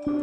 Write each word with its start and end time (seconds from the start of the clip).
Recto 0.00 0.14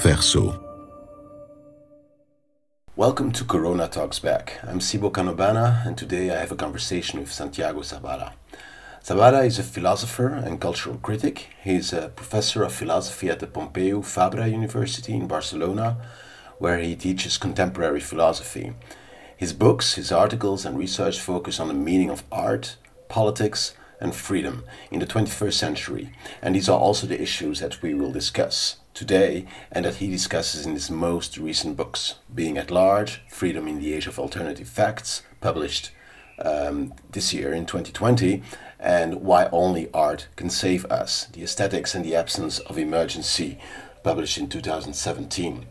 verso. 0.00 0.58
Welcome 2.96 3.30
to 3.32 3.44
Corona 3.44 3.88
Talks 3.88 4.18
Back. 4.20 4.58
I'm 4.62 4.78
Sibo 4.78 5.12
Kanobana, 5.12 5.84
and 5.86 5.98
today 5.98 6.30
I 6.34 6.38
have 6.38 6.50
a 6.50 6.56
conversation 6.56 7.20
with 7.20 7.30
Santiago 7.30 7.80
Zabala. 7.80 8.32
Zabala 9.04 9.44
is 9.44 9.58
a 9.58 9.62
philosopher 9.62 10.28
and 10.28 10.58
cultural 10.58 10.96
critic. 10.96 11.48
He's 11.62 11.92
a 11.92 12.08
professor 12.08 12.62
of 12.62 12.72
philosophy 12.72 13.28
at 13.28 13.40
the 13.40 13.46
Pompeu 13.46 14.02
Fabra 14.02 14.50
University 14.50 15.12
in 15.12 15.26
Barcelona, 15.26 15.98
where 16.56 16.78
he 16.78 16.96
teaches 16.96 17.36
contemporary 17.36 18.00
philosophy. 18.00 18.72
His 19.36 19.52
books, 19.52 19.94
his 19.94 20.12
articles, 20.12 20.64
and 20.64 20.78
research 20.78 21.20
focus 21.20 21.58
on 21.58 21.68
the 21.68 21.74
meaning 21.74 22.10
of 22.10 22.24
art, 22.30 22.76
politics, 23.08 23.74
and 24.00 24.14
freedom 24.14 24.64
in 24.90 25.00
the 25.00 25.06
21st 25.06 25.54
century, 25.54 26.12
and 26.42 26.54
these 26.54 26.68
are 26.68 26.78
also 26.78 27.06
the 27.06 27.20
issues 27.20 27.60
that 27.60 27.80
we 27.82 27.94
will 27.94 28.12
discuss 28.12 28.76
today 28.92 29.46
and 29.72 29.84
that 29.84 29.96
he 29.96 30.08
discusses 30.10 30.64
in 30.64 30.72
his 30.72 30.90
most 30.90 31.36
recent 31.36 31.76
books 31.76 32.14
Being 32.32 32.56
at 32.56 32.70
Large, 32.70 33.22
Freedom 33.28 33.66
in 33.66 33.80
the 33.80 33.92
Age 33.92 34.06
of 34.06 34.18
Alternative 34.18 34.68
Facts, 34.68 35.22
published 35.40 35.90
um, 36.38 36.94
this 37.10 37.32
year 37.34 37.52
in 37.52 37.66
2020, 37.66 38.42
and 38.78 39.22
Why 39.22 39.48
Only 39.52 39.90
Art 39.92 40.28
Can 40.36 40.50
Save 40.50 40.84
Us 40.86 41.26
The 41.26 41.42
Aesthetics 41.42 41.94
and 41.94 42.04
the 42.04 42.14
Absence 42.14 42.60
of 42.60 42.78
Emergency, 42.78 43.58
published 44.02 44.38
in 44.38 44.48
2017. 44.48 45.66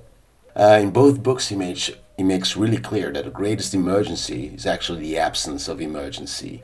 Uh, 0.55 0.79
in 0.81 0.91
both 0.91 1.23
books, 1.23 1.47
he, 1.47 1.55
made, 1.55 1.79
he 2.17 2.23
makes 2.23 2.55
really 2.55 2.77
clear 2.77 3.11
that 3.11 3.25
the 3.25 3.31
greatest 3.31 3.73
emergency 3.73 4.51
is 4.55 4.65
actually 4.65 5.01
the 5.01 5.17
absence 5.17 5.67
of 5.67 5.81
emergency. 5.81 6.61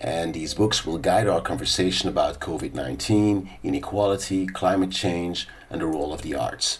And 0.00 0.34
these 0.34 0.54
books 0.54 0.86
will 0.86 0.98
guide 0.98 1.28
our 1.28 1.40
conversation 1.40 2.08
about 2.08 2.40
COVID 2.40 2.74
19, 2.74 3.50
inequality, 3.62 4.46
climate 4.46 4.90
change, 4.90 5.48
and 5.70 5.80
the 5.80 5.86
role 5.86 6.12
of 6.12 6.22
the 6.22 6.34
arts. 6.34 6.78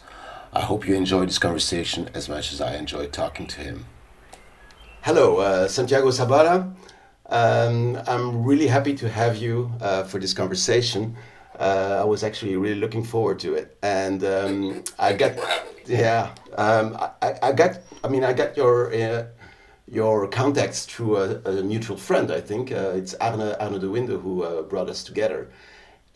I 0.52 0.60
hope 0.60 0.86
you 0.86 0.94
enjoyed 0.94 1.28
this 1.28 1.38
conversation 1.38 2.10
as 2.14 2.28
much 2.28 2.52
as 2.52 2.60
I 2.60 2.76
enjoyed 2.76 3.12
talking 3.12 3.46
to 3.48 3.60
him. 3.60 3.86
Hello, 5.00 5.38
uh, 5.38 5.66
Santiago 5.66 6.08
Zabala. 6.08 6.74
Um, 7.26 7.98
I'm 8.06 8.44
really 8.44 8.66
happy 8.66 8.94
to 8.94 9.08
have 9.08 9.36
you 9.36 9.72
uh, 9.80 10.04
for 10.04 10.18
this 10.20 10.34
conversation. 10.34 11.16
Uh, 11.58 11.98
I 12.00 12.04
was 12.04 12.24
actually 12.24 12.56
really 12.56 12.80
looking 12.80 13.04
forward 13.04 13.38
to 13.40 13.54
it, 13.54 13.76
and 13.82 14.24
um, 14.24 14.84
I 14.98 15.12
got, 15.12 15.32
yeah, 15.86 16.34
um, 16.56 16.96
I, 17.20 17.34
I 17.42 17.52
got. 17.52 17.78
I 18.02 18.08
mean, 18.08 18.24
I 18.24 18.32
got 18.32 18.56
your 18.56 18.92
uh, 18.92 19.26
your 19.86 20.28
contacts 20.28 20.86
through 20.86 21.18
a, 21.18 21.34
a, 21.44 21.62
mutual 21.62 21.98
friend. 21.98 22.30
I 22.30 22.40
think 22.40 22.72
uh, 22.72 22.92
it's 22.94 23.14
Arne 23.14 23.54
Arne 23.60 23.78
de 23.78 23.88
Winde 23.88 24.20
who 24.20 24.42
uh, 24.42 24.62
brought 24.62 24.88
us 24.88 25.04
together. 25.04 25.50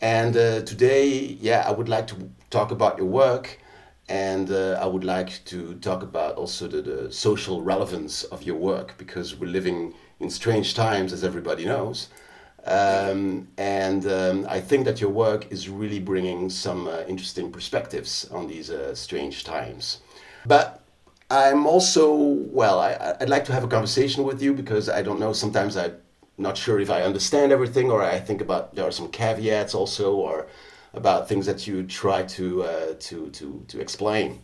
And 0.01 0.35
uh, 0.35 0.61
today, 0.61 1.37
yeah, 1.39 1.63
I 1.67 1.71
would 1.71 1.89
like 1.89 2.07
to 2.07 2.15
talk 2.49 2.71
about 2.71 2.97
your 2.97 3.07
work, 3.07 3.59
and 4.09 4.51
I 4.51 4.85
would 4.85 5.03
like 5.03 5.45
to 5.45 5.75
talk 5.75 6.01
about 6.01 6.35
also 6.35 6.67
the, 6.67 6.81
the 6.81 7.11
social 7.11 7.61
relevance 7.61 8.23
of 8.25 8.43
your 8.43 8.57
work 8.57 8.95
because 8.97 9.35
we're 9.35 9.51
living 9.51 9.93
in 10.19 10.29
strange 10.29 10.73
times, 10.73 11.13
as 11.13 11.23
everybody 11.23 11.65
knows. 11.65 12.09
Um, 12.65 13.47
and 13.57 14.05
um, 14.07 14.45
I 14.49 14.59
think 14.59 14.85
that 14.85 14.99
your 14.99 15.09
work 15.09 15.51
is 15.51 15.69
really 15.69 15.99
bringing 15.99 16.49
some 16.49 16.87
uh, 16.87 17.03
interesting 17.07 17.51
perspectives 17.51 18.27
on 18.31 18.47
these 18.47 18.69
uh, 18.69 18.93
strange 18.93 19.43
times. 19.43 20.01
But 20.45 20.81
I'm 21.29 21.65
also, 21.65 22.13
well, 22.13 22.79
I, 22.79 23.15
would 23.19 23.29
like 23.29 23.45
to 23.45 23.53
have 23.53 23.63
a 23.63 23.67
conversation 23.67 24.23
with 24.23 24.41
you 24.41 24.53
because 24.53 24.89
I 24.89 25.01
don't 25.01 25.19
know, 25.19 25.33
sometimes 25.33 25.77
I'm 25.77 25.95
not 26.37 26.57
sure 26.57 26.79
if 26.79 26.89
I 26.89 27.03
understand 27.03 27.51
everything 27.51 27.89
or 27.91 28.03
I 28.03 28.19
think 28.19 28.41
about 28.41 28.75
there 28.75 28.85
are 28.85 28.91
some 28.91 29.09
caveats 29.09 29.73
also 29.73 30.15
or 30.15 30.47
about 30.93 31.29
things 31.29 31.45
that 31.45 31.67
you 31.67 31.83
try 31.83 32.23
to, 32.23 32.63
uh, 32.63 32.93
to, 32.99 33.29
to, 33.29 33.63
to 33.67 33.79
explain. 33.79 34.41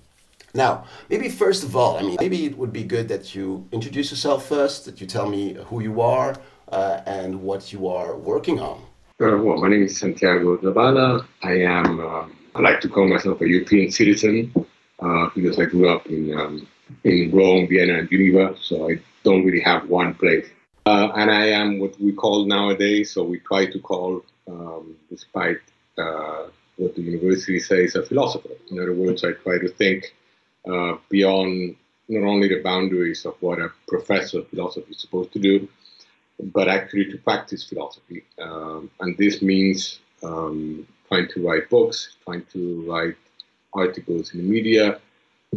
Now, 0.54 0.86
maybe 1.10 1.30
first 1.30 1.64
of 1.64 1.76
all, 1.76 1.98
I 1.98 2.04
mean, 2.04 2.18
maybe 2.20 2.46
it 2.46 2.58
would 2.58 2.72
be 2.72 2.84
good 2.84 3.08
that 3.08 3.34
you 3.34 3.68
introduce 3.72 4.12
yourself 4.12 4.48
first, 4.48 4.86
that 4.86 5.02
you 5.02 5.08
tell 5.08 5.28
me 5.28 5.56
who 5.66 5.82
you 5.82 6.00
are 6.02 6.36
uh, 6.74 7.04
and 7.06 7.42
what 7.42 7.72
you 7.72 7.88
are 7.88 8.18
working 8.18 8.60
on. 8.60 8.82
Uh, 9.22 9.38
well, 9.38 9.58
my 9.58 9.70
name 9.70 9.84
is 9.84 9.98
Santiago 9.98 10.58
Zabala. 10.58 11.26
I 11.44 11.62
am, 11.62 12.00
uh, 12.00 12.26
I 12.56 12.62
like 12.62 12.82
to 12.82 12.90
call 12.90 13.08
myself 13.08 13.40
a 13.42 13.48
European 13.48 13.92
citizen 13.92 14.52
uh, 15.00 15.30
because 15.36 15.60
I 15.60 15.66
grew 15.66 15.88
up 15.88 16.08
in, 16.08 16.34
um, 16.38 16.68
in 17.04 17.32
Rome, 17.32 17.68
Vienna, 17.68 18.00
and 18.00 18.10
Geneva, 18.10 18.56
so 18.60 18.90
I 18.90 19.00
don't 19.24 19.46
really 19.46 19.62
have 19.62 19.88
one 19.88 20.16
place. 20.16 20.48
Uh, 20.88 21.10
and 21.16 21.30
I 21.30 21.46
am 21.62 21.80
what 21.80 22.00
we 22.02 22.12
call 22.12 22.46
nowadays, 22.46 23.14
so 23.14 23.24
we 23.24 23.40
try 23.40 23.68
to 23.68 23.80
call, 23.80 24.24
um, 24.50 24.98
despite 25.10 25.62
uh, 25.98 26.48
what 26.78 26.96
the 26.96 27.04
university 27.04 27.60
says, 27.60 27.96
a 27.96 28.04
philosopher. 28.04 28.50
In 28.72 28.80
other 28.80 28.94
words, 28.94 29.24
I 29.24 29.34
try 29.34 29.60
to 29.60 29.70
think 29.70 30.16
beyond 31.10 31.76
not 32.10 32.28
only 32.28 32.48
the 32.48 32.62
boundaries 32.62 33.26
of 33.26 33.36
what 33.42 33.60
a 33.60 33.70
professor 33.88 34.40
of 34.40 34.50
philosophy 34.50 34.92
is 34.92 35.00
supposed 35.00 35.32
to 35.34 35.40
do, 35.40 35.68
but 36.52 36.68
actually 36.68 37.12
to 37.12 37.18
practice 37.18 37.64
philosophy. 37.64 38.24
Um, 38.40 38.90
and 39.00 39.18
this 39.18 39.42
means 39.42 40.00
um, 40.24 40.88
trying 41.08 41.28
to 41.30 41.48
write 41.48 41.70
books, 41.70 42.16
trying 42.26 42.46
to 42.54 42.86
write 42.90 43.16
articles 43.74 44.34
in 44.34 44.40
the 44.40 44.50
media, 44.50 45.00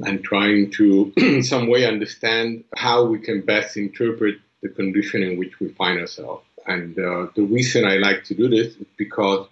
and 0.05 0.23
trying 0.23 0.71
to, 0.73 1.13
in 1.17 1.43
some 1.43 1.69
way, 1.69 1.87
understand 1.87 2.65
how 2.77 3.05
we 3.05 3.19
can 3.19 3.41
best 3.43 3.77
interpret 3.77 4.37
the 4.63 4.69
condition 4.69 5.23
in 5.23 5.39
which 5.39 5.59
we 5.61 5.69
find 5.71 5.99
ourselves. 5.99 6.45
And 6.67 6.99
uh, 6.99 7.29
the 7.35 7.43
reason 7.43 7.85
I 7.85 7.97
like 7.97 8.25
to 8.25 8.35
do 8.35 8.49
this 8.49 8.77
is 8.77 8.87
because 8.97 9.47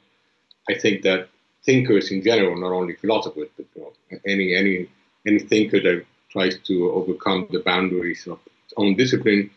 I 0.69 0.75
think 0.75 1.03
that 1.03 1.29
thinkers 1.65 2.11
in 2.11 2.23
general, 2.23 2.57
not 2.61 2.73
only 2.73 2.95
philosophers, 2.95 3.49
but 3.57 3.67
you 3.75 3.83
know, 3.83 4.19
any 4.27 4.55
any 4.55 4.89
any 5.27 5.39
thinker 5.39 5.81
that 5.81 6.05
tries 6.31 6.59
to 6.59 6.91
overcome 6.91 7.47
the 7.51 7.61
boundaries 7.61 8.27
of 8.27 8.39
its 8.65 8.75
own 8.77 8.97
discipline, 8.97 9.51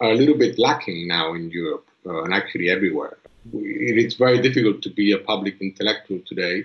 a 0.00 0.14
little 0.14 0.36
bit 0.36 0.58
lacking 0.58 1.08
now 1.08 1.34
in 1.34 1.50
Europe 1.50 1.86
uh, 2.06 2.22
and 2.22 2.32
actually 2.32 2.70
everywhere. 2.70 3.18
It's 3.52 4.14
very 4.14 4.40
difficult 4.40 4.82
to 4.82 4.90
be 4.90 5.12
a 5.12 5.18
public 5.18 5.60
intellectual 5.60 6.20
today, 6.26 6.64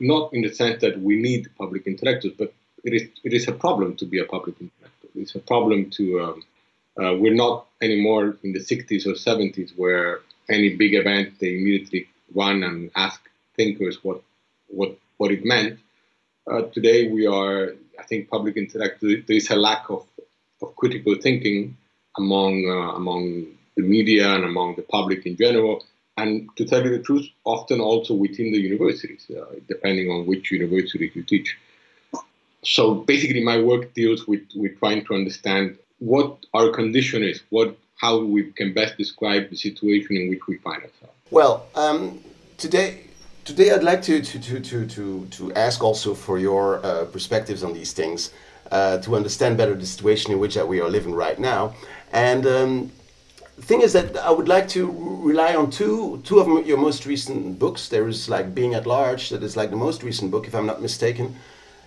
not 0.00 0.32
in 0.32 0.42
the 0.42 0.52
sense 0.54 0.80
that 0.82 1.00
we 1.00 1.20
need 1.20 1.48
public 1.56 1.86
intellectuals, 1.86 2.36
but 2.38 2.52
it 2.84 2.94
is, 2.94 3.08
it 3.24 3.32
is 3.32 3.48
a 3.48 3.52
problem 3.52 3.96
to 3.96 4.04
be 4.04 4.20
a 4.20 4.24
public 4.24 4.56
intellectual. 4.60 5.10
It's 5.14 5.34
a 5.34 5.40
problem 5.40 5.90
to, 5.90 6.20
um, 6.20 6.42
uh, 7.02 7.14
we're 7.16 7.34
not 7.34 7.66
anymore 7.80 8.36
in 8.42 8.52
the 8.52 8.60
60s 8.60 9.06
or 9.06 9.14
70s 9.14 9.72
where 9.76 10.20
any 10.48 10.76
big 10.76 10.94
event 10.94 11.38
they 11.40 11.56
immediately 11.56 12.08
run 12.34 12.62
and 12.62 12.90
ask 12.94 13.20
thinkers 13.56 13.98
what, 14.02 14.22
what, 14.68 14.96
what 15.16 15.32
it 15.32 15.44
meant. 15.44 15.78
Uh, 16.50 16.62
today 16.62 17.08
we 17.10 17.26
are, 17.26 17.74
I 17.98 18.04
think, 18.04 18.30
public 18.30 18.56
intellectual. 18.56 19.16
There 19.26 19.36
is 19.36 19.50
a 19.50 19.56
lack 19.56 19.90
of, 19.90 20.06
of 20.62 20.76
critical 20.76 21.16
thinking 21.20 21.76
among 22.18 22.52
uh, 22.68 22.96
among 23.00 23.46
the 23.76 23.82
media 23.82 24.26
and 24.34 24.44
among 24.44 24.76
the 24.76 24.82
public 24.96 25.20
in 25.26 25.36
general. 25.36 25.84
And 26.16 26.30
to 26.56 26.64
tell 26.64 26.82
you 26.84 26.90
the 26.90 27.04
truth, 27.08 27.26
often 27.44 27.80
also 27.80 28.12
within 28.12 28.48
the 28.52 28.60
universities, 28.72 29.22
uh, 29.30 29.54
depending 29.68 30.10
on 30.10 30.26
which 30.26 30.50
university 30.50 31.12
you 31.14 31.22
teach. 31.22 31.56
So 32.64 32.82
basically, 33.12 33.42
my 33.44 33.58
work 33.60 33.94
deals 33.94 34.26
with, 34.26 34.42
with 34.56 34.76
trying 34.80 35.04
to 35.06 35.14
understand 35.14 35.78
what 36.00 36.44
our 36.54 36.70
condition 36.70 37.22
is, 37.22 37.42
what 37.50 37.76
how 38.04 38.18
we 38.18 38.50
can 38.58 38.72
best 38.74 38.96
describe 38.96 39.50
the 39.50 39.56
situation 39.56 40.16
in 40.16 40.28
which 40.28 40.44
we 40.48 40.56
find 40.58 40.82
ourselves. 40.82 41.18
Well, 41.30 41.66
um, 41.74 42.20
today 42.56 43.08
Today, 43.48 43.70
I'd 43.70 43.82
like 43.82 44.02
to, 44.02 44.20
to, 44.20 44.60
to, 44.60 44.84
to, 44.86 45.26
to, 45.26 45.52
ask 45.54 45.82
also 45.82 46.12
for 46.12 46.38
your 46.38 46.84
uh, 46.84 47.06
perspectives 47.06 47.64
on 47.64 47.72
these 47.72 47.94
things 47.94 48.30
uh, 48.70 48.98
to 48.98 49.16
understand 49.16 49.56
better 49.56 49.74
the 49.74 49.86
situation 49.86 50.32
in 50.32 50.38
which 50.38 50.54
that 50.54 50.66
we 50.66 50.80
are 50.80 50.88
living 50.88 51.14
right 51.14 51.38
now. 51.38 51.74
And 52.12 52.46
um, 52.46 52.92
the 53.56 53.62
thing 53.62 53.80
is 53.80 53.92
that 53.92 54.16
I 54.16 54.30
would 54.30 54.48
like 54.48 54.68
to 54.68 54.86
rely 55.22 55.54
on 55.54 55.70
two, 55.70 56.20
two 56.24 56.38
of 56.38 56.66
your 56.66 56.78
most 56.78 57.06
recent 57.06 57.58
books. 57.58 57.88
There 57.88 58.06
is 58.08 58.28
like 58.28 58.54
Being 58.54 58.74
at 58.74 58.86
Large, 58.86 59.30
that 59.30 59.42
is 59.42 59.56
like 59.56 59.70
the 59.70 59.76
most 59.76 60.02
recent 60.02 60.30
book, 60.30 60.46
if 60.46 60.54
I'm 60.54 60.66
not 60.66 60.80
mistaken. 60.80 61.36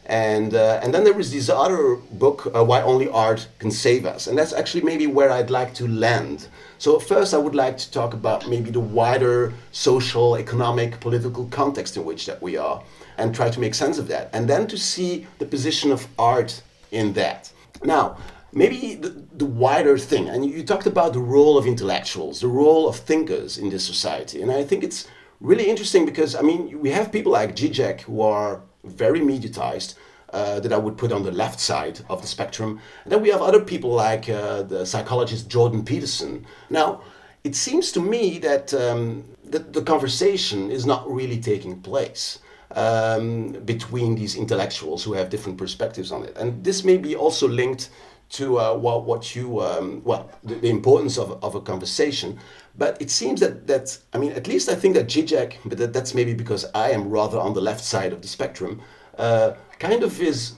And, 0.07 0.56
uh, 0.56 0.81
and 0.83 0.94
then 0.94 1.04
there 1.04 1.18
is 1.19 1.31
this 1.31 1.48
other 1.48 1.95
book, 1.95 2.51
uh, 2.54 2.63
Why 2.63 2.81
Only 2.81 3.07
Art 3.07 3.48
Can 3.60 3.72
Save 3.72 4.06
Us. 4.06 4.27
And 4.27 4.38
that's 4.38 4.51
actually 4.51 4.84
maybe 4.84 5.07
where 5.07 5.31
I'd 5.31 5.50
like 5.50 5.74
to 5.75 5.88
land. 5.88 6.48
So 6.80 7.00
first 7.00 7.34
I 7.34 7.38
would 7.38 7.56
like 7.56 7.77
to 7.77 7.92
talk 7.92 8.13
about 8.13 8.50
maybe 8.50 8.72
the 8.72 8.80
wider 8.80 9.54
social, 9.72 10.36
economic, 10.36 11.00
political 11.00 11.45
context 11.45 11.95
in 11.95 12.04
which 12.04 12.25
that 12.25 12.42
we 12.42 12.57
are 12.57 12.84
and 13.18 13.34
try 13.34 13.50
to 13.50 13.60
make 13.60 13.75
sense 13.75 13.98
of 13.98 14.07
that. 14.10 14.30
And 14.34 14.50
then 14.50 14.68
to 14.68 14.77
see 14.77 15.27
the 15.38 15.45
position 15.45 15.92
of 15.92 16.07
art 16.18 16.62
in 16.92 17.14
that. 17.14 17.52
Now, 17.84 18.18
maybe 18.54 18.96
the, 18.96 19.10
the 19.38 19.46
wider 19.46 19.98
thing, 19.98 20.30
and 20.30 20.46
you 20.46 20.64
talked 20.64 20.88
about 20.88 21.14
the 21.14 21.20
role 21.20 21.58
of 21.58 21.66
intellectuals, 21.66 22.42
the 22.42 22.48
role 22.48 22.88
of 22.88 22.96
thinkers 22.96 23.58
in 23.58 23.70
this 23.70 23.86
society. 23.86 24.42
And 24.42 24.52
I 24.52 24.64
think 24.64 24.84
it's 24.84 25.08
really 25.40 25.70
interesting 25.70 26.06
because, 26.06 26.36
I 26.36 26.42
mean, 26.42 26.80
we 26.80 26.92
have 26.92 27.12
people 27.12 27.32
like 27.32 27.56
Zizek 27.56 28.02
who 28.02 28.22
are 28.22 28.62
very 28.84 29.20
mediatized, 29.20 29.96
uh, 30.34 30.60
that 30.62 30.72
I 30.72 30.78
would 30.78 30.98
put 30.98 31.12
on 31.12 31.24
the 31.24 31.32
left 31.32 31.60
side 31.60 32.00
of 32.10 32.22
the 32.22 32.28
spectrum. 32.28 32.80
And 33.04 33.12
then 33.12 33.22
we 33.22 33.30
have 33.32 33.42
other 33.42 33.60
people 33.60 33.92
like 33.92 34.30
uh, 34.30 34.64
the 34.64 34.86
psychologist 34.86 35.50
Jordan 35.50 35.84
Peterson. 35.84 36.46
Now, 36.70 37.02
it 37.44 37.56
seems 37.56 37.92
to 37.94 38.00
me 38.00 38.40
that 38.40 38.74
um, 38.74 39.26
the, 39.44 39.60
the 39.60 39.82
conversation 39.82 40.72
is 40.72 40.86
not 40.86 41.10
really 41.12 41.40
taking 41.40 41.82
place 41.82 42.40
um, 42.76 43.52
between 43.66 44.16
these 44.16 44.36
intellectuals 44.36 45.04
who 45.04 45.14
have 45.14 45.30
different 45.30 45.58
perspectives 45.58 46.12
on 46.12 46.24
it. 46.24 46.36
And 46.38 46.64
this 46.64 46.84
may 46.84 46.98
be 46.98 47.16
also 47.16 47.48
linked 47.48 47.90
to 48.32 48.60
uh, 48.60 48.74
what, 48.74 49.04
what 49.04 49.36
you, 49.36 49.60
um, 49.62 50.02
well, 50.06 50.32
the, 50.44 50.56
the, 50.56 50.70
importance 50.70 51.18
of, 51.18 51.44
of 51.44 51.54
a 51.56 51.62
conversation. 51.62 52.40
But 52.78 53.02
it 53.02 53.12
seems 53.12 53.42
that, 53.42 53.68
that, 53.68 53.98
I 54.14 54.18
mean, 54.18 54.32
at 54.32 54.48
least 54.48 54.70
I 54.70 54.76
think 54.76 54.96
that 54.96 55.08
Zizek, 55.08 55.56
but 55.66 55.78
that, 55.78 55.92
that's 55.92 56.14
maybe 56.14 56.34
because 56.34 56.66
I 56.74 56.92
am 56.92 57.10
rather 57.10 57.38
on 57.38 57.54
the 57.54 57.62
left 57.62 57.84
side 57.84 58.14
of 58.14 58.22
the 58.22 58.30
spectrum, 58.30 58.82
uh, 59.18 59.54
kind 59.80 60.02
of 60.02 60.22
is, 60.22 60.54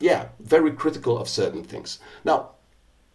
yeah, 0.00 0.28
very 0.40 0.72
critical 0.72 1.16
of 1.18 1.28
certain 1.28 1.62
things. 1.62 2.00
Now, 2.24 2.50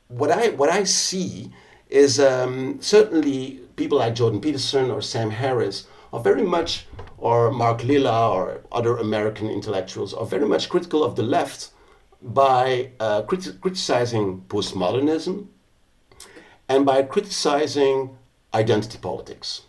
what 0.07 0.31
I, 0.31 0.49
what 0.49 0.69
I 0.69 0.85
see 0.85 1.51
is 1.89 2.19
um, 2.19 2.81
certainly 2.81 3.59
people 3.75 3.97
like 3.97 4.15
Jordan 4.15 4.39
Peterson 4.39 4.91
or 4.91 5.01
Sam 5.01 5.29
Harris 5.29 5.87
are 6.13 6.21
very 6.21 6.43
much, 6.43 6.87
or 7.23 7.51
Mark 7.51 7.85
Lilla 7.85 8.29
or 8.33 8.59
other 8.69 8.97
American 8.97 9.49
intellectuals 9.49 10.13
are 10.13 10.25
very 10.25 10.45
much 10.45 10.67
critical 10.67 11.05
of 11.05 11.15
the 11.15 11.23
left 11.23 11.69
by 12.21 12.91
uh, 12.99 13.21
criti- 13.21 13.57
criticizing 13.61 14.43
postmodernism 14.49 15.47
and 16.67 16.85
by 16.85 17.01
criticizing 17.01 18.17
identity 18.53 18.97
politics. 18.97 19.61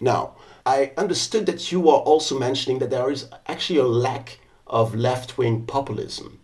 Now, 0.00 0.34
I 0.66 0.92
understood 0.98 1.46
that 1.46 1.72
you 1.72 1.88
are 1.88 2.00
also 2.00 2.38
mentioning 2.38 2.78
that 2.80 2.90
there 2.90 3.10
is 3.10 3.30
actually 3.46 3.78
a 3.78 3.84
lack 3.86 4.38
of 4.66 4.94
left 4.94 5.38
wing 5.38 5.64
populism. 5.64 6.40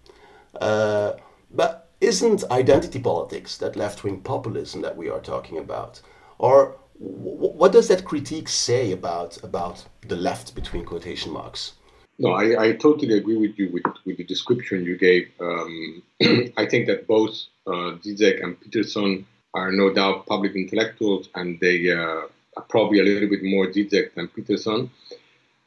Uh, 0.59 1.13
but 1.51 1.91
isn't 2.01 2.43
identity 2.51 3.01
politics 3.01 3.59
that 3.59 3.77
left 3.77 4.03
wing 4.03 4.23
populism 4.23 4.81
that 4.81 4.97
we 4.97 5.11
are 5.11 5.21
talking 5.21 5.59
about? 5.59 6.01
Or 6.39 6.79
what 6.98 7.72
does 7.72 7.88
that 7.88 8.04
critique 8.04 8.48
say 8.48 8.93
about 8.93 9.43
about 9.43 9.84
the 10.08 10.16
left 10.16 10.54
between 10.54 10.84
quotation 10.84 11.32
marks? 11.32 11.75
No, 12.19 12.31
I, 12.32 12.69
I 12.69 12.72
totally 12.72 13.19
agree 13.19 13.37
with 13.37 13.58
you 13.58 13.70
with, 13.70 13.84
with 14.06 14.16
the 14.16 14.25
description 14.25 14.84
you 14.84 14.96
gave. 14.96 15.28
Um, 15.38 16.02
I 16.56 16.64
think 16.64 16.87
that 16.87 17.06
both 17.06 17.34
uh, 17.66 18.00
Zizek 18.02 18.43
and 18.43 18.58
Peterson 18.58 19.26
are 19.52 19.70
no 19.70 19.93
doubt 19.93 20.26
public 20.26 20.54
intellectuals, 20.54 21.28
and 21.34 21.60
they 21.60 21.90
uh, 21.90 22.22
are 22.56 22.66
probably 22.70 23.00
a 23.00 23.02
little 23.02 23.28
bit 23.28 23.43
more 23.43 23.66
Zizek 23.66 24.14
than 24.14 24.28
Peterson. 24.28 24.90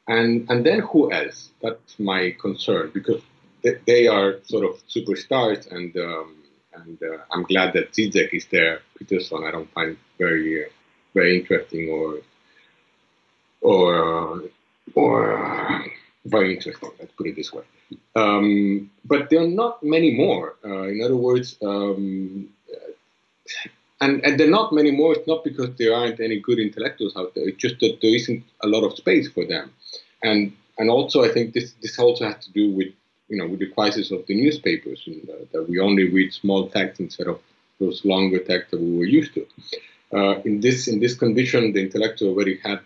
And 0.08 0.50
and 0.50 0.66
then 0.66 0.80
who 0.80 1.12
else? 1.12 1.50
That's 1.62 1.98
my 2.00 2.34
concern 2.40 2.90
because 2.92 3.22
they, 3.62 3.76
they 3.86 4.06
are 4.08 4.40
sort 4.42 4.64
of 4.64 4.82
superstars, 4.88 5.70
and 5.70 5.96
um, 5.96 6.36
and 6.74 6.98
uh, 7.02 7.18
I'm 7.32 7.44
glad 7.44 7.74
that 7.74 7.92
Zizek 7.92 8.34
is 8.34 8.46
there. 8.46 8.80
Peterson, 8.98 9.44
I 9.44 9.52
don't 9.52 9.70
find 9.72 9.96
very 10.18 10.64
uh, 10.64 10.68
very 11.14 11.38
interesting 11.38 11.90
or 11.90 12.18
or 13.60 14.42
or 14.94 15.38
uh, 15.38 15.82
very 16.24 16.54
interesting. 16.56 16.90
Let's 16.98 17.12
put 17.12 17.26
it 17.26 17.36
this 17.36 17.52
way. 17.52 17.62
Um, 18.14 18.90
but 19.04 19.30
there 19.30 19.40
are 19.40 19.48
not 19.48 19.82
many 19.82 20.14
more. 20.14 20.56
Uh, 20.64 20.84
in 20.84 21.02
other 21.02 21.16
words, 21.16 21.56
um, 21.62 22.48
and 24.00 24.24
and 24.24 24.38
there 24.38 24.46
are 24.46 24.50
not 24.50 24.72
many 24.72 24.90
more. 24.90 25.12
It's 25.12 25.26
not 25.26 25.44
because 25.44 25.70
there 25.76 25.94
aren't 25.94 26.20
any 26.20 26.38
good 26.40 26.58
intellectuals 26.58 27.16
out 27.16 27.34
there. 27.34 27.48
It's 27.48 27.58
just 27.58 27.80
that 27.80 27.98
there 28.00 28.14
isn't 28.14 28.44
a 28.62 28.66
lot 28.66 28.84
of 28.84 28.96
space 28.96 29.28
for 29.28 29.44
them. 29.44 29.72
And 30.22 30.52
and 30.78 30.90
also, 30.90 31.24
I 31.24 31.28
think 31.28 31.54
this 31.54 31.74
this 31.82 31.98
also 31.98 32.24
has 32.26 32.44
to 32.46 32.52
do 32.52 32.70
with 32.70 32.88
you 33.28 33.36
know 33.38 33.46
with 33.46 33.60
the 33.60 33.70
crisis 33.70 34.10
of 34.10 34.26
the 34.26 34.34
newspapers 34.34 35.02
and, 35.06 35.28
uh, 35.28 35.44
that 35.52 35.68
we 35.68 35.78
only 35.78 36.08
read 36.10 36.32
small 36.32 36.68
texts 36.68 37.00
instead 37.00 37.26
of 37.26 37.40
those 37.78 38.04
longer 38.04 38.38
texts 38.38 38.70
that 38.72 38.80
we 38.80 38.96
were 38.96 39.04
used 39.04 39.34
to. 39.34 39.46
Uh, 40.12 40.40
in 40.40 40.60
this 40.60 40.88
in 40.88 40.98
this 41.00 41.14
condition, 41.14 41.72
the 41.72 41.80
intellectual 41.80 42.30
already 42.30 42.58
had 42.58 42.80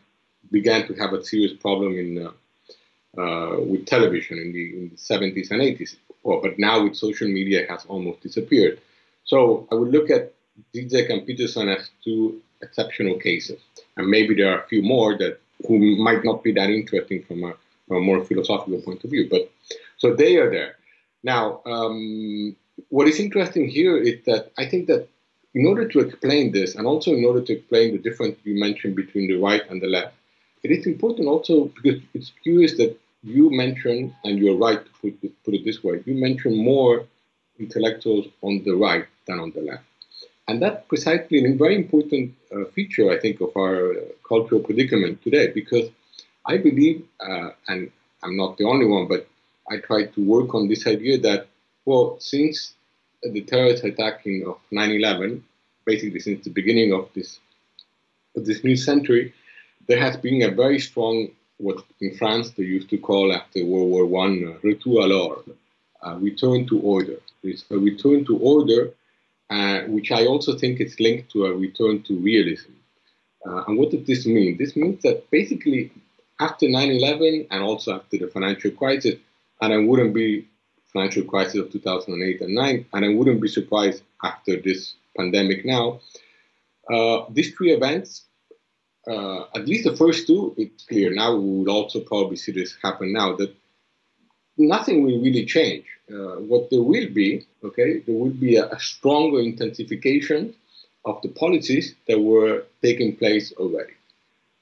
began 0.51 0.87
to 0.87 0.95
have 0.95 1.13
a 1.13 1.25
serious 1.25 1.55
problem 1.55 1.99
in 1.99 2.27
uh, 2.27 3.21
uh, 3.21 3.57
with 3.61 3.87
television 3.87 4.39
in 4.39 4.53
the, 4.53 4.77
in 4.77 4.89
the 4.91 4.97
70s 4.97 5.51
and 5.51 5.61
80s. 5.63 5.97
Well, 6.23 6.41
but 6.43 6.59
now 6.59 6.83
with 6.83 6.97
social 6.97 7.29
media, 7.29 7.63
it 7.63 7.71
has 7.71 7.85
almost 7.87 8.21
disappeared. 8.23 8.81
So 9.25 9.69
I 9.71 9.75
would 9.77 9.91
look 9.91 10.11
at 10.11 10.33
Zizek 10.75 11.11
and 11.11 11.27
Peterson 11.27 11.69
as 11.69 11.91
two 12.03 12.41
exceptional 12.63 13.19
cases, 13.19 13.61
and 13.97 14.09
maybe 14.09 14.35
there 14.35 14.53
are 14.53 14.63
a 14.63 14.67
few 14.67 14.83
more 14.83 15.17
that 15.19 15.41
who 15.67 15.97
might 15.97 16.25
not 16.25 16.43
be 16.43 16.53
that 16.53 16.71
interesting 16.71 17.23
from 17.23 17.45
a, 17.45 17.55
from 17.87 17.99
a 17.99 18.01
more 18.01 18.25
philosophical 18.25 18.81
point 18.81 19.05
of 19.05 19.11
view. 19.11 19.29
But 19.31 19.51
so 19.97 20.15
they 20.15 20.37
are 20.37 20.51
there. 20.51 20.77
Now, 21.23 21.63
um, 21.65 22.57
what 22.89 23.09
is 23.09 23.21
interesting 23.21 23.69
here 23.69 23.97
is 23.97 24.25
that 24.27 24.53
I 24.59 24.67
think 24.67 24.89
that 24.89 25.09
in 25.55 25.67
order 25.67 25.87
to 25.89 26.01
explain 26.01 26.53
this, 26.53 26.75
and 26.75 26.87
also 26.87 27.13
in 27.13 27.25
order 27.25 27.41
to 27.41 27.53
explain 27.53 27.93
the 27.93 27.99
difference 27.99 28.37
you 28.45 28.59
mentioned 28.59 28.97
between 28.97 29.29
the 29.29 29.37
right 29.37 29.63
and 29.71 29.81
the 29.81 29.87
left, 29.87 30.15
it 30.63 30.71
is 30.71 30.87
important 30.87 31.29
also 31.29 31.67
because 31.77 32.01
it's 32.15 32.33
curious 32.43 32.77
that 32.77 32.99
you 33.23 33.51
mentioned, 33.51 34.13
and 34.25 34.39
you're 34.39 34.57
right 34.57 34.85
to 34.85 34.91
put 35.01 35.15
it, 35.23 35.45
put 35.45 35.55
it 35.55 35.65
this 35.65 35.83
way, 35.83 36.03
you 36.05 36.15
mentioned 36.15 36.57
more 36.59 37.07
intellectuals 37.59 38.27
on 38.43 38.63
the 38.65 38.75
right 38.75 39.07
than 39.27 39.39
on 39.39 39.51
the 39.53 39.61
left. 39.61 39.85
And 40.47 40.61
that's 40.61 40.87
precisely 40.89 41.43
a 41.45 41.57
very 41.57 41.77
important 41.77 42.35
uh, 42.55 42.65
feature, 42.75 43.11
I 43.11 43.19
think, 43.19 43.41
of 43.41 43.57
our 43.57 43.95
cultural 44.29 44.61
predicament 44.61 45.23
today, 45.23 45.47
because 45.53 45.89
I 46.45 46.59
believe, 46.59 47.07
uh, 47.21 47.51
and 47.69 47.91
I'm 48.23 48.37
not 48.37 48.59
the 48.59 48.65
only 48.65 48.87
one, 48.87 49.07
but 49.09 49.27
I 49.71 49.79
try 49.79 50.05
to 50.05 50.21
work 50.25 50.55
on 50.55 50.69
this 50.69 50.87
idea 50.87 51.19
that, 51.21 51.47
well, 51.87 52.17
since 52.19 52.75
the 53.33 53.43
terrorist 53.43 53.85
attacking 53.85 54.47
of 54.47 54.59
9/11, 54.73 55.43
basically 55.85 56.21
since 56.21 56.45
the 56.45 56.51
beginning 56.51 56.93
of 56.93 57.09
this 57.15 57.41
of 58.37 58.45
this 58.45 58.65
new 58.65 58.77
century, 58.77 59.33
there 59.87 60.01
has 60.01 60.17
been 60.17 60.43
a 60.43 60.51
very 60.51 60.79
strong 60.79 61.29
what 61.59 61.85
in 62.01 62.17
France 62.17 62.51
they 62.51 62.65
used 62.65 62.91
to 62.91 62.99
call 62.99 63.33
after 63.33 63.65
World 63.65 63.91
War 63.91 64.07
One 64.07 64.37
uh, 64.49 64.59
retour 64.63 65.03
à 65.03 65.09
l'ordre, 65.09 65.53
uh, 66.05 66.17
return 66.17 66.67
to 66.67 66.81
order. 66.81 67.19
It's 67.43 67.65
a 67.71 67.79
return 67.79 68.25
to 68.25 68.37
order, 68.39 68.91
uh, 69.51 69.83
which 69.83 70.11
I 70.11 70.27
also 70.27 70.57
think 70.57 70.81
is 70.81 70.99
linked 70.99 71.31
to 71.33 71.47
a 71.47 71.55
return 71.55 72.03
to 72.05 72.15
realism. 72.17 72.73
Uh, 73.47 73.65
and 73.67 73.79
what 73.79 73.91
does 73.91 74.07
this 74.07 74.27
mean? 74.27 74.57
This 74.57 74.75
means 74.75 75.03
that 75.03 75.31
basically 75.31 75.93
after 76.41 76.67
9/11 76.67 77.47
and 77.51 77.63
also 77.63 77.95
after 77.95 78.19
the 78.19 78.29
financial 78.29 78.71
crisis, 78.73 79.17
and 79.61 79.73
I 79.73 79.79
wouldn't 79.79 80.15
be 80.15 80.47
financial 80.95 81.25
crisis 81.25 81.57
of 81.57 81.71
2008 81.73 82.41
and 82.41 82.55
9, 82.55 82.87
and 82.95 83.05
I 83.05 83.09
wouldn't 83.09 83.43
be 83.43 83.49
surprised 83.49 84.03
after 84.23 84.57
this 84.57 84.95
pandemic 85.17 85.65
now. 85.65 86.01
Uh, 86.91 87.25
these 87.31 87.53
three 87.55 87.73
events, 87.73 88.23
uh, 89.07 89.43
at 89.55 89.67
least 89.67 89.85
the 89.85 89.97
first 89.97 90.27
two, 90.27 90.55
it's 90.57 90.85
clear. 90.85 91.13
Now 91.13 91.35
we 91.35 91.59
will 91.59 91.71
also 91.71 92.01
probably 92.01 92.37
see 92.37 92.53
this 92.53 92.77
happen 92.83 93.13
now 93.13 93.37
that 93.37 93.55
nothing 94.57 95.03
will 95.03 95.21
really 95.21 95.45
change. 95.45 95.85
Uh, 96.09 96.37
what 96.51 96.71
there 96.71 96.83
will 96.83 97.09
be, 97.11 97.47
okay, 97.65 97.99
there 98.01 98.15
will 98.15 98.37
be 98.49 98.57
a, 98.57 98.67
a, 98.67 98.79
stronger 98.79 99.41
intensification 99.41 100.55
of 101.07 101.21
the 101.23 101.29
policies 101.29 101.95
that 102.07 102.21
were 102.21 102.65
taking 102.83 103.17
place 103.17 103.53
already. 103.57 103.95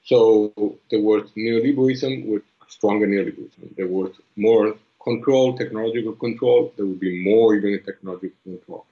So 0.05 0.53
there 0.89 1.01
was 1.01 1.23
neoliberalism 1.35 2.27
with 2.27 2.43
stronger 2.69 3.07
neoliberalism. 3.07 3.75
There 3.75 3.87
was 3.87 4.11
more 4.37 4.75
control, 5.03 5.57
technological 5.57 6.13
control, 6.13 6.73
there 6.75 6.85
would 6.85 6.99
be 6.99 7.23
more 7.23 7.55
even 7.55 7.83
technological 7.83 8.37
control. 8.43 8.85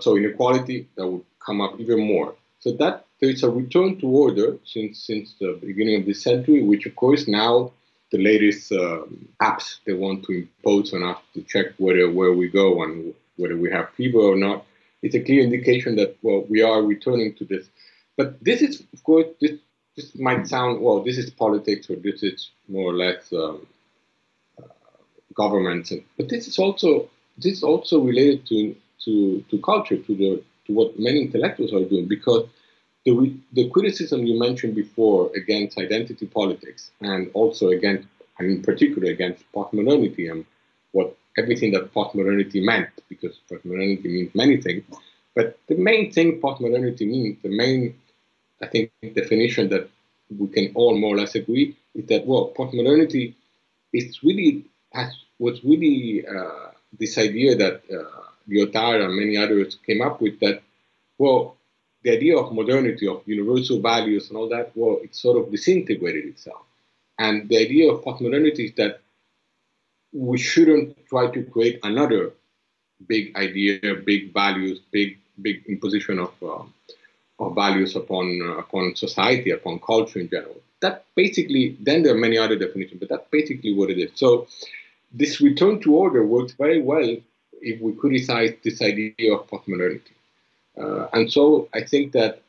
So 0.00 0.16
inequality 0.16 0.88
that 0.96 1.06
would 1.06 1.24
come 1.44 1.60
up 1.60 1.78
even 1.78 2.00
more. 2.00 2.34
So 2.60 2.72
that 2.72 3.06
there 3.20 3.30
is 3.30 3.42
a 3.42 3.50
return 3.50 3.98
to 4.00 4.06
order 4.06 4.58
since 4.64 4.98
since 5.06 5.34
the 5.40 5.58
beginning 5.60 6.00
of 6.00 6.06
this 6.06 6.22
century, 6.22 6.62
which 6.62 6.86
of 6.86 6.96
course 6.96 7.28
now 7.28 7.72
the 8.10 8.18
latest 8.18 8.72
um, 8.72 9.28
apps 9.40 9.78
they 9.86 9.92
want 9.92 10.24
to 10.24 10.32
impose 10.32 10.92
on 10.92 11.02
us 11.02 11.18
to 11.34 11.42
check 11.42 11.66
whether 11.78 12.10
where 12.10 12.32
we 12.32 12.48
go 12.48 12.82
and 12.82 13.14
whether 13.36 13.56
we 13.56 13.70
have 13.70 13.90
fever 13.90 14.18
or 14.18 14.36
not. 14.36 14.64
It's 15.02 15.14
a 15.14 15.20
clear 15.20 15.42
indication 15.42 15.96
that 15.96 16.16
well 16.22 16.44
we 16.48 16.62
are 16.62 16.82
returning 16.82 17.34
to 17.36 17.44
this. 17.44 17.68
But 18.16 18.42
this 18.42 18.60
is 18.62 18.82
of 18.92 19.04
course 19.04 19.26
this 19.40 19.52
this 19.96 20.14
might 20.18 20.46
sound 20.46 20.80
well 20.80 21.02
this 21.02 21.18
is 21.18 21.30
politics 21.30 21.88
or 21.90 21.96
this 21.96 22.22
is 22.22 22.50
more 22.68 22.90
or 22.90 22.96
less 22.96 23.32
um, 23.32 23.66
governments. 25.34 25.92
But 26.16 26.28
this 26.28 26.48
is 26.48 26.58
also 26.58 27.08
this 27.38 27.58
is 27.58 27.62
also 27.62 28.00
related 28.00 28.46
to 28.48 28.76
to, 29.04 29.44
to 29.50 29.58
culture, 29.62 29.96
to 29.96 30.14
the 30.14 30.42
to 30.66 30.72
what 30.72 30.98
many 30.98 31.22
intellectuals 31.22 31.72
are 31.72 31.84
doing, 31.84 32.06
because 32.06 32.48
the 33.04 33.34
the 33.52 33.68
criticism 33.70 34.24
you 34.26 34.38
mentioned 34.38 34.74
before 34.74 35.30
against 35.34 35.78
identity 35.78 36.26
politics 36.26 36.90
and 37.00 37.30
also 37.34 37.68
against 37.68 38.08
and 38.38 38.50
in 38.50 38.62
particular 38.62 39.10
against 39.10 39.44
postmodernity 39.52 40.30
and 40.30 40.44
what 40.92 41.16
everything 41.38 41.72
that 41.72 41.92
postmodernity 41.94 42.62
meant, 42.62 42.88
because 43.08 43.38
postmodernity 43.50 44.04
means 44.04 44.34
many 44.34 44.60
things. 44.60 44.82
But 45.34 45.58
the 45.68 45.76
main 45.76 46.12
thing 46.12 46.40
postmodernity 46.40 47.06
means, 47.06 47.38
the 47.42 47.56
main 47.56 47.94
I 48.62 48.66
think 48.66 48.90
definition 49.14 49.70
that 49.70 49.88
we 50.38 50.48
can 50.48 50.72
all 50.74 50.96
more 50.98 51.14
or 51.14 51.18
less 51.18 51.34
agree 51.34 51.76
is 51.94 52.06
that 52.06 52.26
well, 52.26 52.52
postmodernity 52.56 53.34
is 53.92 54.22
really 54.22 54.64
was 55.38 55.62
really 55.64 56.24
uh, 56.26 56.70
this 56.98 57.18
idea 57.18 57.56
that 57.56 57.82
uh, 57.92 58.20
Lyotard 58.48 59.04
and 59.04 59.14
many 59.14 59.36
others 59.36 59.78
came 59.86 60.02
up 60.02 60.20
with 60.20 60.38
that, 60.40 60.62
well, 61.18 61.56
the 62.02 62.10
idea 62.10 62.36
of 62.36 62.52
modernity, 62.52 63.06
of 63.06 63.22
universal 63.26 63.80
values 63.80 64.28
and 64.28 64.36
all 64.36 64.48
that, 64.48 64.72
well, 64.74 64.98
it 65.02 65.14
sort 65.14 65.38
of 65.38 65.50
disintegrated 65.50 66.24
itself. 66.24 66.62
And 67.18 67.48
the 67.48 67.58
idea 67.58 67.90
of 67.92 68.02
postmodernity 68.02 68.66
is 68.66 68.72
that 68.76 69.00
we 70.12 70.38
shouldn't 70.38 70.96
try 71.08 71.30
to 71.30 71.42
create 71.44 71.78
another 71.82 72.32
big 73.06 73.36
idea, 73.36 73.78
big 74.04 74.32
values, 74.32 74.80
big 74.90 75.18
big 75.40 75.64
imposition 75.66 76.18
of 76.18 76.32
uh, 76.42 76.64
of 77.38 77.54
values 77.54 77.96
upon 77.96 78.40
uh, 78.42 78.56
upon 78.58 78.96
society, 78.96 79.50
upon 79.50 79.78
culture 79.80 80.18
in 80.18 80.28
general. 80.28 80.60
That 80.80 81.04
basically, 81.14 81.76
then 81.80 82.02
there 82.02 82.14
are 82.14 82.18
many 82.18 82.38
other 82.38 82.58
definitions, 82.58 83.00
but 83.00 83.10
that's 83.10 83.28
basically 83.30 83.74
what 83.74 83.90
it 83.90 83.98
is. 83.98 84.10
So 84.14 84.48
this 85.12 85.40
return 85.40 85.80
to 85.80 85.94
order 85.94 86.24
works 86.24 86.52
very 86.52 86.80
well 86.80 87.16
if 87.60 87.80
we 87.80 87.92
criticize 87.92 88.54
this 88.64 88.80
idea 88.80 89.34
of 89.34 89.46
postmodernity. 89.48 90.12
Uh, 90.80 91.08
and 91.12 91.32
so 91.32 91.68
I 91.74 91.82
think 91.82 92.12
that 92.12 92.42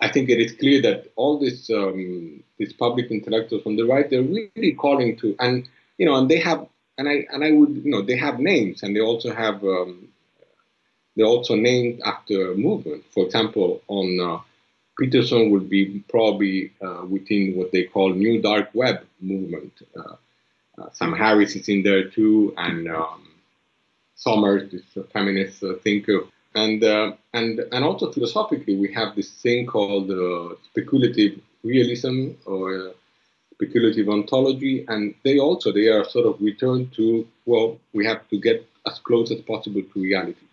I 0.00 0.10
think 0.10 0.28
it 0.28 0.40
is 0.40 0.52
clear 0.52 0.82
that 0.82 1.12
all 1.16 1.38
these 1.38 1.70
um, 1.70 2.42
these 2.58 2.72
public 2.72 3.10
intellectuals 3.10 3.62
on 3.66 3.76
the 3.76 3.84
right 3.84 4.08
they're 4.08 4.22
really 4.22 4.72
calling 4.72 5.16
to 5.18 5.36
and 5.40 5.68
you 5.98 6.06
know 6.06 6.16
and 6.16 6.28
they 6.28 6.38
have 6.38 6.66
and 6.98 7.08
I 7.08 7.26
and 7.32 7.44
I 7.44 7.52
would 7.52 7.82
you 7.84 7.90
know 7.90 8.02
they 8.02 8.16
have 8.16 8.38
names 8.38 8.82
and 8.82 8.94
they 8.94 9.00
also 9.00 9.32
have 9.32 9.62
um, 9.62 10.08
they're 11.16 11.26
also 11.26 11.54
named 11.54 12.00
after 12.04 12.54
movement. 12.56 13.04
For 13.12 13.24
example, 13.24 13.82
on 13.86 14.20
uh, 14.20 14.40
Peterson 14.98 15.50
would 15.50 15.70
be 15.70 16.02
probably 16.08 16.72
uh, 16.82 17.04
within 17.08 17.54
what 17.56 17.70
they 17.70 17.84
call 17.84 18.12
New 18.12 18.42
Dark 18.42 18.70
Web 18.74 19.04
movement. 19.20 19.72
Uh 19.96 20.16
Sam 20.92 21.12
Harris 21.12 21.56
is 21.56 21.68
in 21.68 21.82
there 21.82 22.08
too, 22.08 22.54
and 22.56 22.88
um, 22.88 23.28
Sommers, 24.16 24.70
this 24.70 25.04
feminist 25.12 25.62
uh, 25.62 25.74
thinker, 25.82 26.20
and 26.54 26.82
uh, 26.82 27.12
and 27.32 27.60
and 27.72 27.84
also 27.84 28.12
philosophically, 28.12 28.76
we 28.76 28.92
have 28.92 29.14
this 29.14 29.30
thing 29.30 29.66
called 29.66 30.10
speculative 30.70 31.40
realism 31.62 32.30
or 32.46 32.94
speculative 33.54 34.08
ontology, 34.08 34.84
and 34.88 35.14
they 35.24 35.38
also 35.38 35.72
they 35.72 35.88
are 35.88 36.04
sort 36.04 36.26
of 36.26 36.40
returned 36.40 36.92
to 36.94 37.26
well, 37.46 37.78
we 37.92 38.04
have 38.06 38.28
to 38.28 38.40
get 38.40 38.66
as 38.86 38.98
close 38.98 39.30
as 39.30 39.40
possible 39.42 39.82
to 39.82 40.00
reality. 40.00 40.46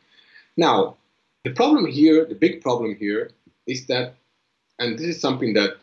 Now, 0.57 0.97
the 1.43 1.51
problem 1.51 1.87
here, 1.87 2.25
the 2.25 2.35
big 2.35 2.61
problem 2.61 2.95
here, 2.95 3.31
is 3.65 3.87
that, 3.87 4.15
and 4.79 4.97
this 4.97 5.07
is 5.07 5.21
something 5.21 5.53
that 5.53 5.77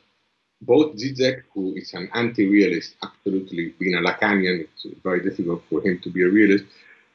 both 0.61 0.97
Zizek, 0.97 1.43
who 1.55 1.75
is 1.75 1.95
an 1.95 2.11
anti-realist, 2.15 2.97
absolutely 3.03 3.75
being 3.79 3.95
a 3.95 4.01
Lacanian, 4.01 4.61
it's 4.61 4.87
very 5.03 5.23
difficult 5.23 5.63
for 5.71 5.81
him 5.81 6.01
to 6.01 6.11
be 6.11 6.23
a 6.23 6.29
realist, 6.29 6.65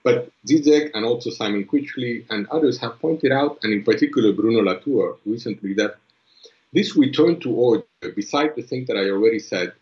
but 0.03 0.29
Zizek 0.47 0.91
and 0.93 1.05
also 1.05 1.29
Simon 1.29 1.65
Critchley 1.65 2.25
and 2.29 2.47
others 2.47 2.77
have 2.79 2.99
pointed 2.99 3.31
out, 3.31 3.59
and 3.63 3.73
in 3.73 3.83
particular 3.83 4.33
Bruno 4.33 4.61
Latour 4.61 5.17
recently, 5.25 5.73
that 5.75 5.95
this 6.73 6.95
return 6.95 7.39
to 7.41 7.51
order, 7.51 7.83
beside 8.15 8.55
the 8.55 8.63
thing 8.63 8.85
that 8.85 8.97
I 8.97 9.09
already 9.09 9.39
said, 9.39 9.73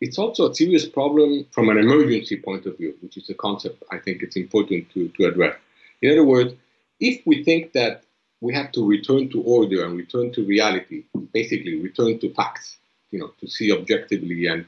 it's 0.00 0.18
also 0.18 0.50
a 0.50 0.54
serious 0.54 0.86
problem 0.86 1.46
from 1.50 1.70
an 1.70 1.78
emergency 1.78 2.36
point 2.36 2.66
of 2.66 2.76
view, 2.76 2.94
which 3.00 3.16
is 3.16 3.28
a 3.30 3.34
concept 3.34 3.82
I 3.90 3.98
think 3.98 4.22
it's 4.22 4.36
important 4.36 4.90
to, 4.92 5.08
to 5.08 5.24
address. 5.24 5.56
In 6.02 6.12
other 6.12 6.24
words, 6.24 6.54
if 7.00 7.26
we 7.26 7.42
think 7.42 7.72
that 7.72 8.04
we 8.40 8.54
have 8.54 8.72
to 8.72 8.86
return 8.86 9.30
to 9.30 9.42
order 9.42 9.84
and 9.84 9.96
return 9.96 10.32
to 10.32 10.44
reality, 10.44 11.04
basically 11.32 11.80
return 11.80 12.18
to 12.20 12.32
facts, 12.34 12.76
you 13.16 13.22
know, 13.22 13.32
to 13.40 13.48
see 13.48 13.72
objectively, 13.72 14.46
and 14.46 14.66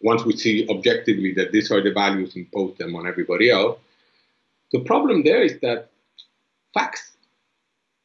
once 0.00 0.24
we 0.24 0.36
see 0.36 0.66
objectively 0.68 1.32
that 1.34 1.50
these 1.50 1.72
are 1.72 1.82
the 1.82 1.92
values, 1.92 2.36
impose 2.36 2.76
them 2.78 2.94
on 2.94 3.06
everybody 3.06 3.50
else. 3.50 3.78
The 4.72 4.80
problem 4.80 5.24
there 5.24 5.42
is 5.42 5.58
that 5.60 5.90
facts 6.72 7.16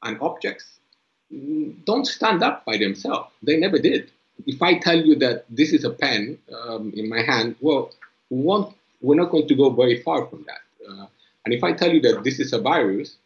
and 0.02 0.20
objects 0.22 0.66
don't 1.86 2.06
stand 2.06 2.42
up 2.42 2.66
by 2.66 2.78
themselves. 2.78 3.30
They 3.44 3.58
never 3.58 3.78
did. 3.78 4.12
If 4.48 4.62
I 4.62 4.80
tell 4.80 5.00
you 5.08 5.16
that 5.18 5.46
this 5.50 5.72
is 5.72 5.84
a 5.84 5.92
pen 5.92 6.40
um, 6.58 6.92
in 6.96 7.08
my 7.08 7.22
hand, 7.22 7.56
well, 7.62 7.94
we're 8.32 9.20
not 9.22 9.30
going 9.30 9.48
to 9.48 9.56
go 9.56 9.70
very 9.70 10.02
far 10.02 10.26
from 10.26 10.46
that. 10.50 10.64
Uh, 10.90 11.06
and 11.46 11.54
if 11.54 11.64
I 11.64 11.74
tell 11.74 11.92
you 11.94 12.02
that 12.02 12.24
this 12.24 12.40
is 12.40 12.54
a 12.54 12.60
virus, 12.60 13.18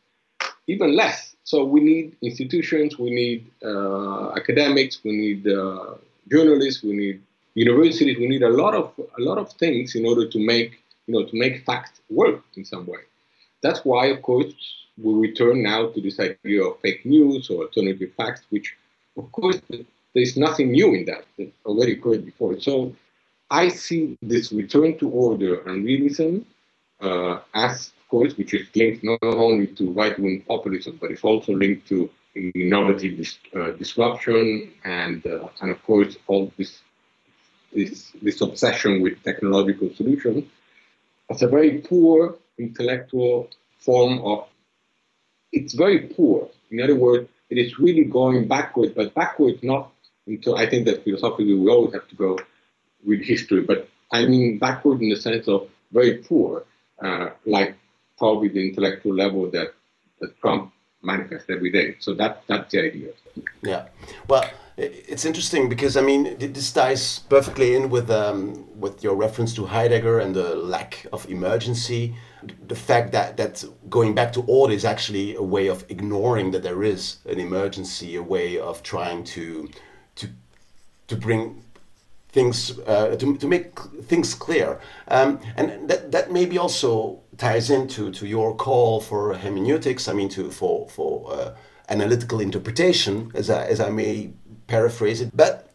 even 0.67 0.95
less. 0.95 1.35
So 1.43 1.63
we 1.63 1.79
need 1.81 2.15
institutions, 2.21 2.97
we 2.97 3.11
need 3.11 3.51
uh, 3.63 4.31
academics, 4.31 5.03
we 5.03 5.11
need 5.11 5.47
uh, 5.47 5.95
journalists, 6.29 6.83
we 6.83 6.93
need 6.93 7.21
universities, 7.55 8.17
we 8.17 8.27
need 8.27 8.43
a 8.43 8.49
lot 8.49 8.73
of 8.73 8.93
a 9.17 9.21
lot 9.21 9.37
of 9.37 9.51
things 9.53 9.95
in 9.95 10.05
order 10.05 10.27
to 10.27 10.39
make 10.39 10.83
you 11.07 11.13
know 11.13 11.25
to 11.25 11.37
make 11.37 11.65
facts 11.65 12.01
work 12.09 12.43
in 12.55 12.65
some 12.65 12.85
way. 12.85 13.01
That's 13.61 13.81
why, 13.85 14.07
of 14.07 14.21
course, 14.21 14.53
we 15.01 15.13
return 15.13 15.63
now 15.63 15.89
to 15.89 16.01
this 16.01 16.19
idea 16.19 16.63
of 16.63 16.79
fake 16.81 17.05
news 17.05 17.49
or 17.49 17.63
alternative 17.63 18.11
facts, 18.17 18.41
which, 18.49 18.75
of 19.17 19.31
course, 19.31 19.61
there's 20.13 20.35
nothing 20.37 20.71
new 20.71 20.93
in 20.93 21.05
that. 21.05 21.25
It 21.37 21.53
already 21.65 21.93
occurred 21.93 22.25
before. 22.25 22.59
So 22.59 22.93
I 23.49 23.69
see 23.69 24.17
this 24.21 24.51
return 24.51 24.97
to 24.99 25.09
order 25.09 25.61
and 25.61 25.85
realism 25.85 26.39
uh, 27.03 27.39
as 27.53 27.87
of 27.87 28.07
course, 28.09 28.37
which 28.37 28.53
is 28.53 28.67
linked 28.75 29.03
not 29.03 29.19
only 29.23 29.67
to 29.67 29.91
right-wing 29.91 30.43
populism, 30.47 30.97
but 31.01 31.11
it's 31.11 31.23
also 31.23 31.53
linked 31.53 31.87
to 31.87 32.09
innovative 32.35 33.17
dis- 33.17 33.37
uh, 33.55 33.71
disruption 33.71 34.71
and, 34.83 35.25
uh, 35.25 35.47
and 35.61 35.71
of 35.71 35.83
course, 35.83 36.17
all 36.27 36.51
this, 36.57 36.81
this, 37.73 38.11
this 38.21 38.41
obsession 38.41 39.01
with 39.01 39.21
technological 39.23 39.93
solutions 39.93 40.45
as 41.29 41.41
a 41.41 41.47
very 41.47 41.79
poor 41.79 42.35
intellectual 42.57 43.49
form 43.79 44.19
of, 44.19 44.47
it's 45.51 45.73
very 45.73 45.99
poor. 45.99 46.49
In 46.71 46.81
other 46.81 46.95
words, 46.95 47.29
it 47.49 47.57
is 47.57 47.79
really 47.79 48.03
going 48.03 48.47
backward, 48.47 48.95
but 48.95 49.13
backwards 49.13 49.61
not 49.63 49.91
until 50.25 50.55
I 50.55 50.67
think 50.69 50.85
that 50.85 51.03
philosophically 51.03 51.53
we 51.53 51.69
always 51.69 51.93
have 51.93 52.07
to 52.07 52.15
go 52.15 52.39
with 53.05 53.21
history, 53.21 53.61
but 53.61 53.89
I 54.11 54.25
mean 54.25 54.57
backward 54.57 55.01
in 55.01 55.09
the 55.09 55.15
sense 55.15 55.47
of 55.47 55.69
very 55.91 56.17
poor, 56.17 56.65
uh, 57.03 57.29
like 57.45 57.75
probably 58.17 58.49
the 58.49 58.67
intellectual 58.69 59.13
level 59.13 59.49
that, 59.51 59.73
that 60.19 60.39
Trump 60.39 60.71
manifests 61.03 61.49
every 61.49 61.71
day. 61.71 61.95
So 61.99 62.13
that 62.15 62.43
that's 62.47 62.71
the 62.71 62.79
idea. 62.79 63.09
Yeah. 63.61 63.87
Well, 64.27 64.49
it's 64.77 65.25
interesting 65.25 65.69
because 65.69 65.97
I 65.97 66.01
mean 66.01 66.35
this 66.37 66.71
ties 66.71 67.19
perfectly 67.29 67.75
in 67.75 67.89
with 67.89 68.09
um, 68.09 68.65
with 68.79 69.03
your 69.03 69.15
reference 69.15 69.53
to 69.55 69.65
Heidegger 69.65 70.19
and 70.19 70.35
the 70.35 70.55
lack 70.55 71.05
of 71.13 71.29
emergency, 71.29 72.15
the 72.67 72.75
fact 72.75 73.11
that 73.11 73.37
that 73.37 73.63
going 73.89 74.15
back 74.15 74.33
to 74.33 74.41
order 74.47 74.73
is 74.73 74.85
actually 74.85 75.35
a 75.35 75.43
way 75.43 75.67
of 75.67 75.85
ignoring 75.89 76.51
that 76.51 76.63
there 76.63 76.83
is 76.83 77.17
an 77.25 77.39
emergency, 77.39 78.15
a 78.15 78.23
way 78.23 78.57
of 78.57 78.81
trying 78.81 79.23
to 79.25 79.69
to 80.15 80.27
to 81.07 81.15
bring 81.15 81.63
things 82.33 82.79
uh, 82.87 83.15
to, 83.15 83.37
to 83.37 83.47
make 83.47 83.79
things 84.07 84.33
clear 84.33 84.79
um, 85.09 85.39
and 85.55 85.87
that, 85.87 86.11
that 86.11 86.31
maybe 86.31 86.57
also 86.57 87.19
ties 87.37 87.69
into 87.69 88.11
to 88.11 88.25
your 88.27 88.55
call 88.55 89.01
for 89.01 89.33
hermeneutics 89.33 90.07
i 90.07 90.13
mean 90.13 90.29
to 90.29 90.51
for 90.51 90.87
for 90.89 91.33
uh, 91.33 91.53
analytical 91.89 92.39
interpretation 92.39 93.31
as 93.33 93.49
I, 93.49 93.65
as 93.65 93.79
I 93.79 93.89
may 93.89 94.31
paraphrase 94.67 95.21
it. 95.21 95.35
But 95.35 95.69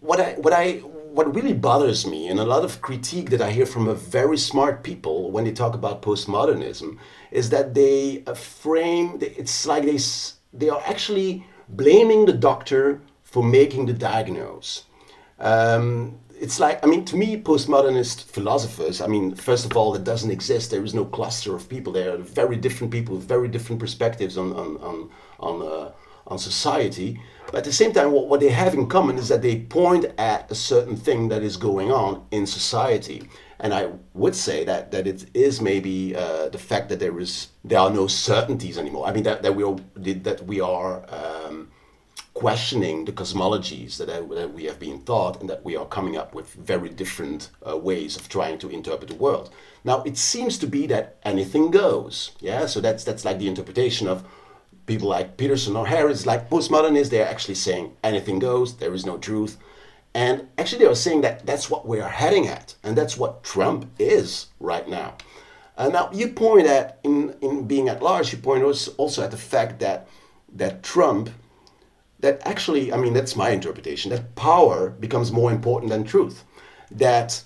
what 0.00 0.20
i 0.20 0.32
what 0.34 0.52
i 0.52 0.74
what 1.16 1.34
really 1.34 1.52
bothers 1.52 2.06
me 2.06 2.28
and 2.28 2.38
a 2.40 2.44
lot 2.44 2.64
of 2.64 2.80
critique 2.80 3.30
that 3.30 3.42
i 3.42 3.50
hear 3.50 3.66
from 3.66 3.88
a 3.88 3.94
very 3.94 4.36
smart 4.36 4.82
people 4.82 5.30
when 5.30 5.44
they 5.44 5.52
talk 5.52 5.74
about 5.74 6.00
postmodernism 6.00 6.96
is 7.30 7.50
that 7.50 7.74
they 7.74 8.22
uh, 8.26 8.34
frame 8.34 9.18
it's 9.20 9.66
like 9.66 9.84
they 9.84 9.98
they 10.52 10.68
are 10.68 10.82
actually 10.86 11.44
blaming 11.68 12.26
the 12.26 12.32
doctor 12.32 13.00
for 13.22 13.42
making 13.42 13.86
the 13.86 13.92
diagnose. 13.92 14.84
Um, 15.40 16.20
it's 16.44 16.60
like, 16.60 16.84
I 16.84 16.86
mean, 16.86 17.06
to 17.06 17.16
me, 17.16 17.40
postmodernist 17.40 18.24
philosophers, 18.24 19.00
I 19.00 19.06
mean, 19.06 19.34
first 19.34 19.64
of 19.64 19.74
all, 19.78 19.94
it 19.94 20.04
doesn't 20.04 20.30
exist. 20.30 20.70
There 20.70 20.84
is 20.84 20.92
no 20.92 21.06
cluster 21.06 21.56
of 21.56 21.70
people. 21.70 21.90
They 21.90 22.06
are 22.06 22.18
very 22.18 22.56
different 22.56 22.92
people 22.92 23.14
with 23.16 23.26
very 23.26 23.48
different 23.48 23.80
perspectives 23.80 24.36
on, 24.36 24.52
on, 24.52 24.76
on, 24.88 25.10
on, 25.40 25.54
uh, 25.62 25.92
on 26.26 26.38
society. 26.38 27.18
But 27.46 27.56
at 27.56 27.64
the 27.64 27.72
same 27.72 27.94
time, 27.94 28.12
what, 28.12 28.28
what 28.28 28.40
they 28.40 28.50
have 28.50 28.74
in 28.74 28.86
common 28.88 29.16
is 29.16 29.28
that 29.28 29.40
they 29.40 29.60
point 29.60 30.04
at 30.18 30.50
a 30.50 30.54
certain 30.54 30.96
thing 30.96 31.28
that 31.30 31.42
is 31.42 31.56
going 31.56 31.90
on 31.90 32.26
in 32.30 32.46
society. 32.46 33.22
And 33.60 33.72
I 33.72 33.88
would 34.12 34.36
say 34.36 34.64
that, 34.64 34.90
that 34.90 35.06
it 35.06 35.24
is 35.32 35.62
maybe 35.62 36.14
uh, 36.14 36.50
the 36.50 36.58
fact 36.58 36.90
that 36.90 36.98
there 36.98 37.18
is 37.18 37.48
there 37.64 37.78
are 37.78 37.90
no 37.90 38.06
certainties 38.06 38.76
anymore. 38.76 39.06
I 39.06 39.12
mean 39.14 39.22
that, 39.22 39.42
that 39.42 39.54
we 39.56 39.62
are 39.64 39.76
that 39.96 40.44
we 40.44 40.60
are 40.60 40.92
um, 41.08 41.70
questioning 42.34 43.04
the 43.04 43.12
cosmologies 43.12 43.96
that, 43.96 44.08
that, 44.08 44.52
we 44.52 44.64
have 44.64 44.80
been 44.80 45.00
taught 45.02 45.40
and 45.40 45.48
that 45.48 45.64
we 45.64 45.76
are 45.76 45.86
coming 45.86 46.16
up 46.16 46.34
with 46.34 46.52
very 46.54 46.88
different 46.88 47.50
uh, 47.66 47.76
ways 47.76 48.16
of 48.16 48.28
trying 48.28 48.58
to 48.58 48.68
interpret 48.68 49.08
the 49.08 49.16
world. 49.16 49.50
Now, 49.84 50.02
it 50.02 50.18
seems 50.18 50.58
to 50.58 50.66
be 50.66 50.86
that 50.88 51.16
anything 51.22 51.70
goes. 51.70 52.32
Yeah, 52.40 52.66
so 52.66 52.80
that's, 52.80 53.04
that's 53.04 53.24
like 53.24 53.38
the 53.38 53.46
interpretation 53.46 54.08
of 54.08 54.24
people 54.86 55.08
like 55.08 55.36
Peterson 55.36 55.76
or 55.76 55.86
Harris, 55.86 56.26
like 56.26 56.50
postmodernists, 56.50 57.10
they're 57.10 57.26
actually 57.26 57.54
saying 57.54 57.96
anything 58.02 58.40
goes, 58.40 58.76
there 58.76 58.94
is 58.94 59.06
no 59.06 59.16
truth. 59.16 59.56
And 60.12 60.48
actually, 60.58 60.80
they 60.80 60.90
are 60.90 60.94
saying 60.94 61.22
that 61.22 61.46
that's 61.46 61.70
what 61.70 61.86
we 61.86 62.00
are 62.00 62.08
heading 62.08 62.46
at, 62.46 62.74
and 62.84 62.96
that's 62.96 63.16
what 63.16 63.42
Trump 63.42 63.90
is 63.98 64.46
right 64.60 64.88
now. 64.88 65.16
Uh, 65.76 65.88
now, 65.88 66.08
you 66.12 66.28
point 66.28 66.68
at, 66.68 67.00
in, 67.02 67.34
in 67.40 67.66
being 67.66 67.88
at 67.88 68.02
large, 68.02 68.32
you 68.32 68.38
point 68.38 68.62
also 68.62 69.24
at 69.24 69.32
the 69.32 69.36
fact 69.36 69.80
that, 69.80 70.06
that 70.54 70.84
Trump 70.84 71.30
that 72.24 72.40
actually, 72.46 72.90
I 72.90 72.96
mean, 72.96 73.12
that's 73.12 73.36
my 73.36 73.50
interpretation, 73.50 74.10
that 74.10 74.34
power 74.34 74.88
becomes 74.88 75.30
more 75.30 75.52
important 75.52 75.90
than 75.92 76.04
truth. 76.04 76.42
That 76.90 77.44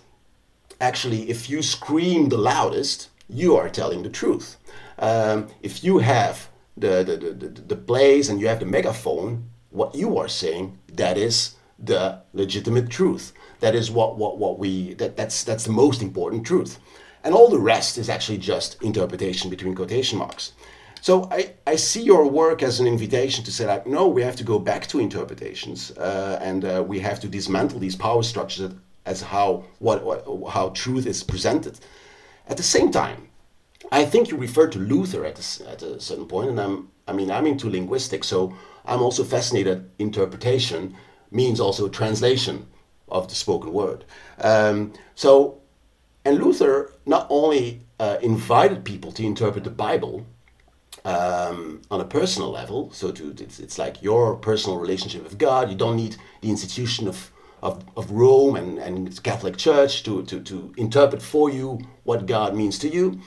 actually, 0.81 1.29
if 1.29 1.51
you 1.51 1.63
scream 1.63 2.29
the 2.29 2.39
loudest, 2.39 3.09
you 3.29 3.57
are 3.57 3.69
telling 3.69 4.05
the 4.05 4.09
truth. 4.09 4.57
Um, 5.01 5.49
if 5.63 5.83
you 5.83 5.99
have 5.99 6.49
the, 6.77 7.03
the, 7.03 7.17
the, 7.17 7.49
the, 7.49 7.75
place 7.75 8.29
and 8.29 8.41
you 8.41 8.47
have 8.47 8.61
the 8.61 8.67
megaphone, 8.67 9.51
what 9.71 9.97
you 9.97 10.17
are 10.17 10.29
saying, 10.29 10.79
that 10.93 11.19
is 11.19 11.57
the 11.81 12.21
legitimate 12.33 12.89
truth. 12.89 13.33
That 13.59 13.75
is 13.75 13.91
what, 13.91 14.17
what, 14.17 14.39
what 14.39 14.61
we, 14.61 14.95
that, 14.95 15.17
that's, 15.17 15.43
that's 15.43 15.65
the 15.65 15.73
most 15.73 16.03
important 16.03 16.47
truth. 16.47 16.79
And 17.25 17.35
all 17.35 17.51
the 17.51 17.59
rest 17.59 17.99
is 17.99 18.09
actually 18.09 18.39
just 18.39 18.81
interpretation 18.81 19.51
between 19.51 19.75
quotation 19.75 20.21
marks. 20.21 20.53
So 21.01 21.29
I, 21.31 21.55
I 21.67 21.77
see 21.77 22.03
your 22.03 22.29
work 22.29 22.63
as 22.63 22.81
an 22.81 22.87
invitation 22.87 23.45
to 23.45 23.53
say 23.53 23.67
like, 23.67 23.87
no, 23.87 24.09
we 24.09 24.23
have 24.23 24.37
to 24.37 24.45
go 24.45 24.59
back 24.59 24.87
to 24.89 24.99
interpretations 24.99 25.91
uh, 25.93 26.39
and 26.43 26.65
uh, 26.65 26.85
we 26.87 27.01
have 27.01 27.21
to 27.21 27.29
dismantle 27.29 27.79
these 27.79 27.97
power 27.97 28.23
structures 28.23 28.73
as 29.07 29.23
how, 29.23 29.65
what, 29.79 30.05
what, 30.05 30.51
how 30.51 30.71
truth 30.71 31.07
is 31.07 31.23
presented. 31.23 31.79
At 32.47 32.57
the 32.57 32.63
same 32.63 32.91
time, 32.91 33.29
I 33.91 34.05
think 34.05 34.31
you 34.31 34.37
referred 34.37 34.73
to 34.73 34.79
Luther 34.79 35.25
at 35.25 35.39
a, 35.39 35.71
at 35.71 35.83
a 35.83 36.01
certain 36.01 36.27
point, 36.27 36.51
and 36.51 36.61
I'm, 36.61 36.89
I 37.07 37.13
mean, 37.13 37.31
I'm 37.31 37.47
into 37.47 37.71
linguistics, 37.71 38.27
so 38.27 38.55
I'm 38.85 39.01
also 39.01 39.25
fascinated. 39.25 39.91
Interpretation 39.99 40.95
means 41.31 41.61
also 41.61 41.89
translation 41.89 42.67
of 43.09 43.29
the 43.29 43.35
spoken 43.35 43.73
word. 43.73 44.05
Um, 44.41 44.93
so, 45.15 45.61
and 46.25 46.39
Luther 46.39 46.93
not 47.07 47.27
only 47.31 47.83
uh, 47.99 48.19
invited 48.21 48.85
people 48.85 49.13
to 49.13 49.25
interpret 49.25 49.65
the 49.65 49.71
Bible 49.71 50.27
um, 51.05 51.83
on 51.91 52.01
a 52.01 52.05
personal 52.05 52.51
level, 52.51 52.91
so 52.93 53.11
to 53.13 53.35
it's, 53.39 53.59
it's 53.61 53.79
like 53.79 54.03
your 54.03 54.37
personal 54.37 54.79
relationship 54.79 55.23
with 55.23 55.39
God. 55.39 55.71
You 55.71 55.77
don't 55.77 55.97
need 55.97 56.17
the 56.41 56.51
institution 56.51 57.09
of 57.09 57.31
of, 57.63 57.85
of 57.97 58.11
Rome 58.11 58.57
and, 58.57 58.79
and 58.79 59.23
Catholic 59.23 59.57
Church 59.57 60.03
to, 60.05 60.23
to, 60.25 60.41
to 60.41 60.73
interpret 60.77 61.21
for 61.21 61.51
you 61.51 61.81
what 62.05 62.27
God 62.27 62.55
means 62.55 62.79
to 62.81 62.89
you. 62.89 63.21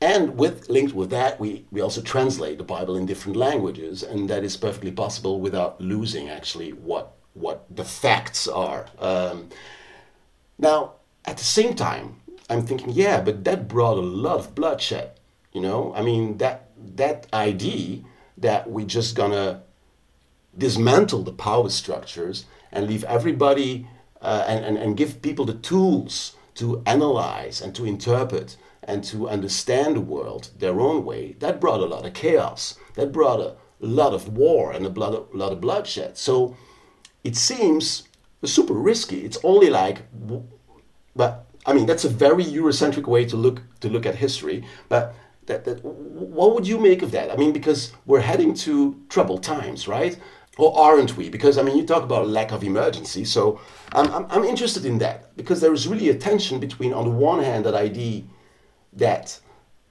And 0.00 0.36
with 0.36 0.68
linked 0.68 0.94
with 0.94 1.10
that, 1.10 1.40
we, 1.40 1.66
we 1.72 1.80
also 1.80 2.00
translate 2.00 2.58
the 2.58 2.64
Bible 2.64 2.96
in 2.96 3.04
different 3.04 3.36
languages, 3.36 4.04
and 4.04 4.30
that 4.30 4.44
is 4.44 4.56
perfectly 4.56 4.92
possible 4.92 5.40
without 5.40 5.80
losing 5.80 6.28
actually 6.28 6.70
what 6.72 7.14
what 7.34 7.64
the 7.70 7.84
facts 7.84 8.48
are. 8.48 8.86
Um, 8.98 9.48
now, 10.58 10.94
at 11.24 11.36
the 11.36 11.44
same 11.44 11.74
time, 11.74 12.16
I'm 12.50 12.64
thinking, 12.66 12.90
yeah, 12.90 13.20
but 13.20 13.44
that 13.44 13.68
brought 13.68 13.96
a 13.96 14.00
lot 14.00 14.38
of 14.38 14.54
bloodshed. 14.54 15.12
You 15.52 15.60
know, 15.60 15.92
I 15.94 16.02
mean 16.02 16.38
that 16.38 16.67
that 16.98 17.26
idea 17.32 18.00
that 18.36 18.70
we're 18.70 18.86
just 18.86 19.16
gonna 19.16 19.62
dismantle 20.56 21.22
the 21.22 21.32
power 21.32 21.70
structures 21.70 22.44
and 22.70 22.86
leave 22.86 23.04
everybody 23.04 23.88
uh, 24.20 24.44
and, 24.46 24.64
and, 24.64 24.76
and 24.76 24.96
give 24.96 25.22
people 25.22 25.44
the 25.44 25.54
tools 25.54 26.36
to 26.54 26.82
analyze 26.86 27.60
and 27.60 27.74
to 27.74 27.84
interpret 27.84 28.56
and 28.82 29.04
to 29.04 29.28
understand 29.28 29.96
the 29.96 30.00
world 30.00 30.50
their 30.58 30.80
own 30.80 31.04
way, 31.04 31.36
that 31.38 31.60
brought 31.60 31.80
a 31.80 31.84
lot 31.84 32.06
of 32.06 32.14
chaos. 32.14 32.78
That 32.94 33.12
brought 33.12 33.40
a 33.40 33.54
lot 33.80 34.14
of 34.14 34.36
war 34.36 34.72
and 34.72 34.84
a 34.84 34.88
lot 34.88 35.14
of, 35.14 35.32
lot 35.34 35.52
of 35.52 35.60
bloodshed. 35.60 36.16
So 36.16 36.56
it 37.22 37.36
seems 37.36 38.08
super 38.44 38.74
risky. 38.74 39.24
It's 39.24 39.38
only 39.44 39.68
like, 39.70 40.02
but 41.14 41.46
I 41.66 41.74
mean, 41.74 41.86
that's 41.86 42.04
a 42.04 42.08
very 42.08 42.44
Eurocentric 42.44 43.06
way 43.06 43.24
to 43.26 43.36
look 43.36 43.62
to 43.80 43.88
look 43.88 44.06
at 44.06 44.14
history. 44.14 44.64
But 44.88 45.14
that, 45.48 45.64
that, 45.64 45.84
what 45.84 46.54
would 46.54 46.66
you 46.66 46.78
make 46.78 47.02
of 47.02 47.10
that? 47.10 47.30
I 47.30 47.36
mean, 47.36 47.52
because 47.52 47.92
we're 48.06 48.20
heading 48.20 48.54
to 48.54 48.98
troubled 49.08 49.42
times, 49.42 49.88
right? 49.88 50.18
or 50.58 50.76
aren't 50.76 51.16
we? 51.16 51.30
Because 51.30 51.56
I 51.56 51.62
mean, 51.62 51.76
you 51.76 51.86
talk 51.86 52.02
about 52.02 52.28
lack 52.28 52.50
of 52.52 52.64
emergency, 52.64 53.24
so 53.24 53.60
I'm, 53.92 54.12
I'm, 54.12 54.26
I'm, 54.28 54.44
interested 54.44 54.84
in 54.84 54.98
that 54.98 55.36
because 55.36 55.60
there 55.60 55.72
is 55.72 55.86
really 55.86 56.08
a 56.08 56.14
tension 56.14 56.58
between, 56.58 56.92
on 56.92 57.04
the 57.04 57.12
one 57.12 57.42
hand, 57.42 57.64
that 57.64 57.74
idea 57.74 58.24
that 58.92 59.38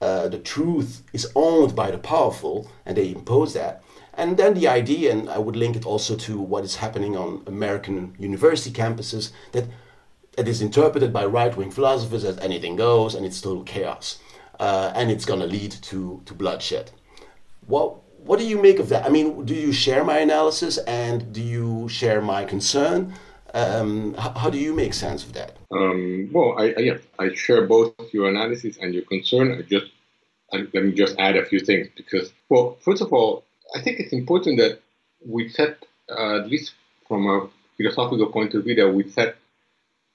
uh, 0.02 0.28
the 0.28 0.38
truth 0.38 1.02
is 1.14 1.32
owned 1.34 1.74
by 1.74 1.90
the 1.90 1.98
powerful 1.98 2.70
and 2.84 2.96
they 2.96 3.10
impose 3.10 3.54
that, 3.54 3.82
and 4.12 4.36
then 4.36 4.54
the 4.54 4.68
idea, 4.68 5.10
and 5.10 5.30
I 5.30 5.38
would 5.38 5.56
link 5.56 5.74
it 5.74 5.86
also 5.86 6.16
to 6.16 6.38
what 6.38 6.64
is 6.64 6.76
happening 6.76 7.16
on 7.16 7.42
American 7.46 8.14
university 8.18 8.70
campuses, 8.70 9.32
that 9.52 9.64
it 10.36 10.46
is 10.46 10.60
interpreted 10.60 11.12
by 11.12 11.24
right-wing 11.24 11.70
philosophers 11.70 12.24
as 12.24 12.38
anything 12.38 12.76
goes 12.76 13.14
and 13.14 13.24
it's 13.24 13.40
total 13.40 13.64
chaos, 13.64 14.18
uh, 14.58 14.92
and 14.94 15.10
it's 15.10 15.24
going 15.24 15.40
to 15.40 15.46
lead 15.46 15.72
to 15.72 16.22
to 16.26 16.34
bloodshed. 16.34 16.90
What 17.66 17.96
what 18.18 18.38
do 18.38 18.46
you 18.46 18.60
make 18.60 18.78
of 18.78 18.88
that? 18.90 19.06
I 19.06 19.08
mean, 19.08 19.44
do 19.44 19.54
you 19.54 19.72
share 19.72 20.04
my 20.04 20.18
analysis 20.18 20.78
and 20.78 21.32
do 21.32 21.40
you 21.40 21.88
share 21.88 22.20
my 22.20 22.44
concern? 22.44 23.14
Um, 23.54 24.12
how, 24.14 24.32
how, 24.32 24.50
do 24.50 24.58
you 24.58 24.74
make 24.74 24.92
sense 24.92 25.24
of 25.24 25.32
that? 25.32 25.56
Um, 25.72 26.28
well, 26.32 26.54
I, 26.58 26.74
I, 26.76 26.80
yeah, 26.80 26.98
I 27.18 27.32
share 27.32 27.66
both 27.66 27.94
your 28.12 28.28
analysis 28.28 28.76
and 28.76 28.92
your 28.92 29.04
concern. 29.04 29.52
I 29.52 29.62
just 29.62 29.86
I, 30.52 30.66
let 30.74 30.84
me 30.84 30.92
just 30.92 31.18
add 31.18 31.36
a 31.36 31.44
few 31.46 31.60
things 31.60 31.88
because, 31.96 32.32
well, 32.48 32.76
first 32.80 33.02
of 33.02 33.12
all, 33.12 33.44
I 33.74 33.80
think 33.80 34.00
it's 34.00 34.12
important 34.12 34.58
that 34.58 34.80
we 35.24 35.48
set, 35.48 35.84
uh, 36.10 36.40
at 36.40 36.48
least 36.48 36.74
from 37.06 37.26
a 37.26 37.48
philosophical 37.76 38.30
point 38.30 38.54
of 38.54 38.64
view, 38.64 38.74
that 38.76 38.88
we 38.88 39.08
set 39.08 39.36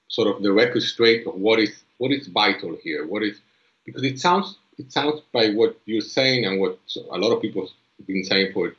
sort 0.08 0.28
of 0.28 0.42
the 0.42 0.52
record 0.52 0.82
straight 0.82 1.26
of 1.26 1.34
what 1.34 1.58
is 1.58 1.82
what 1.98 2.12
is 2.12 2.28
vital 2.28 2.76
here. 2.82 3.06
What 3.06 3.22
is 3.22 3.40
because 3.84 4.02
it 4.02 4.18
sounds 4.18 4.58
it 4.78 4.92
sounds 4.92 5.20
by 5.32 5.50
what 5.50 5.78
you're 5.84 6.00
saying 6.00 6.44
and 6.46 6.60
what 6.60 6.78
a 7.10 7.18
lot 7.18 7.32
of 7.32 7.40
people 7.40 7.68
have 7.98 8.06
been 8.06 8.24
saying 8.24 8.52
for 8.52 8.74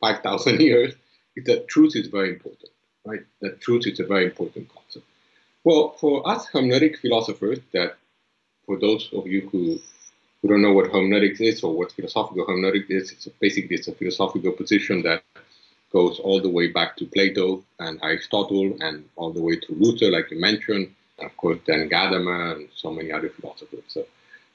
5,000 0.00 0.60
years 0.68 0.94
is 1.36 1.44
that 1.44 1.68
truth 1.68 1.96
is 1.96 2.06
very 2.06 2.30
important, 2.30 2.70
right? 3.04 3.20
That 3.40 3.60
truth 3.60 3.86
is 3.86 4.00
a 4.00 4.04
very 4.04 4.24
important 4.24 4.72
concept. 4.72 5.06
Well, 5.64 5.96
for 6.00 6.26
us 6.28 6.46
hermeneutic 6.46 6.98
philosophers, 6.98 7.58
that 7.72 7.96
for 8.66 8.78
those 8.78 9.10
of 9.12 9.26
you 9.26 9.48
who, 9.50 9.80
who 10.40 10.48
don't 10.48 10.62
know 10.62 10.72
what 10.72 10.90
hermeneutics 10.90 11.40
is 11.40 11.62
or 11.62 11.74
what 11.74 11.92
philosophical 11.92 12.46
hermeneutics 12.46 12.90
is, 12.90 13.12
it's 13.12 13.28
basically 13.40 13.76
it's 13.76 13.88
a 13.88 13.92
philosophical 13.92 14.52
position 14.52 15.02
that 15.02 15.22
goes 15.92 16.18
all 16.18 16.40
the 16.40 16.48
way 16.48 16.68
back 16.68 16.96
to 16.96 17.06
Plato 17.06 17.64
and 17.78 17.98
Aristotle 18.02 18.76
and 18.80 19.04
all 19.16 19.32
the 19.32 19.40
way 19.40 19.56
to 19.56 19.74
Luther, 19.74 20.10
like 20.10 20.30
you 20.30 20.40
mentioned, 20.40 20.94
and 21.18 21.30
of 21.30 21.36
course 21.36 21.58
then 21.66 21.88
Gadamer 21.88 22.56
and 22.56 22.68
so 22.74 22.90
many 22.90 23.12
other 23.12 23.30
philosophers. 23.30 23.84
So, 23.88 24.04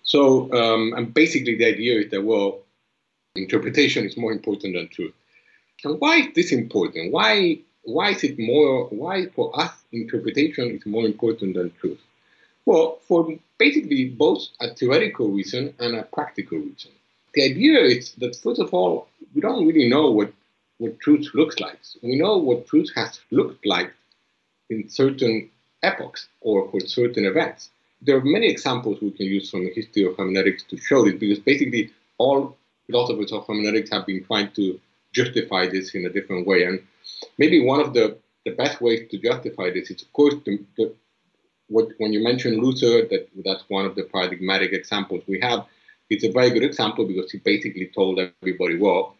so 0.09 0.51
um, 0.53 0.93
and 0.97 1.13
basically 1.13 1.55
the 1.55 1.65
idea 1.65 1.99
is 1.99 2.09
that 2.09 2.23
well, 2.23 2.59
interpretation 3.35 4.05
is 4.05 4.17
more 4.17 4.31
important 4.31 4.73
than 4.73 4.87
truth. 4.87 5.13
And 5.83 6.01
why 6.01 6.21
is 6.21 6.27
this 6.33 6.51
important? 6.51 7.13
Why 7.13 7.59
why 7.83 8.09
is 8.09 8.23
it 8.23 8.39
more 8.39 8.87
why 8.87 9.27
for 9.27 9.47
us 9.59 9.71
interpretation 9.91 10.71
is 10.71 10.83
more 10.87 11.05
important 11.05 11.53
than 11.53 11.71
truth? 11.79 12.01
Well, 12.65 12.99
for 13.07 13.37
basically 13.59 14.09
both 14.09 14.47
a 14.59 14.73
theoretical 14.73 15.29
reason 15.29 15.75
and 15.79 15.95
a 15.95 16.03
practical 16.03 16.57
reason. 16.57 16.91
The 17.35 17.43
idea 17.43 17.79
is 17.81 18.13
that 18.13 18.35
first 18.35 18.59
of 18.59 18.73
all, 18.73 19.07
we 19.35 19.41
don't 19.41 19.67
really 19.67 19.87
know 19.87 20.09
what, 20.09 20.33
what 20.79 20.99
truth 20.99 21.27
looks 21.35 21.59
like. 21.59 21.77
We 22.01 22.17
know 22.17 22.37
what 22.37 22.67
truth 22.67 22.89
has 22.95 23.19
looked 23.29 23.63
like 23.65 23.93
in 24.71 24.89
certain 24.89 25.51
epochs 25.83 26.27
or 26.41 26.69
for 26.71 26.79
certain 26.79 27.25
events. 27.25 27.69
There 28.01 28.17
are 28.17 28.23
many 28.23 28.47
examples 28.47 29.01
we 29.01 29.11
can 29.11 29.25
use 29.25 29.49
from 29.49 29.65
the 29.65 29.73
history 29.73 30.05
of 30.05 30.15
hermeneutics 30.17 30.63
to 30.63 30.77
show 30.77 31.03
this 31.03 31.15
because 31.15 31.39
basically 31.39 31.91
all 32.17 32.57
philosophers 32.87 33.31
of 33.31 33.45
hermeneutics 33.45 33.91
have 33.91 34.05
been 34.05 34.23
trying 34.23 34.51
to 34.53 34.79
justify 35.13 35.67
this 35.67 35.95
in 35.95 36.05
a 36.05 36.09
different 36.09 36.47
way. 36.47 36.63
And 36.63 36.81
maybe 37.37 37.63
one 37.63 37.79
of 37.79 37.93
the, 37.93 38.17
the 38.45 38.51
best 38.51 38.81
ways 38.81 39.09
to 39.11 39.17
justify 39.17 39.71
this 39.71 39.89
is, 39.91 40.01
of 40.01 40.13
course, 40.13 40.35
the, 40.45 40.63
the, 40.77 40.93
what, 41.67 41.89
when 41.97 42.13
you 42.13 42.23
mention 42.23 42.59
Luther, 42.59 43.07
that 43.07 43.27
that's 43.45 43.63
one 43.67 43.85
of 43.85 43.95
the 43.95 44.03
paradigmatic 44.03 44.71
examples 44.73 45.23
we 45.27 45.39
have. 45.41 45.65
It's 46.09 46.23
a 46.23 46.31
very 46.31 46.49
good 46.49 46.63
example 46.63 47.05
because 47.05 47.31
he 47.31 47.37
basically 47.37 47.91
told 47.93 48.19
everybody, 48.19 48.77
well, 48.77 49.15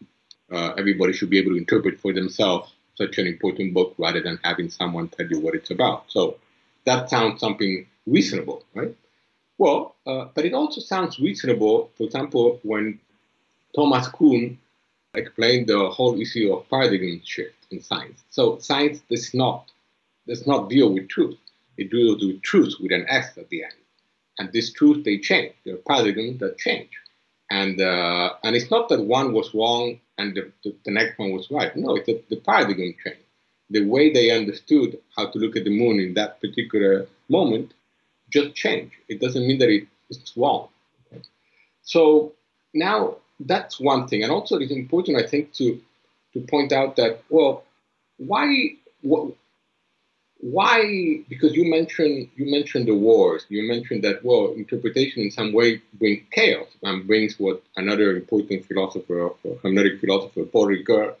uh, 0.50 0.72
everybody 0.76 1.12
should 1.12 1.30
be 1.30 1.38
able 1.38 1.52
to 1.52 1.58
interpret 1.58 2.00
for 2.00 2.12
themselves 2.12 2.72
such 2.96 3.18
an 3.18 3.26
important 3.26 3.72
book 3.72 3.94
rather 3.98 4.20
than 4.20 4.38
having 4.42 4.68
someone 4.68 5.08
tell 5.08 5.26
you 5.26 5.38
what 5.38 5.54
it's 5.54 5.70
about. 5.70 6.04
So 6.08 6.38
that 6.84 7.08
sounds 7.08 7.40
something 7.40 7.86
reasonable, 8.06 8.64
right? 8.74 8.94
Well, 9.58 9.94
uh, 10.06 10.26
but 10.34 10.44
it 10.46 10.54
also 10.54 10.80
sounds 10.80 11.18
reasonable, 11.18 11.90
for 11.96 12.04
example, 12.04 12.60
when 12.62 12.98
Thomas 13.74 14.08
Kuhn 14.08 14.58
explained 15.14 15.66
the 15.66 15.90
whole 15.90 16.20
issue 16.20 16.52
of 16.52 16.68
paradigm 16.70 17.20
shift 17.24 17.66
in 17.70 17.82
science. 17.82 18.22
So 18.30 18.58
science 18.58 19.00
does 19.10 19.34
not 19.34 19.70
does 20.26 20.46
not 20.46 20.70
deal 20.70 20.92
with 20.92 21.08
truth. 21.08 21.38
It 21.76 21.90
deals 21.90 22.24
with 22.24 22.42
truth 22.42 22.74
with 22.80 22.92
an 22.92 23.06
S 23.08 23.36
at 23.36 23.48
the 23.48 23.64
end. 23.64 23.74
And 24.38 24.52
this 24.52 24.72
truth 24.72 25.04
they 25.04 25.18
change. 25.18 25.54
There 25.64 25.74
are 25.74 25.78
paradigms 25.78 26.40
that 26.40 26.58
change. 26.58 26.90
And 27.50 27.80
uh, 27.80 28.34
and 28.44 28.54
it's 28.56 28.70
not 28.70 28.88
that 28.88 29.02
one 29.02 29.32
was 29.32 29.52
wrong 29.54 30.00
and 30.18 30.34
the, 30.34 30.52
the, 30.62 30.74
the 30.84 30.90
next 30.90 31.18
one 31.18 31.32
was 31.32 31.50
right. 31.50 31.74
No, 31.76 31.96
it's 31.96 32.06
that 32.06 32.28
the 32.28 32.36
paradigm 32.36 32.94
changed. 33.04 33.26
The 33.70 33.84
way 33.84 34.12
they 34.12 34.30
understood 34.30 34.98
how 35.16 35.26
to 35.26 35.38
look 35.38 35.56
at 35.56 35.64
the 35.64 35.78
moon 35.78 36.00
in 36.00 36.14
that 36.14 36.40
particular 36.40 37.06
moment 37.28 37.72
just 38.30 38.54
change. 38.54 38.92
It 39.08 39.20
doesn't 39.20 39.46
mean 39.46 39.58
that 39.58 39.68
it, 39.68 39.86
it's 40.08 40.36
wrong. 40.36 40.68
Okay? 41.06 41.22
So 41.82 42.32
now 42.72 43.16
that's 43.38 43.80
one 43.80 44.06
thing. 44.08 44.22
And 44.22 44.32
also, 44.32 44.58
it's 44.58 44.72
important, 44.72 45.18
I 45.18 45.26
think, 45.26 45.52
to 45.54 45.80
to 46.32 46.40
point 46.40 46.72
out 46.72 46.94
that, 46.94 47.22
well, 47.28 47.64
why, 48.18 48.76
why? 50.38 51.24
Because 51.28 51.56
you 51.56 51.68
mentioned 51.68 52.28
you 52.36 52.50
mentioned 52.50 52.86
the 52.86 52.94
wars. 52.94 53.44
You 53.48 53.66
mentioned 53.66 54.04
that 54.04 54.24
well, 54.24 54.52
interpretation 54.52 55.22
in 55.22 55.30
some 55.30 55.52
way 55.52 55.82
brings 55.94 56.22
chaos 56.30 56.68
and 56.82 57.06
brings 57.06 57.38
what 57.38 57.62
another 57.76 58.16
important 58.16 58.66
philosopher, 58.66 59.26
a 59.26 59.30
hermeneutic 59.62 60.00
philosopher, 60.00 60.44
Paul 60.44 60.68
Ricoeur, 60.68 61.14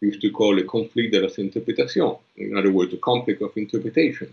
used 0.00 0.20
to 0.20 0.30
call 0.30 0.58
a 0.58 0.64
conflit 0.64 1.12
de 1.12 1.20
las 1.20 1.38
interpretations. 1.38 2.18
In 2.36 2.56
other 2.58 2.72
words, 2.72 2.92
a 2.92 2.98
conflict 2.98 3.40
of 3.40 3.56
interpretation. 3.56 4.32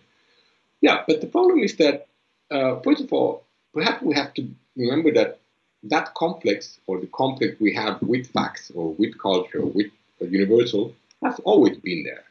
Yeah, 0.81 1.03
but 1.07 1.21
the 1.21 1.27
problem 1.27 1.59
is 1.59 1.75
that 1.77 2.07
uh, 2.51 2.79
first 2.81 3.01
of 3.01 3.13
all, 3.13 3.43
perhaps 3.73 4.01
we 4.01 4.15
have 4.15 4.33
to 4.35 4.47
remember 4.75 5.11
that 5.13 5.39
that 5.83 6.13
complex 6.13 6.79
or 6.87 6.99
the 6.99 7.07
conflict 7.07 7.61
we 7.61 7.73
have 7.73 8.01
with 8.01 8.27
facts 8.27 8.71
or 8.75 8.93
with 8.95 9.17
culture, 9.17 9.59
or 9.59 9.67
with 9.67 9.87
universal, 10.19 10.93
has 11.23 11.39
always 11.45 11.77
been 11.77 12.03
there 12.03 12.23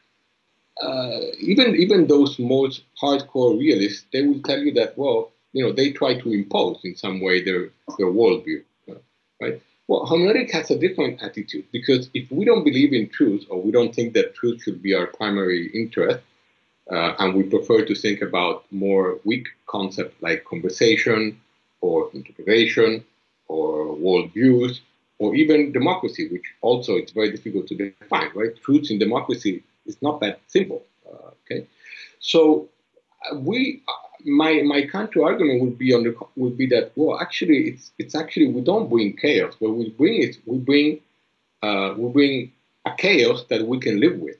uh, 0.81 1.19
even 1.39 1.75
even 1.75 2.07
those 2.07 2.39
most 2.39 2.83
hardcore 3.01 3.57
realists, 3.57 4.05
they 4.13 4.21
will 4.21 4.41
tell 4.41 4.59
you 4.59 4.73
that 4.73 4.97
well, 4.97 5.31
you 5.53 5.63
know, 5.63 5.71
they 5.71 5.91
try 5.91 6.19
to 6.19 6.31
impose 6.31 6.79
in 6.83 6.95
some 6.95 7.19
way 7.21 7.43
their 7.43 7.69
their 7.97 8.07
worldview, 8.07 8.63
right? 9.41 9.61
Well, 9.87 10.05
hermeneutic 10.05 10.51
has 10.51 10.69
a 10.69 10.77
different 10.77 11.21
attitude 11.23 11.65
because 11.71 12.09
if 12.13 12.31
we 12.31 12.45
don't 12.45 12.63
believe 12.63 12.93
in 12.93 13.09
truth 13.09 13.45
or 13.49 13.61
we 13.61 13.71
don't 13.71 13.93
think 13.93 14.13
that 14.13 14.35
truth 14.35 14.61
should 14.61 14.81
be 14.81 14.93
our 14.93 15.07
primary 15.07 15.67
interest, 15.73 16.19
uh, 16.91 17.13
and 17.19 17.35
we 17.35 17.43
prefer 17.43 17.85
to 17.85 17.95
think 17.95 18.21
about 18.21 18.65
more 18.71 19.19
weak 19.23 19.47
concepts 19.67 20.15
like 20.21 20.43
conversation 20.45 21.39
or 21.81 22.09
interpretation 22.13 23.03
or 23.47 23.95
worldviews 23.95 24.79
or 25.19 25.35
even 25.35 25.71
democracy, 25.71 26.27
which 26.29 26.45
also 26.61 26.95
it's 26.95 27.11
very 27.11 27.29
difficult 27.31 27.67
to 27.67 27.75
define, 27.75 28.29
right? 28.33 28.55
Truths 28.63 28.89
in 28.89 28.97
democracy 28.97 29.63
is 29.85 30.01
not 30.01 30.19
that 30.21 30.39
simple. 30.47 30.83
Uh, 31.05 31.31
okay, 31.43 31.67
so 32.19 32.67
uh, 33.29 33.35
we, 33.37 33.81
uh, 33.87 33.91
my 34.25 34.61
my 34.63 34.85
counter 34.87 35.23
argument 35.23 35.61
would 35.61 35.77
be 35.77 35.93
on 35.93 36.03
the 36.03 36.15
would 36.35 36.57
be 36.57 36.67
that 36.67 36.91
well, 36.95 37.19
actually, 37.19 37.69
it's 37.69 37.91
it's 37.99 38.15
actually 38.15 38.47
we 38.47 38.61
don't 38.61 38.89
bring 38.89 39.15
chaos. 39.15 39.55
What 39.59 39.75
we 39.75 39.89
bring 39.89 40.21
is 40.21 40.39
we 40.45 40.57
bring 40.57 40.99
uh, 41.61 41.93
we 41.97 42.09
bring 42.09 42.51
a 42.85 42.91
chaos 42.95 43.43
that 43.49 43.67
we 43.67 43.79
can 43.79 43.99
live 43.99 44.17
with. 44.17 44.37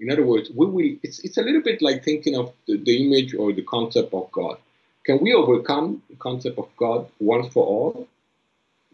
In 0.00 0.10
other 0.10 0.24
words, 0.24 0.50
we 0.50 0.66
will. 0.66 0.96
It's 1.02 1.18
it's 1.20 1.36
a 1.36 1.42
little 1.42 1.62
bit 1.62 1.82
like 1.82 2.02
thinking 2.02 2.34
of 2.36 2.52
the, 2.66 2.78
the 2.78 3.04
image 3.04 3.34
or 3.34 3.52
the 3.52 3.62
concept 3.62 4.14
of 4.14 4.32
God. 4.32 4.56
Can 5.04 5.18
we 5.20 5.34
overcome 5.34 6.02
the 6.08 6.16
concept 6.16 6.58
of 6.58 6.68
God 6.76 7.08
once 7.18 7.52
for 7.52 7.64
all? 7.66 8.08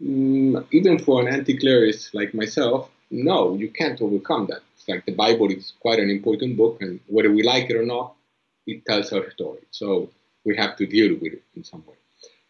Mm, 0.01 0.65
even 0.71 0.99
for 0.99 1.21
an 1.21 1.27
anti-clerist 1.33 2.13
like 2.13 2.33
myself, 2.33 2.89
no, 3.09 3.55
you 3.55 3.69
can't 3.69 3.99
overcome 4.01 4.45
that 4.47 4.61
It's 4.75 4.87
like 4.87 5.05
the 5.05 5.13
Bible 5.13 5.49
is 5.51 5.73
quite 5.79 5.99
an 5.99 6.09
important 6.09 6.57
book, 6.57 6.77
and 6.81 6.99
whether 7.07 7.31
we 7.31 7.41
like 7.43 7.69
it 7.69 7.75
or 7.75 7.85
not, 7.85 8.13
it 8.67 8.85
tells 8.85 9.11
our 9.13 9.31
story. 9.31 9.61
So 9.71 10.09
we 10.45 10.55
have 10.57 10.75
to 10.77 10.85
deal 10.85 11.13
with 11.15 11.33
it 11.33 11.43
in 11.55 11.63
some 11.63 11.83
way. 11.87 11.95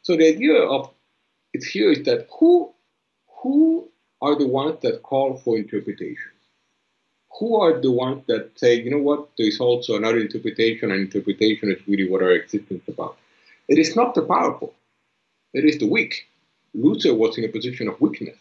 So 0.01 0.17
the 0.17 0.27
idea 0.27 0.55
of 0.61 0.89
it 1.53 1.63
here 1.63 1.91
is 1.91 2.03
that 2.05 2.27
who 2.39 2.73
who 3.41 3.87
are 4.21 4.35
the 4.37 4.47
ones 4.47 4.79
that 4.81 5.03
call 5.03 5.37
for 5.37 5.57
interpretation? 5.57 6.31
Who 7.39 7.55
are 7.61 7.79
the 7.79 7.91
ones 7.91 8.23
that 8.27 8.57
say, 8.57 8.81
you 8.81 8.89
know 8.89 9.01
what, 9.01 9.29
there 9.37 9.47
is 9.47 9.59
also 9.59 9.95
another 9.95 10.17
interpretation, 10.17 10.91
and 10.91 11.01
interpretation 11.01 11.71
is 11.71 11.87
really 11.87 12.09
what 12.09 12.23
our 12.23 12.31
existence 12.31 12.81
is 12.87 12.93
about? 12.93 13.17
It 13.67 13.77
is 13.77 13.95
not 13.95 14.15
the 14.15 14.23
powerful, 14.23 14.73
it 15.53 15.65
is 15.65 15.77
the 15.77 15.87
weak. 15.87 16.27
Luther 16.73 17.13
was 17.13 17.37
in 17.37 17.45
a 17.45 17.49
position 17.49 17.87
of 17.87 17.99
weakness. 18.01 18.37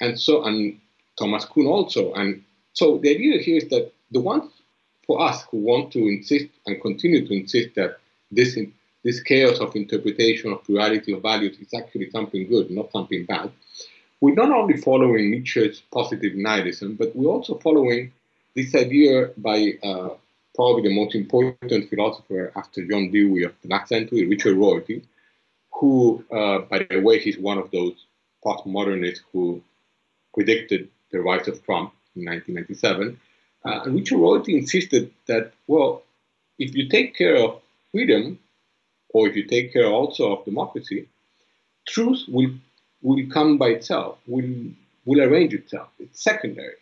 And 0.00 0.18
so, 0.18 0.44
and 0.44 0.78
Thomas 1.18 1.44
Kuhn 1.44 1.66
also, 1.66 2.12
and 2.14 2.42
so 2.72 2.98
the 2.98 3.10
idea 3.10 3.42
here 3.42 3.58
is 3.58 3.68
that 3.68 3.92
the 4.10 4.20
ones 4.20 4.50
for 5.06 5.20
us 5.20 5.44
who 5.50 5.58
want 5.58 5.92
to 5.92 5.98
insist 6.06 6.46
and 6.66 6.80
continue 6.80 7.26
to 7.26 7.34
insist 7.34 7.74
that 7.74 7.98
this 8.30 8.56
this 9.02 9.20
chaos 9.22 9.58
of 9.58 9.74
interpretation 9.74 10.52
of 10.52 10.62
plurality 10.64 11.12
of 11.12 11.22
values 11.22 11.58
is 11.58 11.72
actually 11.74 12.10
something 12.10 12.46
good, 12.48 12.70
not 12.70 12.92
something 12.92 13.24
bad. 13.24 13.50
We're 14.20 14.34
not 14.34 14.50
only 14.50 14.76
following 14.76 15.30
Nietzsche's 15.30 15.82
positive 15.90 16.34
nihilism, 16.34 16.96
but 16.96 17.16
we're 17.16 17.30
also 17.30 17.58
following 17.58 18.12
this 18.54 18.74
idea 18.74 19.30
by 19.36 19.74
uh, 19.82 20.10
probably 20.54 20.82
the 20.82 20.94
most 20.94 21.14
important 21.14 21.88
philosopher 21.88 22.52
after 22.56 22.84
John 22.84 23.10
Dewey 23.10 23.44
of 23.44 23.54
the 23.62 23.68
last 23.68 23.88
century, 23.88 24.26
Richard 24.26 24.56
Rorty, 24.56 25.02
who, 25.72 26.24
uh, 26.30 26.60
by 26.60 26.86
the 26.90 27.00
way, 27.00 27.18
he's 27.18 27.38
one 27.38 27.58
of 27.58 27.70
those 27.70 27.94
postmodernists 28.44 29.20
who 29.32 29.62
predicted 30.34 30.88
the 31.12 31.20
rise 31.20 31.48
of 31.48 31.64
Trump 31.64 31.92
in 32.16 32.24
1997, 32.24 33.18
uh, 33.64 33.80
and 33.84 33.94
Richard 33.94 34.18
Rorty 34.18 34.56
insisted 34.56 35.10
that, 35.26 35.52
well, 35.66 36.02
if 36.58 36.74
you 36.74 36.88
take 36.88 37.14
care 37.14 37.36
of 37.36 37.60
freedom, 37.92 38.38
or 39.10 39.28
if 39.28 39.36
you 39.36 39.44
take 39.44 39.72
care 39.72 39.86
also 39.86 40.36
of 40.36 40.44
democracy, 40.44 41.08
truth 41.88 42.24
will, 42.28 42.50
will 43.02 43.26
come 43.30 43.58
by 43.58 43.68
itself, 43.68 44.18
will, 44.26 44.70
will 45.04 45.20
arrange 45.20 45.54
itself. 45.54 45.88
It's 45.98 46.22
secondary. 46.22 46.74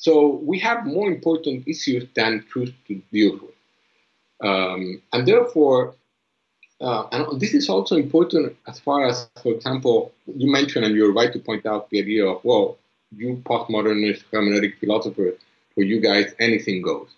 So 0.00 0.40
we 0.44 0.60
have 0.60 0.86
more 0.86 1.08
important 1.08 1.66
issues 1.66 2.06
than 2.14 2.44
truth 2.48 2.72
to 2.86 3.02
deal 3.12 3.32
with. 3.32 4.48
Um, 4.48 5.02
and 5.12 5.26
therefore, 5.26 5.96
uh, 6.80 7.08
and 7.10 7.40
this 7.40 7.52
is 7.52 7.68
also 7.68 7.96
important 7.96 8.56
as 8.68 8.78
far 8.78 9.08
as, 9.08 9.28
for 9.42 9.52
example, 9.52 10.12
you 10.26 10.50
mentioned, 10.50 10.84
and 10.84 10.94
you're 10.94 11.12
right 11.12 11.32
to 11.32 11.40
point 11.40 11.66
out 11.66 11.90
the 11.90 11.98
idea 11.98 12.24
of, 12.24 12.44
well, 12.44 12.78
you 13.16 13.42
postmodernist 13.44 14.22
hermeneutic 14.32 14.78
philosophers, 14.78 15.34
for 15.74 15.82
you 15.82 16.00
guys, 16.00 16.32
anything 16.38 16.80
goes. 16.80 17.08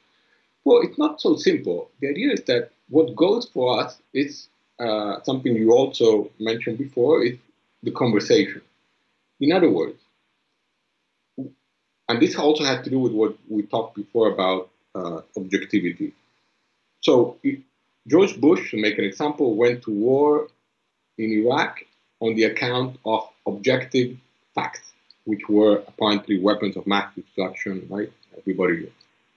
Well, 0.65 0.81
it's 0.81 0.97
not 0.97 1.21
so 1.21 1.37
simple. 1.37 1.91
The 2.01 2.09
idea 2.09 2.33
is 2.33 2.43
that 2.45 2.71
what 2.89 3.15
goes 3.15 3.47
for 3.47 3.79
us 3.79 3.99
is 4.15 4.49
uh, 4.79 5.21
something 5.25 5.55
you 5.55 5.73
also 5.73 6.31
mentioned 6.39 6.79
before, 6.79 7.23
is 7.23 7.37
the 7.83 7.91
conversation. 7.91 8.63
In 9.39 9.53
other 9.53 9.69
words, 9.69 10.01
and 12.11 12.21
this 12.21 12.35
also 12.35 12.65
had 12.65 12.83
to 12.83 12.91
do 12.91 12.99
with 12.99 13.13
what 13.13 13.37
we 13.49 13.63
talked 13.63 13.95
before 13.95 14.33
about 14.33 14.69
uh, 14.97 15.21
objectivity. 15.37 16.13
So 17.03 17.39
George 18.09 18.41
Bush, 18.41 18.73
to 18.73 18.81
make 18.81 18.99
an 18.99 19.05
example, 19.05 19.55
went 19.55 19.83
to 19.85 19.93
war 19.93 20.49
in 21.19 21.31
Iraq 21.41 21.85
on 22.19 22.35
the 22.35 22.45
account 22.45 22.99
of 23.05 23.29
objective 23.47 24.17
facts 24.57 24.91
which 25.25 25.49
were 25.49 25.77
apparently 25.87 26.41
weapons 26.41 26.77
of 26.77 26.85
mass 26.87 27.15
destruction, 27.15 27.87
right? 27.89 28.13
Everybody, 28.37 28.91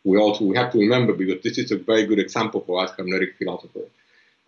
we 0.04 0.18
also 0.18 0.46
we 0.46 0.56
have 0.56 0.72
to 0.72 0.80
remember 0.80 1.14
because 1.14 1.44
this 1.44 1.60
is 1.60 1.72
a 1.72 1.78
very 1.78 2.08
good 2.08 2.20
example 2.20 2.62
for 2.66 2.84
us 2.84 2.90
hermeneutic 2.98 3.36
philosophers. 3.38 3.92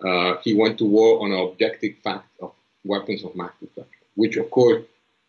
Uh, 0.03 0.37
he 0.43 0.55
went 0.55 0.79
to 0.79 0.85
war 0.85 1.21
on 1.23 1.31
an 1.31 1.39
objective 1.47 1.93
fact 2.03 2.27
of 2.41 2.51
weapons 2.83 3.23
of 3.23 3.35
mass 3.35 3.51
destruction, 3.61 4.01
which 4.15 4.35
of 4.37 4.49
course 4.49 4.83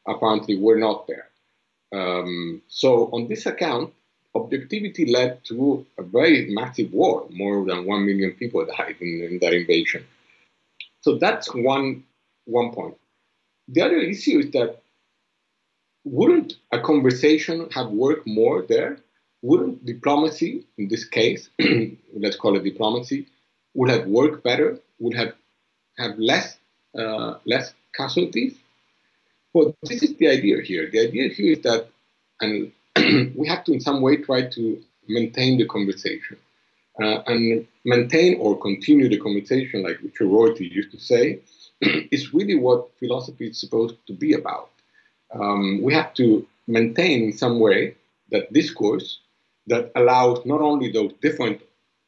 apparently 0.06 0.56
were 0.58 0.78
not 0.78 1.06
there. 1.06 1.28
Um, 1.94 2.62
so 2.68 3.06
on 3.12 3.28
this 3.28 3.46
account, 3.46 3.92
objectivity 4.34 5.06
led 5.06 5.44
to 5.44 5.86
a 5.98 6.02
very 6.02 6.50
massive 6.50 6.92
war. 6.92 7.26
More 7.30 7.64
than 7.64 7.86
one 7.86 8.04
million 8.06 8.32
people 8.32 8.64
died 8.66 8.96
in, 9.00 9.22
in 9.30 9.38
that 9.40 9.52
invasion. 9.52 10.04
So 11.00 11.18
that's 11.18 11.54
one 11.54 12.04
one 12.44 12.72
point. 12.72 12.96
The 13.68 13.82
other 13.82 13.98
issue 13.98 14.38
is 14.38 14.50
that 14.52 14.80
wouldn't 16.04 16.54
a 16.70 16.80
conversation 16.80 17.68
have 17.70 17.88
worked 17.90 18.26
more 18.26 18.62
there? 18.62 18.98
Wouldn't 19.42 19.84
diplomacy, 19.84 20.64
in 20.78 20.88
this 20.88 21.04
case, 21.04 21.50
let's 22.14 22.36
call 22.36 22.56
it 22.56 22.62
diplomacy, 22.62 23.26
would 23.74 23.90
have 23.90 24.06
worked 24.06 24.42
better? 24.44 24.78
Would 25.00 25.16
have 25.16 25.34
have 25.98 26.18
less 26.18 26.58
uh, 26.98 27.34
less 27.44 27.74
casualties? 27.94 28.54
Well, 29.56 29.74
this 29.84 30.02
is 30.02 30.16
the 30.16 30.28
idea 30.28 30.60
here. 30.60 30.90
The 30.90 31.00
idea 31.00 31.28
here 31.30 31.52
is 31.52 31.62
that, 31.62 31.88
and 32.42 32.72
we 33.34 33.48
have 33.48 33.64
to 33.64 33.72
in 33.72 33.80
some 33.80 34.02
way 34.02 34.18
try 34.18 34.48
to 34.48 34.82
maintain 35.08 35.56
the 35.56 35.66
conversation. 35.66 36.36
Uh, 37.02 37.22
and 37.26 37.66
maintain 37.84 38.38
or 38.38 38.58
continue 38.58 39.08
the 39.08 39.18
conversation, 39.18 39.82
like 39.82 39.98
Richard 40.02 40.28
Rorty 40.28 40.66
used 40.66 40.90
to 40.92 41.00
say, 41.00 41.40
is 41.80 42.34
really 42.34 42.54
what 42.54 42.90
philosophy 42.98 43.46
is 43.48 43.58
supposed 43.58 43.96
to 44.08 44.12
be 44.12 44.34
about 44.34 44.68
um, 45.34 45.82
we 45.82 45.92
have 45.94 46.14
to 46.14 46.46
maintain 46.66 47.22
in 47.22 47.32
some 47.32 47.58
way 47.58 47.94
that 48.30 48.52
discourse 48.52 49.20
that 49.66 49.90
allows 49.96 50.44
not 50.44 50.60
only 50.60 50.90
those 50.92 51.12
different 51.20 51.60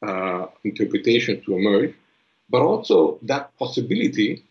uh, 0.07 0.47
interpretations 0.65 1.45
to 1.45 1.55
emerge, 1.57 1.95
but 2.51 2.63
also 2.63 3.19
that 3.23 3.57
possibility 3.59 4.45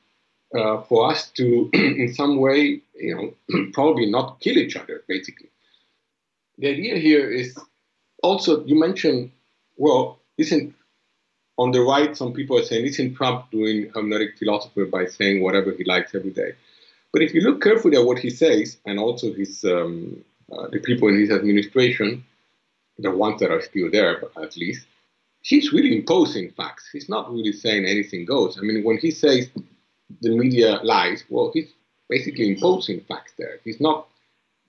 uh, 0.56 0.82
for 0.84 1.12
us 1.12 1.30
to, 1.32 1.70
in 1.74 2.14
some 2.14 2.38
way, 2.38 2.82
you 2.96 3.16
know, 3.50 3.66
probably 3.74 4.10
not 4.10 4.40
kill 4.40 4.58
each 4.58 4.76
other, 4.76 5.04
basically. 5.08 5.50
The 6.58 6.70
idea 6.70 6.98
here 6.98 7.30
is 7.30 7.58
also, 8.24 8.64
you 8.66 8.80
mentioned, 8.80 9.32
well, 9.76 10.20
isn't 10.38 10.74
on 11.58 11.72
the 11.72 11.82
right, 11.82 12.16
some 12.16 12.34
people 12.34 12.58
are 12.58 12.64
saying, 12.64 12.86
isn't 12.86 13.16
Trump 13.16 13.52
doing 13.52 13.90
hermeneutic 13.90 14.38
philosophy 14.38 14.86
by 14.86 15.06
saying 15.06 15.42
whatever 15.42 15.72
he 15.72 15.84
likes 15.84 16.14
every 16.14 16.32
day? 16.32 16.54
But 17.12 17.22
if 17.22 17.34
you 17.34 17.42
look 17.42 17.62
carefully 17.62 17.98
at 17.98 18.06
what 18.06 18.20
he 18.20 18.30
says 18.30 18.78
and 18.86 19.00
also 19.00 19.34
his 19.34 19.64
um, 19.64 20.24
uh, 20.52 20.68
the 20.70 20.80
people 20.80 21.10
in 21.10 21.20
his 21.20 21.32
administration, 21.32 22.24
the 22.98 23.12
ones 23.12 23.40
that 23.42 23.52
are 23.52 23.62
still 23.62 23.90
there 23.92 24.22
at 24.42 24.56
least, 24.56 24.86
he's 25.42 25.74
really 25.74 25.96
imposing 25.96 26.52
facts. 26.52 26.90
He's 26.92 27.10
not 27.10 27.32
really 27.32 27.54
saying 27.54 27.86
anything 27.86 28.26
goes. 28.26 28.58
I 28.58 28.62
mean, 28.62 28.84
when 28.84 28.98
he 28.98 29.12
says 29.12 29.50
the 30.22 30.30
media 30.30 30.80
lies, 30.84 31.24
well, 31.30 31.52
he's 31.54 31.72
basically 32.10 32.50
imposing 32.50 33.02
facts 33.02 33.34
there. 33.38 33.60
He's 33.63 33.80
not, 33.80 34.08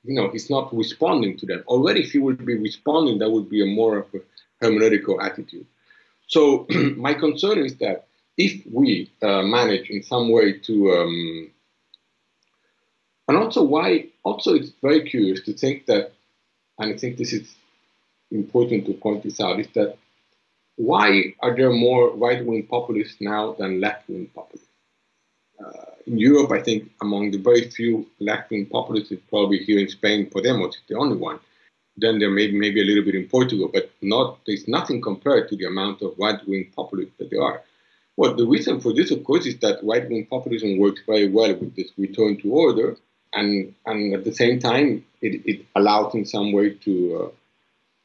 you 0.04 0.14
know, 0.14 0.28
he's 0.30 0.50
not 0.50 0.74
responding 0.74 1.36
to 1.38 1.46
them. 1.46 1.62
Already, 1.66 2.02
if 2.02 2.12
he 2.12 2.18
would 2.18 2.44
be 2.44 2.56
responding, 2.56 3.18
that 3.18 3.30
would 3.30 3.48
be 3.48 3.62
a 3.62 3.66
more 3.66 3.98
of 3.98 4.06
a 4.14 4.20
hermeneutical 4.64 5.22
attitude. 5.22 5.66
So 6.26 6.66
my 6.96 7.14
concern 7.14 7.58
is 7.58 7.76
that 7.76 8.06
if 8.36 8.62
we 8.70 9.10
uh, 9.22 9.42
manage 9.42 9.90
in 9.90 10.02
some 10.02 10.30
way 10.30 10.58
to, 10.58 10.92
um, 10.92 11.50
and 13.26 13.36
also 13.36 13.62
why, 13.62 14.06
also 14.22 14.54
it's 14.54 14.70
very 14.82 15.08
curious 15.08 15.42
to 15.42 15.52
think 15.52 15.86
that, 15.86 16.12
and 16.78 16.94
I 16.94 16.96
think 16.96 17.16
this 17.16 17.32
is 17.32 17.54
important 18.30 18.86
to 18.86 18.92
point 18.94 19.24
this 19.24 19.40
out, 19.40 19.58
is 19.58 19.68
that 19.74 19.96
why 20.76 21.34
are 21.40 21.56
there 21.56 21.72
more 21.72 22.10
right-wing 22.10 22.66
populists 22.66 23.16
now 23.20 23.54
than 23.58 23.80
left-wing 23.80 24.30
populists? 24.32 24.67
Uh, 25.64 25.72
in 26.06 26.18
Europe, 26.18 26.52
I 26.52 26.62
think 26.62 26.90
among 27.02 27.32
the 27.32 27.38
very 27.38 27.68
few 27.70 28.06
left-wing 28.20 28.66
populists, 28.66 29.12
probably 29.28 29.58
here 29.58 29.78
in 29.78 29.88
Spain, 29.88 30.30
Podemos 30.30 30.70
is 30.70 30.82
the 30.88 30.96
only 30.96 31.16
one. 31.16 31.40
Then 31.96 32.18
there 32.20 32.30
may 32.30 32.46
be 32.46 32.56
maybe 32.56 32.80
a 32.80 32.84
little 32.84 33.04
bit 33.04 33.16
in 33.16 33.28
Portugal, 33.28 33.68
but 33.72 33.90
not 34.00 34.38
there's 34.46 34.68
nothing 34.68 35.00
compared 35.00 35.48
to 35.48 35.56
the 35.56 35.66
amount 35.66 36.00
of 36.02 36.14
right-wing 36.16 36.70
populists 36.76 37.16
that 37.18 37.30
there 37.30 37.42
are. 37.42 37.62
Well, 38.16 38.34
the 38.34 38.46
reason 38.46 38.80
for 38.80 38.92
this, 38.92 39.10
of 39.10 39.24
course, 39.24 39.46
is 39.46 39.58
that 39.58 39.80
right-wing 39.82 40.26
populism 40.26 40.78
works 40.78 41.00
very 41.06 41.28
well 41.28 41.54
with 41.54 41.74
this 41.74 41.90
return 41.98 42.36
to 42.42 42.52
order, 42.52 42.96
and 43.32 43.74
and 43.86 44.14
at 44.14 44.24
the 44.24 44.32
same 44.32 44.60
time, 44.60 45.04
it, 45.20 45.42
it 45.44 45.66
allows 45.74 46.14
in 46.14 46.24
some 46.24 46.52
way 46.52 46.70
to 46.86 46.94
uh, 47.20 47.30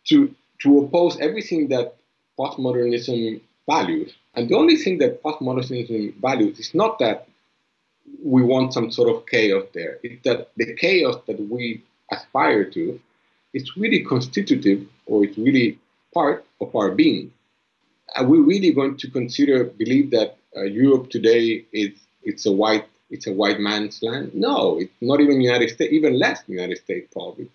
to 0.09 0.33
to 0.59 0.79
oppose 0.79 1.19
everything 1.19 1.67
that 1.69 1.95
postmodernism 2.39 3.41
values. 3.69 4.13
And 4.35 4.49
the 4.49 4.55
only 4.55 4.77
thing 4.77 4.97
that 4.99 5.21
postmodernism 5.21 6.15
values 6.19 6.59
is 6.59 6.73
not 6.73 6.99
that 6.99 7.27
we 8.23 8.41
want 8.43 8.73
some 8.73 8.91
sort 8.91 9.09
of 9.13 9.25
chaos 9.25 9.65
there. 9.73 9.99
That 10.23 10.49
the 10.57 10.73
chaos 10.75 11.17
that 11.27 11.39
we 11.39 11.83
aspire 12.11 12.65
to 12.71 12.99
is 13.53 13.77
really 13.77 14.03
constitutive 14.03 14.85
or 15.05 15.23
it's 15.23 15.37
really 15.37 15.79
part 16.13 16.45
of 16.61 16.75
our 16.75 16.91
being. 16.91 17.31
Are 18.15 18.25
we 18.25 18.39
really 18.39 18.71
going 18.71 18.97
to 18.97 19.09
consider, 19.09 19.65
believe 19.65 20.11
that 20.11 20.37
uh, 20.55 20.63
Europe 20.63 21.09
today 21.09 21.65
is 21.71 21.91
it's 22.23 22.45
a 22.45 22.51
white 22.51 22.85
it's 23.09 23.27
a 23.27 23.33
white 23.33 23.59
man's 23.59 24.01
land? 24.01 24.33
No, 24.33 24.79
it's 24.79 24.93
not 25.01 25.19
even 25.21 25.41
United 25.41 25.69
States, 25.69 25.93
even 25.93 26.17
less 26.17 26.43
United 26.47 26.77
States 26.77 27.07
probably. 27.11 27.49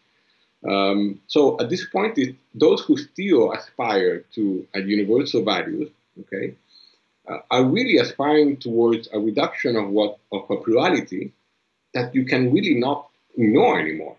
Um, 0.68 1.20
so 1.26 1.58
at 1.60 1.70
this 1.70 1.84
point, 1.86 2.18
it, 2.18 2.34
those 2.54 2.80
who 2.82 2.96
still 2.96 3.52
aspire 3.52 4.24
to 4.34 4.66
a 4.74 4.80
universal 4.80 5.44
values, 5.44 5.90
okay, 6.20 6.54
are 7.50 7.64
really 7.64 7.98
aspiring 7.98 8.56
towards 8.56 9.08
a 9.12 9.18
reduction 9.18 9.76
of 9.76 9.88
what 9.88 10.18
of 10.32 10.50
a 10.50 10.56
plurality 10.56 11.32
that 11.94 12.14
you 12.14 12.24
can 12.24 12.52
really 12.52 12.74
not 12.74 13.08
ignore 13.36 13.80
anymore. 13.80 14.16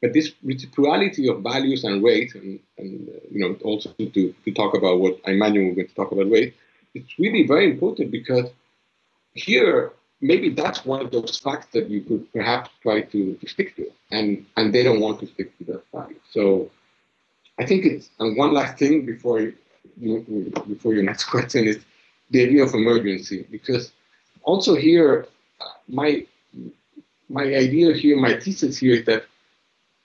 But 0.00 0.12
this, 0.12 0.32
plurality 0.72 1.28
of 1.28 1.42
values 1.42 1.84
and 1.84 2.02
race, 2.02 2.34
and, 2.34 2.58
and 2.76 3.08
uh, 3.08 3.20
you 3.30 3.38
know, 3.38 3.56
also 3.62 3.90
to, 3.92 4.34
to 4.44 4.50
talk 4.52 4.74
about 4.74 4.98
what 4.98 5.20
I 5.26 5.30
imagine 5.30 5.68
we're 5.68 5.74
going 5.74 5.86
to 5.86 5.94
talk 5.94 6.10
about 6.10 6.28
race, 6.28 6.52
it's 6.94 7.18
really 7.20 7.46
very 7.46 7.70
important 7.70 8.10
because 8.10 8.50
here 9.34 9.92
maybe 10.20 10.48
that's 10.50 10.84
one 10.84 11.00
of 11.00 11.10
those 11.12 11.38
facts 11.38 11.66
that 11.72 11.88
you 11.88 12.00
could 12.00 12.30
perhaps 12.32 12.70
try 12.82 13.02
to, 13.02 13.34
to 13.34 13.48
stick 13.48 13.76
to, 13.76 13.90
and 14.10 14.44
and 14.56 14.74
they 14.74 14.82
don't 14.82 15.00
want 15.00 15.20
to 15.20 15.26
stick 15.26 15.56
to 15.58 15.64
that 15.64 15.82
fact. 15.92 16.14
So 16.32 16.70
I 17.58 17.64
think 17.64 17.84
it's 17.84 18.10
and 18.18 18.36
one 18.36 18.52
last 18.52 18.78
thing 18.78 19.06
before 19.06 19.52
you, 20.00 20.52
before 20.68 20.94
your 20.94 21.04
next 21.04 21.24
question 21.34 21.66
is 21.68 21.78
the 22.32 22.42
idea 22.46 22.62
of 22.64 22.74
emergency, 22.74 23.46
because 23.50 23.92
also 24.42 24.74
here 24.74 25.26
my 25.88 26.26
my 27.28 27.44
idea 27.44 27.94
here, 27.94 28.16
my 28.16 28.34
thesis 28.40 28.78
here 28.78 28.96
is 28.96 29.04
that 29.06 29.24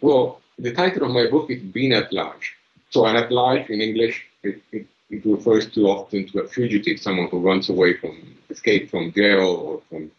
well, 0.02 0.42
the 0.60 0.74
title 0.74 1.04
of 1.06 1.12
my 1.12 1.28
book 1.30 1.50
is 1.50 1.62
Being 1.62 1.94
at 1.94 2.14
Large. 2.14 2.56
So 2.90 3.06
an 3.06 3.16
at 3.16 3.32
large 3.32 3.70
in 3.70 3.82
English, 3.82 4.26
it, 4.44 4.62
it, 4.72 4.88
it 5.10 5.26
refers 5.26 5.70
too 5.70 5.88
often 5.88 6.28
to 6.28 6.40
a 6.42 6.48
fugitive, 6.48 7.00
someone 7.00 7.28
who 7.30 7.40
runs 7.40 7.70
away 7.70 7.98
from 7.98 8.38
escape 8.50 8.90
from 8.90 9.12
jail 9.12 9.50
or 9.66 9.82
from 9.90 10.12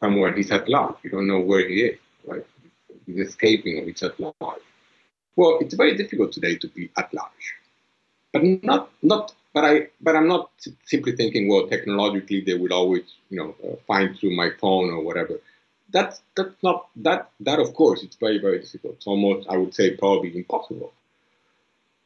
somewhere 0.00 0.32
he's 0.32 0.50
at 0.50 0.68
large. 0.68 0.96
You 1.02 1.10
don't 1.10 1.28
know 1.28 1.40
where 1.40 1.68
he 1.68 1.82
is, 1.82 1.98
right? 2.26 2.44
He's 3.06 3.28
escaping 3.28 3.78
or 3.78 3.84
he's 3.84 4.02
at 4.02 4.18
large. 4.18 4.66
Well, 5.36 5.58
it's 5.60 5.74
very 5.74 5.96
difficult 5.96 6.32
today 6.32 6.56
to 6.56 6.68
be 6.68 6.90
at 6.96 7.12
large, 7.12 7.46
but 8.32 8.42
not 8.62 8.90
not. 9.02 9.34
But 9.56 9.64
I 9.64 9.74
but 10.06 10.14
I'm 10.16 10.28
not 10.28 10.50
simply 10.92 11.12
thinking. 11.20 11.48
Well, 11.48 11.66
technologically 11.74 12.40
they 12.42 12.56
would 12.60 12.74
always 12.80 13.06
you 13.30 13.38
know 13.38 13.50
uh, 13.66 13.76
find 13.90 14.08
through 14.14 14.34
my 14.42 14.50
phone 14.60 14.88
or 14.90 15.00
whatever. 15.08 15.36
That's 15.96 16.16
that's 16.36 16.56
not 16.62 16.78
that 17.06 17.30
that 17.40 17.58
of 17.64 17.72
course 17.80 18.02
it's 18.02 18.18
very 18.26 18.38
very 18.46 18.58
difficult. 18.64 18.96
It's 18.96 19.06
almost 19.06 19.48
I 19.48 19.56
would 19.56 19.74
say 19.78 19.86
probably 20.02 20.36
impossible. 20.42 20.92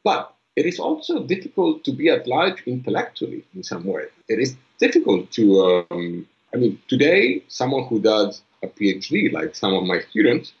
But 0.09 0.33
it 0.55 0.65
is 0.65 0.79
also 0.79 1.23
difficult 1.23 1.83
to 1.85 1.91
be 1.91 2.09
at 2.09 2.27
large 2.27 2.63
intellectually 2.65 3.43
in 3.55 3.63
some 3.63 3.85
way. 3.85 4.05
It 4.27 4.39
is 4.39 4.55
difficult 4.79 5.31
to, 5.31 5.43
um, 5.91 6.27
I 6.53 6.57
mean, 6.57 6.79
today, 6.87 7.43
someone 7.47 7.85
who 7.87 8.01
does 8.01 8.41
a 8.63 8.67
PhD, 8.67 9.31
like 9.31 9.55
some 9.55 9.73
of 9.73 9.83
my 9.83 9.99
students, 10.09 10.53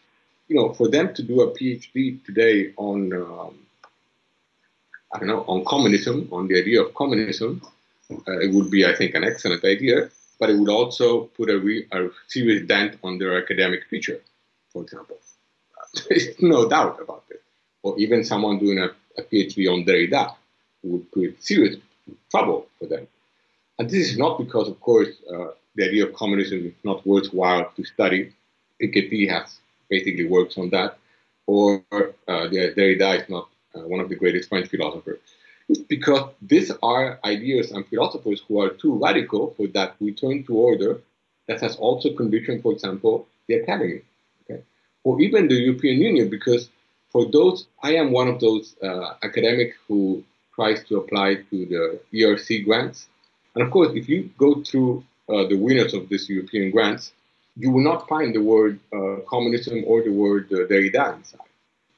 you 0.47 0.55
know, 0.55 0.73
for 0.73 0.87
them 0.89 1.13
to 1.15 1.23
do 1.23 1.41
a 1.41 1.51
PhD 1.57 2.23
today 2.25 2.73
on, 2.77 3.11
um, 3.13 3.55
I 5.13 5.19
don't 5.19 5.27
know, 5.27 5.43
on 5.47 5.65
communism, 5.65 6.29
on 6.31 6.47
the 6.47 6.57
idea 6.57 6.81
of 6.81 6.93
communism, 6.93 7.61
uh, 8.11 8.39
it 8.39 8.53
would 8.53 8.69
be, 8.71 8.85
I 8.85 8.95
think, 8.95 9.15
an 9.15 9.23
excellent 9.23 9.63
idea, 9.63 10.09
but 10.39 10.49
it 10.49 10.57
would 10.57 10.69
also 10.69 11.25
put 11.37 11.49
a, 11.49 11.59
re- 11.59 11.87
a 11.91 12.09
serious 12.27 12.65
dent 12.67 12.97
on 13.03 13.17
their 13.17 13.37
academic 13.37 13.85
future, 13.89 14.21
for 14.71 14.83
example. 14.83 15.17
There's 16.09 16.41
no 16.41 16.67
doubt 16.69 16.99
about 17.01 17.23
it. 17.29 17.41
Or 17.83 17.97
even 17.99 18.23
someone 18.23 18.59
doing 18.59 18.79
a 18.79 18.91
a 19.17 19.23
PhD 19.23 19.71
on 19.71 19.85
Derrida 19.85 20.35
would 20.83 21.09
create 21.11 21.43
serious 21.43 21.75
trouble 22.29 22.67
for 22.79 22.85
them. 22.87 23.07
And 23.79 23.89
this 23.89 24.09
is 24.09 24.17
not 24.17 24.37
because, 24.37 24.67
of 24.67 24.79
course, 24.81 25.09
uh, 25.31 25.47
the 25.75 25.85
idea 25.85 26.05
of 26.05 26.13
communism 26.13 26.65
is 26.67 26.73
not 26.83 27.05
worthwhile 27.05 27.71
to 27.75 27.83
study. 27.83 28.33
Piketty 28.81 29.29
has 29.29 29.59
basically 29.89 30.27
works 30.27 30.57
on 30.57 30.69
that, 30.71 30.97
or 31.47 31.83
uh, 31.91 32.11
Derrida 32.27 33.21
is 33.21 33.29
not 33.29 33.49
uh, 33.75 33.81
one 33.81 33.99
of 33.99 34.09
the 34.09 34.15
greatest 34.15 34.49
French 34.49 34.67
philosophers. 34.69 35.19
Because 35.87 36.31
these 36.41 36.71
are 36.83 37.19
ideas 37.23 37.71
and 37.71 37.87
philosophers 37.87 38.41
who 38.47 38.61
are 38.61 38.69
too 38.69 38.93
radical 38.97 39.53
for 39.55 39.67
that 39.67 39.95
return 39.99 40.43
to 40.45 40.53
order 40.55 41.01
that 41.47 41.61
has 41.61 41.75
also 41.77 42.13
conditioned, 42.13 42.61
for 42.61 42.73
example, 42.73 43.27
the 43.47 43.55
academy, 43.55 44.01
okay? 44.43 44.61
or 45.03 45.21
even 45.21 45.47
the 45.47 45.55
European 45.55 46.01
Union, 46.01 46.29
because 46.29 46.69
for 47.11 47.25
those, 47.29 47.67
I 47.83 47.95
am 47.95 48.11
one 48.11 48.27
of 48.27 48.39
those 48.39 48.75
uh, 48.81 49.13
academics 49.23 49.77
who 49.87 50.23
tries 50.55 50.83
to 50.85 50.97
apply 50.97 51.35
to 51.49 51.65
the 51.65 51.99
ERC 52.13 52.65
grants. 52.65 53.07
And 53.55 53.63
of 53.63 53.71
course, 53.71 53.91
if 53.95 54.07
you 54.07 54.29
go 54.37 54.63
through 54.63 55.03
uh, 55.29 55.47
the 55.47 55.55
winners 55.55 55.93
of 55.93 56.09
these 56.09 56.29
European 56.29 56.71
grants, 56.71 57.11
you 57.57 57.71
will 57.71 57.83
not 57.83 58.07
find 58.07 58.33
the 58.33 58.41
word 58.41 58.79
uh, 58.93 59.17
communism 59.27 59.83
or 59.85 60.01
the 60.03 60.11
word 60.11 60.47
uh, 60.51 60.67
Derrida 60.69 61.17
inside. 61.17 61.50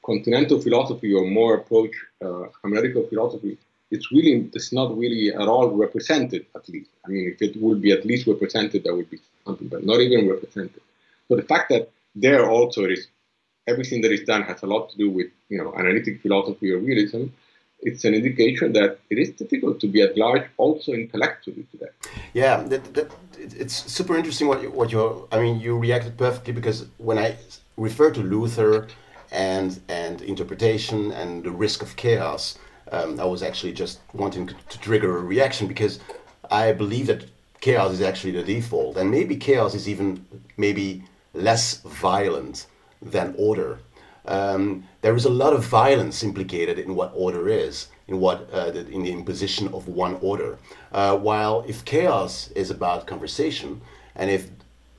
Continental 0.04 0.60
philosophy 0.60 1.12
or 1.14 1.24
more 1.26 1.54
approach 1.54 1.94
uh, 2.24 2.44
analytical 2.64 3.06
philosophy, 3.06 3.56
it's 3.90 4.10
really 4.12 4.50
it's 4.52 4.72
not 4.72 4.96
really 4.96 5.32
at 5.32 5.48
all 5.48 5.68
represented. 5.70 6.46
At 6.54 6.68
least, 6.68 6.90
I 7.04 7.08
mean, 7.08 7.24
if 7.32 7.40
it 7.40 7.60
would 7.62 7.80
be 7.80 7.92
at 7.92 8.04
least 8.04 8.26
represented, 8.26 8.84
that 8.84 8.94
would 8.94 9.10
be 9.10 9.20
something, 9.46 9.68
but 9.68 9.84
not 9.84 10.00
even 10.00 10.28
represented. 10.28 10.80
So 11.28 11.36
the 11.36 11.42
fact 11.42 11.70
that 11.70 11.90
there 12.14 12.48
also 12.48 12.84
is 12.84 13.08
everything 13.66 14.02
that 14.02 14.12
is 14.12 14.24
done 14.24 14.42
has 14.42 14.62
a 14.62 14.66
lot 14.66 14.90
to 14.90 14.96
do 14.98 15.10
with 15.10 15.28
you 15.48 15.58
know 15.58 15.74
analytic 15.74 16.20
philosophy 16.22 16.70
or 16.72 16.78
realism, 16.78 17.24
it's 17.80 18.04
an 18.04 18.14
indication 18.14 18.72
that 18.72 18.98
it 19.10 19.18
is 19.18 19.30
difficult 19.30 19.80
to 19.80 19.86
be 19.86 20.02
at 20.02 20.16
large 20.16 20.44
also 20.56 20.92
intellectually 20.92 21.66
today. 21.70 21.92
Yeah, 22.32 22.62
that, 22.62 22.94
that, 22.94 23.12
it's 23.38 23.90
super 23.92 24.16
interesting 24.16 24.48
what 24.48 24.62
you, 24.62 24.70
what 24.70 24.90
you 24.92 25.28
I 25.30 25.40
mean 25.40 25.60
you 25.60 25.78
reacted 25.78 26.16
perfectly 26.16 26.52
because 26.52 26.86
when 26.98 27.18
I 27.18 27.36
refer 27.76 28.10
to 28.10 28.20
Luther 28.20 28.88
and 29.34 29.80
and 29.88 30.22
interpretation 30.22 31.12
and 31.12 31.44
the 31.44 31.50
risk 31.50 31.82
of 31.82 31.96
chaos, 31.96 32.58
um, 32.92 33.20
I 33.20 33.24
was 33.24 33.42
actually 33.42 33.72
just 33.72 34.00
wanting 34.12 34.46
to 34.46 34.78
trigger 34.78 35.18
a 35.18 35.22
reaction 35.22 35.66
because 35.66 36.00
I 36.50 36.72
believe 36.72 37.08
that 37.08 37.24
chaos 37.60 37.92
is 37.92 38.00
actually 38.00 38.32
the 38.32 38.42
default 38.42 38.96
and 38.96 39.10
maybe 39.10 39.36
chaos 39.36 39.74
is 39.74 39.88
even 39.88 40.24
maybe 40.56 41.02
less 41.32 41.80
violent 41.82 42.66
than 43.02 43.34
order. 43.36 43.80
Um, 44.26 44.84
there 45.02 45.16
is 45.16 45.26
a 45.26 45.30
lot 45.30 45.52
of 45.52 45.64
violence 45.64 46.22
implicated 46.22 46.78
in 46.78 46.94
what 46.94 47.12
order 47.14 47.48
is, 47.48 47.88
in 48.08 48.20
what 48.20 48.48
uh, 48.52 48.70
the, 48.70 48.88
in 48.88 49.02
the 49.02 49.12
imposition 49.12 49.68
of 49.68 49.88
one 49.88 50.16
order. 50.22 50.58
Uh, 50.92 51.16
while 51.16 51.64
if 51.68 51.84
chaos 51.84 52.50
is 52.52 52.70
about 52.70 53.06
conversation, 53.06 53.82
and 54.14 54.30
if 54.30 54.48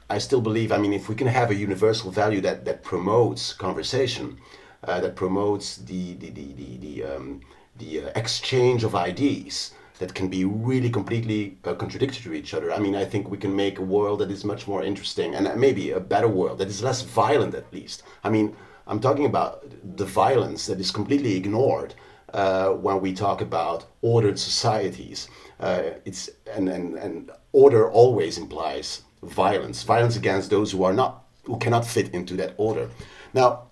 I 0.10 0.20
still 0.20 0.42
believe, 0.42 0.72
I 0.72 0.78
mean, 0.78 0.94
if 0.94 1.10
we 1.10 1.16
can 1.16 1.28
have 1.28 1.50
a 1.50 1.56
universal 1.56 2.12
value 2.12 2.42
that 2.42 2.66
that 2.66 2.84
promotes 2.84 3.54
conversation, 3.54 4.38
uh, 4.84 5.00
that 5.02 5.16
promotes 5.16 5.78
the 5.78 6.14
the 6.16 6.30
the 6.30 6.54
the, 6.54 6.78
the, 6.78 7.04
um, 7.04 7.42
the 7.78 8.02
uh, 8.02 8.10
exchange 8.16 8.84
of 8.84 8.94
ideas 8.96 9.72
that 10.00 10.14
can 10.14 10.28
be 10.28 10.46
really 10.46 10.90
completely 10.90 11.58
uh, 11.64 11.74
contradictory 11.74 12.22
to 12.24 12.34
each 12.34 12.54
other. 12.54 12.72
I 12.72 12.80
mean, 12.80 12.96
I 12.96 13.06
think 13.06 13.32
we 13.32 13.38
can 13.38 13.56
make 13.56 13.80
a 13.80 13.82
world 13.82 14.20
that 14.20 14.30
is 14.30 14.44
much 14.44 14.68
more 14.68 14.84
interesting 14.84 15.34
and 15.36 15.60
maybe 15.60 15.92
a 15.92 16.00
better 16.00 16.28
world 16.28 16.58
that 16.60 16.68
is 16.68 16.84
less 16.84 17.02
violent, 17.02 17.56
at 17.56 17.72
least. 17.74 18.04
I 18.24 18.30
mean, 18.30 18.56
I'm 18.88 19.00
talking 19.00 19.26
about 19.26 19.64
the 19.98 20.06
violence 20.06 20.68
that 20.68 20.80
is 20.80 20.92
completely 20.92 21.36
ignored 21.36 21.96
uh, 22.34 22.70
when 22.72 23.02
we 23.02 23.14
talk 23.14 23.42
about 23.42 23.86
ordered 24.02 24.38
societies. 24.38 25.30
Uh, 25.60 25.84
it's 26.04 26.30
and, 26.54 26.70
and 26.70 26.96
and 26.96 27.32
order 27.54 27.90
always 27.90 28.38
implies 28.38 29.02
violence, 29.24 29.84
violence 29.84 30.16
against 30.16 30.50
those 30.50 30.72
who 30.72 30.84
are 30.84 30.94
not 30.94 31.24
who 31.44 31.58
cannot 31.58 31.86
fit 31.86 32.14
into 32.14 32.36
that 32.36 32.54
order. 32.58 32.90
Now, 33.34 33.64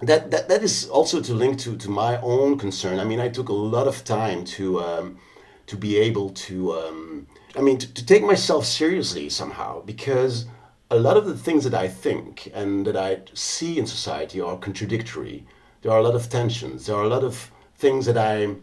that, 0.00 0.30
that, 0.30 0.48
that 0.48 0.62
is 0.62 0.88
also 0.88 1.20
to 1.20 1.34
link 1.34 1.58
to, 1.60 1.76
to 1.76 1.90
my 1.90 2.20
own 2.20 2.58
concern. 2.58 3.00
I 3.00 3.04
mean, 3.04 3.18
I 3.18 3.28
took 3.28 3.48
a 3.48 3.52
lot 3.52 3.88
of 3.88 4.04
time 4.04 4.44
to, 4.44 4.80
um, 4.80 5.18
to 5.66 5.76
be 5.76 5.96
able 5.96 6.30
to, 6.30 6.72
um, 6.74 7.26
I 7.56 7.62
mean, 7.62 7.78
to, 7.78 7.94
to 7.94 8.06
take 8.06 8.22
myself 8.22 8.64
seriously 8.64 9.28
somehow, 9.28 9.82
because 9.82 10.46
a 10.90 10.98
lot 10.98 11.16
of 11.16 11.26
the 11.26 11.36
things 11.36 11.64
that 11.64 11.74
I 11.74 11.88
think 11.88 12.50
and 12.54 12.86
that 12.86 12.96
I 12.96 13.22
see 13.34 13.78
in 13.78 13.86
society 13.86 14.40
are 14.40 14.56
contradictory. 14.56 15.46
There 15.82 15.90
are 15.90 15.98
a 15.98 16.02
lot 16.02 16.14
of 16.14 16.28
tensions. 16.28 16.86
There 16.86 16.96
are 16.96 17.04
a 17.04 17.08
lot 17.08 17.24
of 17.24 17.50
things 17.76 18.06
that 18.06 18.18
I 18.18 18.54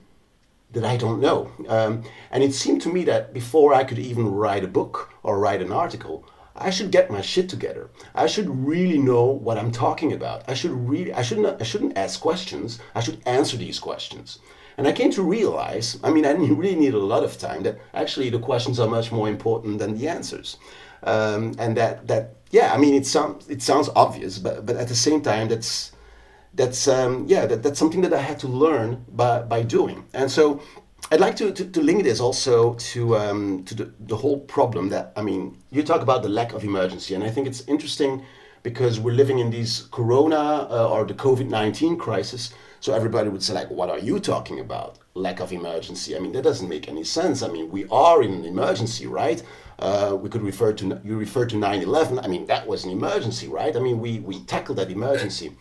that 0.74 0.84
I 0.84 0.98
don't 0.98 1.22
know. 1.22 1.52
Um, 1.68 2.04
and 2.32 2.44
it 2.44 2.54
seemed 2.54 2.82
to 2.82 2.94
me 2.94 3.04
that 3.06 3.34
before 3.34 3.74
I 3.74 3.84
could 3.84 4.00
even 4.00 4.28
write 4.28 4.64
a 4.64 4.68
book 4.68 5.14
or 5.24 5.40
write 5.40 5.62
an 5.62 5.72
article, 5.72 6.26
I 6.56 6.70
should 6.70 6.92
get 6.92 7.10
my 7.10 7.22
shit 7.22 7.50
together. 7.50 7.90
I 8.14 8.28
should 8.28 8.50
really 8.50 9.00
know 9.00 9.26
what 9.26 9.58
I'm 9.58 9.72
talking 9.72 10.14
about. 10.14 10.44
I 10.48 10.54
should 10.54 10.72
really 10.72 11.14
I 11.14 11.22
shouldn't 11.22 11.62
I 11.62 11.64
shouldn't 11.64 11.98
ask 11.98 12.20
questions. 12.20 12.80
I 12.94 13.02
should 13.02 13.22
answer 13.26 13.58
these 13.58 13.80
questions. 13.80 14.40
And 14.78 14.88
I 14.88 14.92
came 14.92 15.12
to 15.12 15.22
realize, 15.22 16.00
I 16.04 16.10
mean, 16.10 16.26
I 16.26 16.32
really 16.62 16.76
need 16.76 16.94
a 16.94 17.00
lot 17.00 17.24
of 17.24 17.38
time, 17.38 17.64
that 17.64 17.80
actually 17.94 18.30
the 18.30 18.40
questions 18.40 18.80
are 18.80 18.88
much 18.88 19.12
more 19.12 19.30
important 19.30 19.80
than 19.80 19.98
the 19.98 20.08
answers. 20.08 20.58
Um, 21.04 21.54
and 21.60 21.76
that, 21.78 22.08
that, 22.08 22.36
yeah, 22.52 22.74
I 22.74 22.78
mean, 22.78 22.96
it 22.96 23.06
sounds, 23.06 23.50
it 23.50 23.62
sounds 23.62 23.90
obvious, 23.96 24.40
but, 24.40 24.66
but 24.66 24.78
at 24.78 24.88
the 24.88 24.96
same 24.96 25.22
time, 25.22 25.50
that's, 25.50 25.92
that's, 26.54 26.88
um, 26.88 27.26
yeah, 27.28 27.46
that, 27.46 27.64
that's 27.64 27.80
something 27.80 28.02
that 28.02 28.14
I 28.14 28.20
had 28.20 28.40
to 28.40 28.48
learn 28.48 29.06
by, 29.10 29.42
by 29.42 29.64
doing. 29.64 30.06
And 30.14 30.30
so 30.30 30.62
I'd 31.12 31.20
like 31.20 31.36
to, 31.38 31.52
to, 31.52 31.66
to 31.66 31.82
link 31.82 32.04
this 32.04 32.20
also 32.20 32.76
to, 32.76 33.18
um, 33.18 33.64
to 33.66 33.76
the, 33.76 33.94
the 34.00 34.16
whole 34.16 34.40
problem 34.40 34.90
that, 34.90 35.14
I 35.16 35.22
mean, 35.22 35.58
you 35.72 35.84
talk 35.84 36.02
about 36.02 36.24
the 36.24 36.30
lack 36.30 36.54
of 36.54 36.64
emergency, 36.64 37.16
and 37.16 37.24
I 37.24 37.30
think 37.30 37.48
it's 37.48 37.62
interesting 37.68 38.24
because 38.64 39.00
we're 39.00 39.14
living 39.14 39.40
in 39.40 39.50
these 39.50 39.88
corona 39.92 40.68
uh, 40.70 40.90
or 40.90 41.06
the 41.06 41.14
COVID 41.14 41.50
19 41.50 41.98
crisis. 41.98 42.54
So 42.80 42.94
everybody 42.94 43.30
would 43.30 43.44
say, 43.44 43.54
like, 43.54 43.70
what 43.70 43.90
are 43.90 44.00
you 44.00 44.20
talking 44.20 44.60
about? 44.60 45.00
Lack 45.14 45.40
of 45.40 45.54
emergency. 45.54 46.16
I 46.16 46.20
mean, 46.20 46.32
that 46.34 46.44
doesn't 46.44 46.68
make 46.68 46.88
any 46.88 47.04
sense. 47.04 47.42
I 47.42 47.48
mean, 47.48 47.70
we 47.70 47.86
are 47.92 48.22
in 48.24 48.34
an 48.34 48.46
emergency, 48.46 49.06
right? 49.06 49.42
Uh, 49.80 50.18
we 50.20 50.30
could 50.30 50.42
refer 50.42 50.74
to, 50.74 51.00
you 51.04 51.18
refer 51.18 51.46
to 51.46 51.58
9 51.58 51.82
11. 51.82 52.20
I 52.20 52.28
mean, 52.28 52.46
that 52.48 52.68
was 52.68 52.84
an 52.86 52.92
emergency, 52.92 53.48
right? 53.48 53.76
I 53.76 53.80
mean, 53.80 54.00
we, 54.00 54.20
we 54.20 54.42
tackled 54.42 54.78
that 54.80 54.90
emergency. 54.90 55.56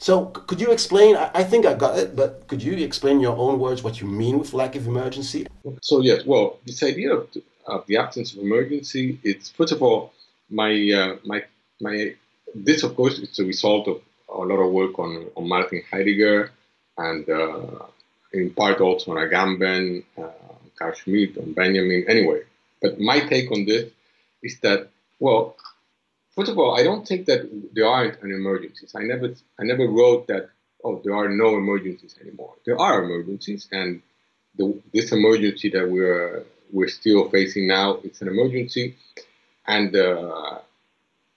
So 0.00 0.26
could 0.48 0.60
you 0.62 0.72
explain? 0.72 1.14
I, 1.14 1.44
think 1.44 1.66
I 1.66 1.74
got 1.74 1.98
it, 1.98 2.16
but 2.16 2.48
could 2.48 2.62
you 2.62 2.72
explain 2.78 3.16
in 3.16 3.20
your 3.20 3.36
own 3.36 3.58
words 3.58 3.82
what 3.82 4.00
you 4.00 4.06
mean 4.06 4.38
with 4.38 4.54
lack 4.54 4.74
of 4.74 4.86
emergency? 4.86 5.46
So 5.82 6.00
yes, 6.00 6.24
well, 6.24 6.58
this 6.64 6.82
idea 6.82 7.12
of, 7.12 7.28
of 7.66 7.86
the 7.86 7.98
absence 7.98 8.32
of 8.32 8.38
emergency, 8.38 9.20
it's 9.22 9.50
first 9.50 9.72
of 9.72 9.82
all 9.82 10.14
my 10.48 10.72
uh, 11.00 11.16
my 11.26 11.44
my. 11.82 12.14
This 12.54 12.82
of 12.82 12.96
course 12.96 13.18
is 13.18 13.38
a 13.38 13.44
result 13.44 13.88
of 13.88 14.00
a 14.28 14.38
lot 14.38 14.60
of 14.64 14.72
work 14.72 14.98
on 14.98 15.26
on 15.36 15.46
Martin 15.46 15.82
Heidegger 15.90 16.50
and 16.96 17.28
uh, 17.28 17.84
in 18.32 18.50
part 18.54 18.80
also 18.80 19.10
on 19.10 19.18
Agamben, 19.18 20.02
uh, 20.16 20.54
Carl 20.78 20.94
Schmitt, 20.94 21.36
on 21.36 21.52
Benjamin. 21.52 22.06
Anyway, 22.08 22.40
but 22.80 22.98
my 22.98 23.20
take 23.20 23.52
on 23.52 23.66
this 23.66 23.90
is 24.42 24.58
that 24.60 24.88
well, 25.18 25.56
First 26.40 26.52
of 26.52 26.58
all, 26.58 26.74
I 26.74 26.82
don't 26.82 27.06
think 27.06 27.26
that 27.26 27.42
there 27.74 27.86
aren't 27.86 28.22
an 28.22 28.32
emergencies. 28.32 28.94
I 28.94 29.02
never, 29.02 29.34
I 29.58 29.64
never 29.64 29.86
wrote 29.86 30.26
that. 30.28 30.48
Oh, 30.82 30.98
there 31.04 31.14
are 31.14 31.28
no 31.28 31.58
emergencies 31.58 32.14
anymore. 32.18 32.54
There 32.64 32.80
are 32.80 33.04
emergencies, 33.04 33.68
and 33.70 34.00
the, 34.56 34.80
this 34.94 35.12
emergency 35.12 35.68
that 35.68 35.90
we're 35.90 36.44
we're 36.72 36.88
still 36.88 37.28
facing 37.28 37.66
now, 37.66 37.98
it's 38.04 38.22
an 38.22 38.28
emergency, 38.28 38.96
and 39.66 39.94
uh, 39.94 40.60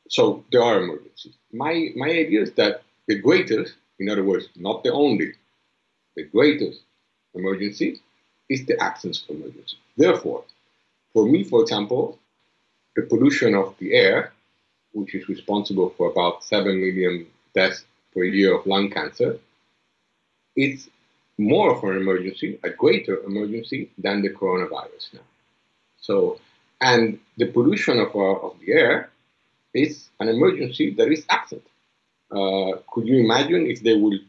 so 0.07 0.45
there 0.53 0.63
are 0.63 0.81
emergencies. 0.81 1.33
My 1.51 1.89
my 1.97 2.07
idea 2.07 2.43
is 2.43 2.53
that 2.53 2.83
the 3.09 3.19
greatest, 3.19 3.73
in 3.99 4.07
other 4.07 4.23
words, 4.23 4.47
not 4.55 4.85
the 4.85 4.93
only, 4.93 5.33
the 6.15 6.23
greatest 6.23 6.79
emergency 7.35 7.99
is 8.47 8.65
the 8.67 8.81
absence 8.81 9.25
of 9.27 9.35
emergency. 9.35 9.75
Therefore, 9.97 10.45
for 11.11 11.25
me, 11.25 11.43
for 11.43 11.61
example, 11.61 12.19
the 12.95 13.01
pollution 13.01 13.53
of 13.53 13.75
the 13.79 13.95
air 13.95 14.31
which 14.93 15.15
is 15.15 15.27
responsible 15.27 15.93
for 15.97 16.09
about 16.09 16.43
7 16.43 16.79
million 16.79 17.25
deaths 17.53 17.85
per 18.13 18.23
year 18.23 18.55
of 18.57 18.65
lung 18.65 18.89
cancer, 18.89 19.39
it's 20.55 20.89
more 21.37 21.75
of 21.75 21.83
an 21.83 21.97
emergency, 21.97 22.59
a 22.63 22.69
greater 22.69 23.23
emergency 23.23 23.89
than 23.97 24.21
the 24.21 24.29
coronavirus 24.29 25.15
now. 25.15 25.27
So, 25.97 26.39
and 26.79 27.19
the 27.37 27.47
pollution 27.47 27.99
of, 27.99 28.15
our, 28.15 28.39
of 28.39 28.59
the 28.59 28.73
air 28.73 29.09
is 29.73 30.09
an 30.19 30.29
emergency 30.29 30.93
that 30.95 31.11
is 31.11 31.25
absent. 31.29 31.63
Uh, 32.31 32.77
could 32.91 33.07
you 33.07 33.17
imagine 33.17 33.65
if 33.67 33.81
they 33.81 33.95
would 33.95 34.19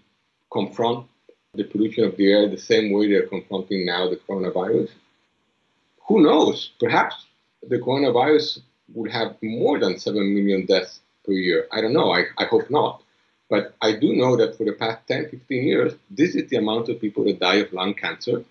confront 0.50 1.06
the 1.54 1.64
pollution 1.64 2.04
of 2.04 2.16
the 2.16 2.30
air 2.32 2.48
the 2.48 2.58
same 2.58 2.92
way 2.92 3.08
they're 3.08 3.26
confronting 3.26 3.84
now 3.84 4.08
the 4.08 4.16
coronavirus? 4.16 4.90
Who 6.06 6.22
knows? 6.22 6.70
Perhaps 6.80 7.26
the 7.68 7.78
coronavirus 7.78 8.60
would 8.92 9.10
have 9.10 9.36
more 9.42 9.78
than 9.78 9.98
7 9.98 10.34
million 10.34 10.66
deaths 10.66 11.00
per 11.24 11.32
year. 11.32 11.66
I 11.72 11.80
don't 11.80 11.92
know, 11.92 12.12
I, 12.12 12.24
I 12.38 12.44
hope 12.44 12.70
not. 12.70 13.02
But 13.48 13.74
I 13.80 13.92
do 13.92 14.14
know 14.14 14.36
that 14.36 14.56
for 14.56 14.64
the 14.64 14.72
past 14.72 15.06
10, 15.06 15.28
15 15.30 15.64
years, 15.64 15.94
this 16.10 16.34
is 16.34 16.48
the 16.48 16.56
amount 16.56 16.88
of 16.88 17.00
people 17.00 17.24
that 17.24 17.40
die 17.40 17.56
of 17.56 17.72
lung 17.72 17.94
cancer, 17.94 18.44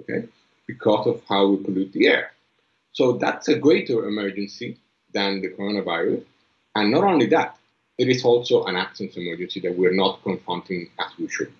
okay, 0.00 0.26
because 0.66 1.06
of 1.06 1.22
how 1.28 1.46
we 1.48 1.64
pollute 1.64 1.92
the 1.92 2.08
air. 2.08 2.32
So 2.92 3.12
that's 3.12 3.48
a 3.48 3.58
greater 3.58 4.06
emergency 4.08 4.78
than 5.12 5.40
the 5.40 5.50
coronavirus. 5.50 6.24
And 6.74 6.90
not 6.90 7.04
only 7.04 7.26
that, 7.26 7.56
it 7.98 8.08
is 8.08 8.24
also 8.24 8.64
an 8.64 8.76
absence 8.76 9.16
emergency 9.16 9.60
that 9.60 9.76
we're 9.76 9.92
not 9.92 10.22
confronting 10.22 10.90
as 10.98 11.10
we 11.18 11.28
should. 11.28 11.52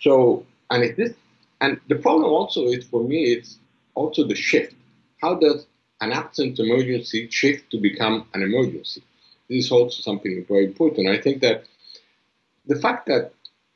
So, 0.00 0.46
and 0.70 0.84
it 0.84 0.98
is, 0.98 1.14
and 1.60 1.80
the 1.88 1.96
problem 1.96 2.30
also 2.30 2.66
is 2.66 2.84
for 2.84 3.02
me, 3.02 3.32
it's 3.32 3.58
also 3.94 4.24
the 4.24 4.36
shift. 4.36 4.74
How 5.20 5.34
does 5.34 5.66
an 6.00 6.12
absent 6.12 6.58
emergency 6.58 7.28
shift 7.30 7.70
to 7.70 7.78
become 7.78 8.26
an 8.34 8.42
emergency. 8.42 9.02
This 9.48 9.66
is 9.66 9.72
also 9.72 10.02
something 10.02 10.44
very 10.48 10.66
important. 10.66 11.08
I 11.08 11.20
think 11.20 11.40
that 11.42 11.64
the 12.66 12.76
fact 12.76 13.06
that, 13.06 13.32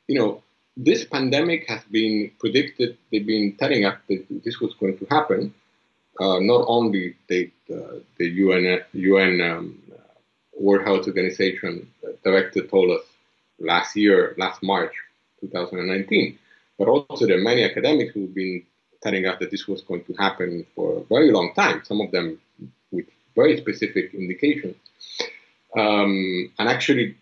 you 0.07 0.19
know, 0.19 0.43
this 0.77 1.05
pandemic 1.05 1.67
has 1.67 1.81
been 1.91 2.31
predicted, 2.39 2.97
they've 3.11 3.25
been 3.25 3.55
telling 3.59 3.85
us 3.85 3.97
that 4.07 4.25
this 4.43 4.59
was 4.59 4.73
going 4.75 4.97
to 4.97 5.05
happen. 5.05 5.53
Uh, 6.19 6.39
not 6.39 6.63
only 6.67 7.15
the, 7.27 7.51
uh, 7.73 7.99
the 8.17 8.27
UN, 8.27 8.81
UN 8.93 9.41
um, 9.41 9.79
World 10.59 10.85
Health 10.85 11.07
Organization 11.07 11.91
director 12.23 12.65
told 12.67 12.91
us 12.91 13.05
last 13.59 13.95
year, 13.95 14.35
last 14.37 14.61
March 14.61 14.93
2019, 15.41 16.37
but 16.77 16.87
also 16.87 17.25
there 17.25 17.37
many 17.39 17.63
academics 17.63 18.13
who've 18.13 18.33
been 18.33 18.63
telling 19.03 19.25
us 19.25 19.37
that 19.39 19.51
this 19.51 19.67
was 19.67 19.81
going 19.81 20.03
to 20.05 20.13
happen 20.13 20.65
for 20.75 20.97
a 20.97 21.03
very 21.03 21.31
long 21.31 21.53
time, 21.53 21.81
some 21.83 22.01
of 22.01 22.11
them 22.11 22.39
with 22.91 23.05
very 23.35 23.57
specific 23.57 24.13
indications. 24.13 24.75
Um, 25.77 26.51
and 26.59 26.69
actually, 26.69 27.17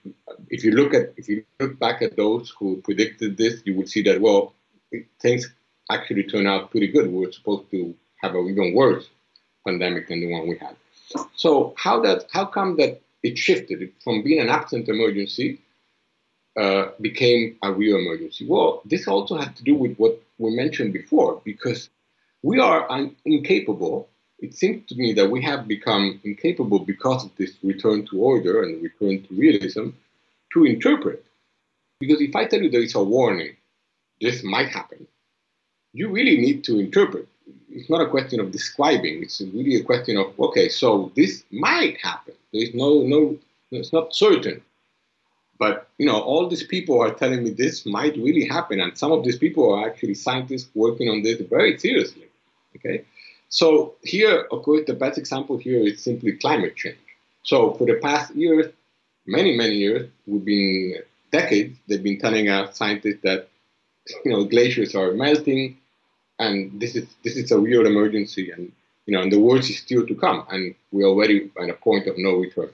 if 0.49 0.63
you 0.63 0.71
look 0.71 0.93
at 0.93 1.13
if 1.17 1.27
you 1.29 1.43
look 1.59 1.79
back 1.79 2.01
at 2.01 2.17
those 2.17 2.53
who 2.57 2.81
predicted 2.81 3.37
this, 3.37 3.61
you 3.65 3.75
would 3.75 3.89
see 3.89 4.03
that 4.03 4.19
well, 4.21 4.53
things 5.21 5.49
actually 5.89 6.23
turned 6.23 6.47
out 6.47 6.71
pretty 6.71 6.87
good. 6.87 7.11
We 7.11 7.25
were 7.25 7.31
supposed 7.31 7.71
to 7.71 7.95
have 8.21 8.35
an 8.35 8.47
even 8.47 8.73
worse 8.73 9.09
pandemic 9.65 10.07
than 10.09 10.19
the 10.19 10.31
one 10.31 10.47
we 10.47 10.57
had. 10.57 10.75
So 11.35 11.73
how 11.77 12.01
that 12.01 12.25
how 12.31 12.45
come 12.45 12.77
that 12.77 13.01
it 13.23 13.37
shifted 13.37 13.91
from 14.03 14.23
being 14.23 14.41
an 14.41 14.49
absent 14.49 14.89
emergency 14.89 15.61
uh, 16.59 16.89
became 16.99 17.57
a 17.63 17.71
real 17.71 17.97
emergency? 17.97 18.45
Well, 18.45 18.81
this 18.85 19.07
also 19.07 19.37
had 19.37 19.55
to 19.55 19.63
do 19.63 19.75
with 19.75 19.95
what 19.97 20.21
we 20.37 20.55
mentioned 20.55 20.93
before, 20.93 21.41
because 21.45 21.89
we 22.43 22.59
are 22.59 22.91
un- 22.91 23.15
incapable. 23.25 24.09
It 24.39 24.55
seems 24.55 24.87
to 24.89 24.95
me 24.95 25.13
that 25.13 25.29
we 25.29 25.41
have 25.43 25.67
become 25.67 26.19
incapable 26.23 26.79
because 26.79 27.23
of 27.23 27.31
this 27.37 27.53
return 27.63 28.05
to 28.07 28.19
order 28.19 28.63
and 28.63 28.81
return 28.83 29.23
to 29.23 29.33
realism 29.35 29.89
to 30.53 30.65
interpret. 30.65 31.23
Because 31.99 32.19
if 32.19 32.35
I 32.35 32.45
tell 32.45 32.61
you 32.61 32.69
there 32.69 32.81
is 32.81 32.95
a 32.95 33.03
warning, 33.03 33.55
this 34.19 34.43
might 34.43 34.69
happen, 34.69 35.07
you 35.93 36.09
really 36.09 36.37
need 36.37 36.63
to 36.65 36.79
interpret. 36.79 37.27
It's 37.69 37.89
not 37.89 38.01
a 38.01 38.09
question 38.09 38.39
of 38.39 38.51
describing, 38.51 39.21
it's 39.21 39.39
really 39.39 39.75
a 39.75 39.83
question 39.83 40.17
of, 40.17 40.37
okay, 40.39 40.67
so 40.69 41.11
this 41.15 41.43
might 41.51 41.97
happen. 42.01 42.33
There 42.51 42.63
is 42.63 42.73
no, 42.73 43.03
no, 43.03 43.37
it's 43.71 43.93
not 43.93 44.13
certain 44.13 44.61
But 45.61 45.87
you 45.99 46.07
know, 46.07 46.19
all 46.19 46.47
these 46.47 46.63
people 46.63 46.99
are 46.99 47.13
telling 47.13 47.43
me 47.43 47.51
this 47.51 47.85
might 47.85 48.17
really 48.17 48.45
happen, 48.47 48.81
and 48.81 48.97
some 48.97 49.11
of 49.11 49.23
these 49.23 49.37
people 49.37 49.71
are 49.71 49.87
actually 49.87 50.15
scientists 50.15 50.67
working 50.73 51.07
on 51.07 51.21
this 51.21 51.39
very 51.41 51.77
seriously. 51.77 52.27
Okay, 52.75 53.05
so 53.47 53.93
here, 54.01 54.47
of 54.51 54.63
course, 54.63 54.85
the 54.87 54.95
best 54.95 55.19
example 55.19 55.57
here 55.57 55.81
is 55.89 56.01
simply 56.01 56.31
climate 56.31 56.75
change. 56.75 57.05
So 57.43 57.73
for 57.75 57.85
the 57.85 57.99
past 58.07 58.33
years, 58.33 58.73
many 59.27 59.55
many 59.55 59.75
years, 59.75 60.09
we've 60.25 60.43
been 60.43 60.95
decades, 61.31 61.77
they've 61.87 62.07
been 62.09 62.19
telling 62.19 62.49
us 62.49 62.75
scientists 62.75 63.21
that 63.21 63.47
you 64.25 64.31
know 64.31 64.43
glaciers 64.45 64.95
are 64.95 65.11
melting, 65.11 65.77
and 66.39 66.81
this 66.81 66.95
is 66.95 67.05
this 67.23 67.35
is 67.35 67.51
a 67.51 67.59
real 67.59 67.85
emergency, 67.85 68.49
and 68.49 68.71
you 69.05 69.13
know, 69.13 69.21
and 69.21 69.31
the 69.31 69.43
worst 69.47 69.69
is 69.69 69.77
still 69.77 70.07
to 70.07 70.15
come, 70.15 70.43
and 70.49 70.73
we're 70.91 71.11
already 71.13 71.51
at 71.61 71.69
a 71.69 71.75
point 71.75 72.07
of 72.07 72.17
no 72.17 72.31
return. 72.45 72.71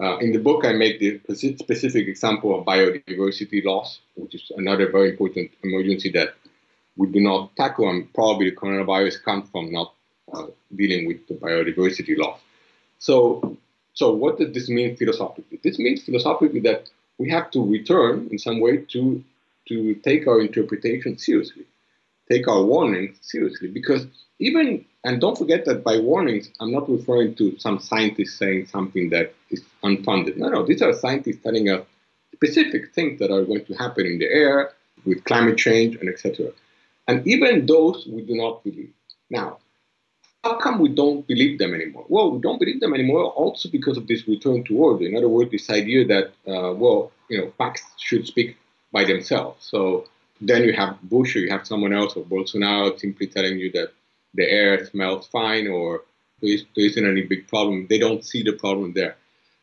Uh, 0.00 0.16
in 0.18 0.32
the 0.32 0.38
book, 0.38 0.64
I 0.64 0.72
make 0.72 1.00
the 1.00 1.20
specific 1.34 2.06
example 2.06 2.56
of 2.58 2.64
biodiversity 2.64 3.64
loss, 3.64 4.00
which 4.14 4.34
is 4.34 4.52
another 4.56 4.90
very 4.90 5.10
important 5.10 5.50
emergency 5.64 6.10
that 6.12 6.34
we 6.96 7.08
do 7.08 7.20
not 7.20 7.56
tackle, 7.56 7.88
and 7.90 8.12
probably 8.14 8.50
the 8.50 8.56
coronavirus 8.56 9.22
comes 9.24 9.50
from 9.50 9.72
not 9.72 9.94
uh, 10.32 10.46
dealing 10.74 11.06
with 11.06 11.26
the 11.26 11.34
biodiversity 11.34 12.16
loss. 12.16 12.38
So, 12.98 13.56
so 13.94 14.12
what 14.12 14.38
does 14.38 14.52
this 14.52 14.68
mean 14.68 14.96
philosophically? 14.96 15.58
This 15.62 15.78
means 15.78 16.02
philosophically 16.04 16.60
that 16.60 16.90
we 17.18 17.30
have 17.30 17.50
to 17.52 17.64
return 17.64 18.28
in 18.30 18.38
some 18.38 18.60
way 18.60 18.78
to 18.92 19.24
to 19.68 19.94
take 19.96 20.26
our 20.26 20.40
interpretation 20.40 21.18
seriously, 21.18 21.66
take 22.30 22.48
our 22.48 22.62
warnings 22.62 23.18
seriously, 23.20 23.68
because 23.68 24.06
even 24.38 24.84
and 25.04 25.20
don't 25.20 25.38
forget 25.38 25.64
that 25.66 25.84
by 25.84 25.98
warnings, 25.98 26.50
I'm 26.60 26.72
not 26.72 26.90
referring 26.90 27.34
to 27.36 27.58
some 27.58 27.78
scientist 27.78 28.36
saying 28.36 28.66
something 28.66 29.10
that 29.10 29.34
is 29.50 29.62
unfounded. 29.82 30.36
No, 30.36 30.48
no, 30.48 30.66
these 30.66 30.82
are 30.82 30.92
scientists 30.92 31.42
telling 31.42 31.68
us 31.68 31.86
specific 32.34 32.94
things 32.94 33.18
that 33.20 33.30
are 33.30 33.44
going 33.44 33.64
to 33.66 33.74
happen 33.74 34.06
in 34.06 34.18
the 34.18 34.26
air 34.26 34.72
with 35.04 35.24
climate 35.24 35.56
change 35.56 35.96
and 35.96 36.08
etc. 36.08 36.50
And 37.06 37.26
even 37.26 37.66
those 37.66 38.06
we 38.06 38.22
do 38.22 38.34
not 38.34 38.64
believe. 38.64 38.92
Now, 39.30 39.58
how 40.44 40.56
come 40.56 40.78
we 40.78 40.88
don't 40.88 41.26
believe 41.26 41.58
them 41.58 41.74
anymore? 41.74 42.04
Well, 42.08 42.30
we 42.30 42.40
don't 42.40 42.58
believe 42.58 42.80
them 42.80 42.94
anymore 42.94 43.24
also 43.24 43.68
because 43.68 43.96
of 43.96 44.06
this 44.06 44.26
return 44.26 44.64
to 44.64 44.76
order. 44.76 45.06
In 45.06 45.16
other 45.16 45.28
words, 45.28 45.50
this 45.50 45.70
idea 45.70 46.06
that, 46.06 46.26
uh, 46.46 46.72
well, 46.74 47.12
you 47.28 47.38
know, 47.38 47.52
facts 47.58 47.82
should 47.98 48.26
speak 48.26 48.56
by 48.92 49.04
themselves. 49.04 49.64
So 49.64 50.06
then 50.40 50.62
you 50.64 50.72
have 50.72 51.00
Bush 51.02 51.36
or 51.36 51.40
you 51.40 51.50
have 51.50 51.66
someone 51.66 51.92
else 51.92 52.14
or 52.16 52.24
Bolsonaro 52.24 52.98
simply 52.98 53.26
telling 53.26 53.58
you 53.58 53.70
that 53.72 53.92
the 54.38 54.50
air 54.50 54.84
smells 54.86 55.26
fine 55.26 55.66
or 55.68 56.02
there, 56.40 56.54
is, 56.54 56.64
there 56.74 56.86
isn't 56.86 57.06
any 57.06 57.22
big 57.22 57.46
problem. 57.48 57.86
They 57.90 57.98
don't 57.98 58.24
see 58.24 58.42
the 58.42 58.52
problem 58.52 58.92
there. 58.94 59.16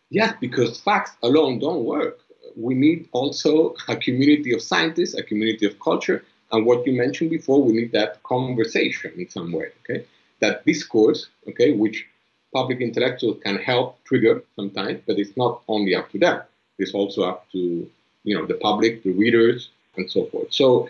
Yes, 0.09 0.35
because 0.39 0.79
facts 0.79 1.11
alone 1.23 1.59
don't 1.59 1.83
work. 1.83 2.19
We 2.55 2.73
need 2.75 3.09
also 3.11 3.75
a 3.87 3.95
community 3.95 4.53
of 4.53 4.61
scientists, 4.61 5.15
a 5.15 5.23
community 5.23 5.65
of 5.65 5.79
culture, 5.79 6.23
and 6.51 6.65
what 6.65 6.85
you 6.85 6.93
mentioned 6.93 7.31
before, 7.31 7.61
we 7.63 7.73
need 7.73 7.91
that 7.93 8.21
conversation 8.23 9.11
in 9.17 9.27
some 9.29 9.51
way, 9.51 9.67
okay? 9.81 10.05
That 10.41 10.65
discourse, 10.65 11.27
okay, 11.49 11.71
which 11.71 12.05
public 12.53 12.79
intellectuals 12.81 13.41
can 13.43 13.57
help 13.57 14.03
trigger 14.05 14.43
sometimes, 14.55 15.01
but 15.07 15.17
it's 15.17 15.35
not 15.35 15.61
only 15.67 15.95
up 15.95 16.11
to 16.11 16.19
them. 16.19 16.41
It's 16.77 16.93
also 16.93 17.23
up 17.23 17.51
to, 17.53 17.89
you 18.23 18.37
know, 18.37 18.45
the 18.45 18.53
public, 18.53 19.03
the 19.03 19.11
readers, 19.11 19.69
and 19.97 20.09
so 20.09 20.25
forth. 20.27 20.53
So 20.53 20.89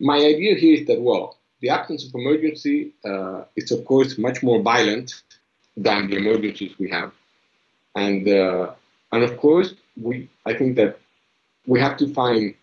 my 0.00 0.16
idea 0.16 0.56
here 0.56 0.74
is 0.80 0.86
that, 0.88 1.00
well, 1.00 1.35
the 1.60 1.70
absence 1.70 2.06
of 2.06 2.14
emergency 2.14 2.92
uh, 3.04 3.44
is, 3.56 3.70
of 3.72 3.84
course, 3.84 4.18
much 4.18 4.42
more 4.42 4.60
violent 4.62 5.22
than 5.76 6.08
the 6.08 6.16
emergencies 6.16 6.72
we 6.78 6.90
have. 6.90 7.12
And, 7.94 8.28
uh, 8.28 8.72
and 9.12 9.22
of 9.24 9.36
course, 9.38 9.74
we, 10.00 10.28
I 10.44 10.54
think 10.54 10.76
that 10.76 10.98
we 11.66 11.80
have 11.80 11.96
to 11.98 12.12
find 12.12 12.54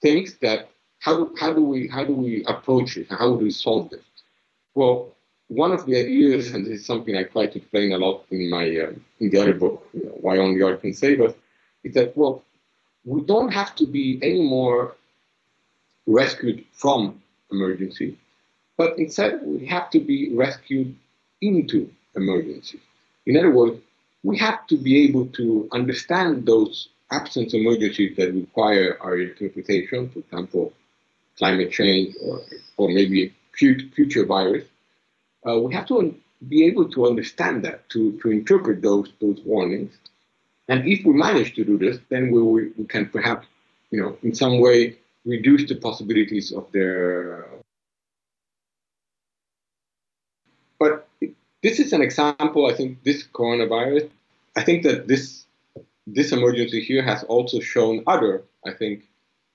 things 0.00 0.34
that 0.42 0.70
how, 0.98 1.30
how, 1.38 1.52
do 1.52 1.62
we, 1.62 1.88
how 1.88 2.04
do 2.04 2.14
we 2.14 2.44
approach 2.44 2.96
it? 2.96 3.06
How 3.10 3.36
do 3.36 3.44
we 3.44 3.50
solve 3.50 3.90
this? 3.90 4.04
Well, 4.74 5.12
one 5.48 5.72
of 5.72 5.86
the 5.86 5.96
ideas, 5.96 6.52
and 6.52 6.64
this 6.64 6.80
is 6.80 6.86
something 6.86 7.16
I 7.16 7.24
try 7.24 7.46
to 7.46 7.58
explain 7.58 7.92
a 7.92 7.98
lot 7.98 8.24
in 8.30 8.50
my 8.50 8.64
uh, 8.64 8.92
in 9.20 9.30
the 9.30 9.38
other 9.38 9.54
book, 9.54 9.86
you 9.92 10.04
know, 10.04 10.16
Why 10.20 10.38
Only 10.38 10.62
Art 10.62 10.80
Can 10.80 10.94
Save 10.94 11.20
Us, 11.20 11.34
is 11.84 11.94
that 11.94 12.16
well, 12.16 12.42
we 13.04 13.20
don't 13.22 13.52
have 13.52 13.74
to 13.76 13.86
be 13.86 14.18
any 14.22 14.42
more 14.48 14.96
rescued 16.06 16.64
from 16.72 17.21
emergency, 17.52 18.16
but 18.76 18.98
instead 18.98 19.40
we 19.44 19.66
have 19.66 19.90
to 19.90 20.00
be 20.00 20.34
rescued 20.34 20.96
into 21.40 21.90
emergency. 22.16 22.80
In 23.26 23.36
other 23.36 23.50
words, 23.50 23.78
we 24.22 24.38
have 24.38 24.66
to 24.68 24.76
be 24.76 25.04
able 25.04 25.26
to 25.26 25.68
understand 25.72 26.46
those 26.46 26.88
absence 27.10 27.54
emergencies 27.54 28.16
that 28.16 28.32
require 28.32 28.96
our 29.00 29.18
interpretation, 29.18 30.08
for 30.08 30.20
example, 30.20 30.72
climate 31.38 31.70
change 31.70 32.14
or, 32.24 32.40
or 32.76 32.88
maybe 32.88 33.34
future 33.54 34.24
virus. 34.24 34.64
Uh, 35.46 35.58
we 35.58 35.74
have 35.74 35.86
to 35.86 36.14
be 36.48 36.64
able 36.66 36.88
to 36.90 37.06
understand 37.06 37.64
that, 37.64 37.88
to, 37.90 38.18
to 38.22 38.30
interpret 38.30 38.82
those, 38.82 39.12
those 39.20 39.40
warnings. 39.44 39.92
And 40.68 40.86
if 40.86 41.04
we 41.04 41.12
manage 41.12 41.54
to 41.54 41.64
do 41.64 41.76
this, 41.76 41.98
then 42.08 42.30
we, 42.30 42.70
we 42.76 42.84
can 42.88 43.06
perhaps, 43.06 43.46
you 43.90 44.00
know, 44.00 44.16
in 44.22 44.34
some 44.34 44.60
way 44.60 44.98
reduce 45.24 45.68
the 45.68 45.76
possibilities 45.76 46.52
of 46.52 46.70
their. 46.72 47.46
But 50.78 51.08
this 51.62 51.78
is 51.78 51.92
an 51.92 52.02
example. 52.02 52.66
I 52.66 52.74
think 52.74 53.02
this 53.04 53.24
coronavirus. 53.24 54.10
I 54.56 54.62
think 54.62 54.82
that 54.82 55.08
this 55.08 55.44
this 56.06 56.32
emergency 56.32 56.82
here 56.82 57.02
has 57.02 57.22
also 57.24 57.60
shown 57.60 58.02
other. 58.06 58.42
I 58.66 58.72
think 58.72 59.04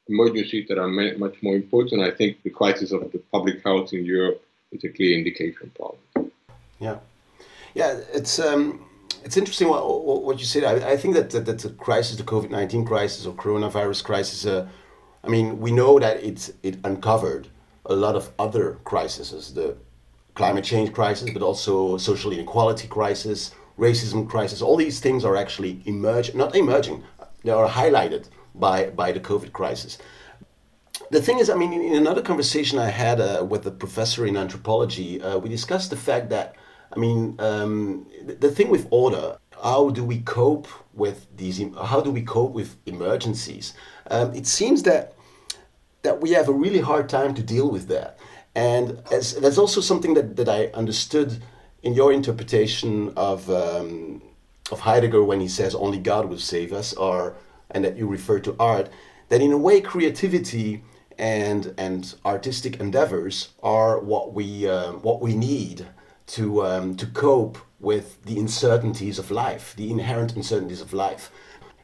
emergencies 0.07 0.67
that 0.69 0.77
are 0.77 0.87
much 0.87 1.43
more 1.43 1.55
important. 1.55 2.01
I 2.01 2.11
think 2.11 2.41
the 2.43 2.49
crisis 2.49 2.91
of 2.91 3.11
the 3.11 3.19
public 3.31 3.61
health 3.63 3.91
in 3.91 4.05
Europe 4.05 4.41
is 4.71 4.83
a 4.83 4.89
clear 4.89 5.17
indication, 5.17 5.71
probably. 5.75 6.31
Yeah, 6.79 6.99
yeah. 7.73 7.99
It's 8.13 8.39
um, 8.39 8.85
it's 9.25 9.35
interesting 9.35 9.67
what 9.67 9.83
what 10.23 10.39
you 10.39 10.45
said. 10.45 10.63
I, 10.63 10.93
I 10.93 10.97
think 10.97 11.15
that, 11.15 11.29
that 11.31 11.45
that 11.45 11.59
the 11.59 11.69
crisis, 11.71 12.15
the 12.15 12.23
COVID 12.23 12.49
nineteen 12.49 12.85
crisis 12.85 13.25
or 13.25 13.33
coronavirus 13.33 14.03
crisis. 14.03 14.45
Uh, 14.45 14.67
I 15.23 15.27
mean, 15.29 15.59
we 15.59 15.71
know 15.71 15.99
that 15.99 16.23
it, 16.23 16.53
it 16.63 16.77
uncovered 16.83 17.47
a 17.85 17.95
lot 17.95 18.15
of 18.15 18.31
other 18.37 18.77
crises, 18.83 19.53
the 19.53 19.77
climate 20.35 20.63
change 20.63 20.93
crisis, 20.93 21.29
but 21.31 21.41
also 21.41 21.97
social 21.97 22.31
inequality 22.31 22.87
crisis, 22.87 23.51
racism 23.77 24.29
crisis. 24.29 24.61
All 24.61 24.77
these 24.77 24.99
things 24.99 25.25
are 25.25 25.35
actually 25.35 25.81
emerging, 25.85 26.37
not 26.37 26.55
emerging, 26.55 27.03
they 27.43 27.51
are 27.51 27.67
highlighted 27.67 28.29
by, 28.53 28.89
by 28.89 29.11
the 29.11 29.19
COVID 29.19 29.51
crisis. 29.53 29.97
The 31.09 31.21
thing 31.21 31.39
is, 31.39 31.49
I 31.49 31.55
mean, 31.55 31.73
in 31.73 31.95
another 31.95 32.21
conversation 32.21 32.79
I 32.79 32.89
had 32.89 33.21
uh, 33.21 33.45
with 33.47 33.65
a 33.65 33.71
professor 33.71 34.25
in 34.25 34.35
anthropology, 34.35 35.21
uh, 35.21 35.37
we 35.37 35.49
discussed 35.49 35.89
the 35.89 35.95
fact 35.95 36.29
that, 36.31 36.55
I 36.93 36.99
mean, 36.99 37.35
um, 37.39 38.07
the 38.25 38.51
thing 38.51 38.69
with 38.69 38.87
order, 38.91 39.37
how 39.63 39.89
do 39.89 40.03
we 40.03 40.19
cope 40.19 40.67
with 40.93 41.27
these, 41.35 41.61
how 41.83 42.01
do 42.01 42.11
we 42.11 42.21
cope 42.21 42.51
with 42.51 42.75
emergencies? 42.85 43.73
Um, 44.09 44.33
it 44.33 44.47
seems 44.47 44.83
that 44.83 45.13
that 46.03 46.21
we 46.21 46.31
have 46.31 46.47
a 46.47 46.53
really 46.53 46.79
hard 46.79 47.09
time 47.09 47.33
to 47.33 47.43
deal 47.43 47.69
with 47.69 47.87
that. 47.89 48.17
And 48.55 49.01
as, 49.11 49.35
that's 49.35 49.57
also 49.57 49.81
something 49.81 50.13
that, 50.13 50.35
that 50.37 50.47
I 50.47 50.67
understood 50.67 51.43
in 51.83 51.93
your 51.93 52.13
interpretation 52.13 53.13
of, 53.17 53.49
um, 53.49 54.21
of 54.71 54.79
Heidegger 54.79 55.23
when 55.23 55.39
he 55.41 55.47
says 55.47 55.75
only 55.75 55.99
God 55.99 56.29
will 56.29 56.39
save 56.39 56.71
us, 56.71 56.93
or, 56.93 57.35
and 57.71 57.83
that 57.83 57.97
you 57.97 58.07
refer 58.07 58.39
to 58.39 58.55
art, 58.59 58.89
that 59.29 59.41
in 59.41 59.51
a 59.51 59.57
way 59.57 59.81
creativity 59.81 60.83
and, 61.17 61.73
and 61.77 62.15
artistic 62.25 62.79
endeavors 62.79 63.49
are 63.61 63.99
what 63.99 64.33
we, 64.33 64.67
uh, 64.67 64.93
what 64.93 65.21
we 65.21 65.35
need 65.35 65.87
to, 66.27 66.65
um, 66.65 66.95
to 66.95 67.05
cope 67.07 67.57
with 67.79 68.23
the 68.23 68.39
uncertainties 68.39 69.19
of 69.19 69.29
life, 69.29 69.73
the 69.75 69.91
inherent 69.91 70.35
uncertainties 70.35 70.81
of 70.81 70.93
life, 70.93 71.31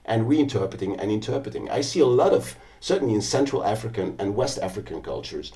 and 0.05 0.27
reinterpreting 0.27 0.95
and 0.99 1.11
interpreting. 1.11 1.69
I 1.69 1.81
see 1.81 1.99
a 1.99 2.05
lot 2.05 2.33
of 2.33 2.55
certainly 2.83 3.13
in 3.13 3.21
Central 3.21 3.63
African 3.63 4.13
and 4.19 4.35
West 4.35 4.59
African 4.59 5.01
cultures, 5.01 5.53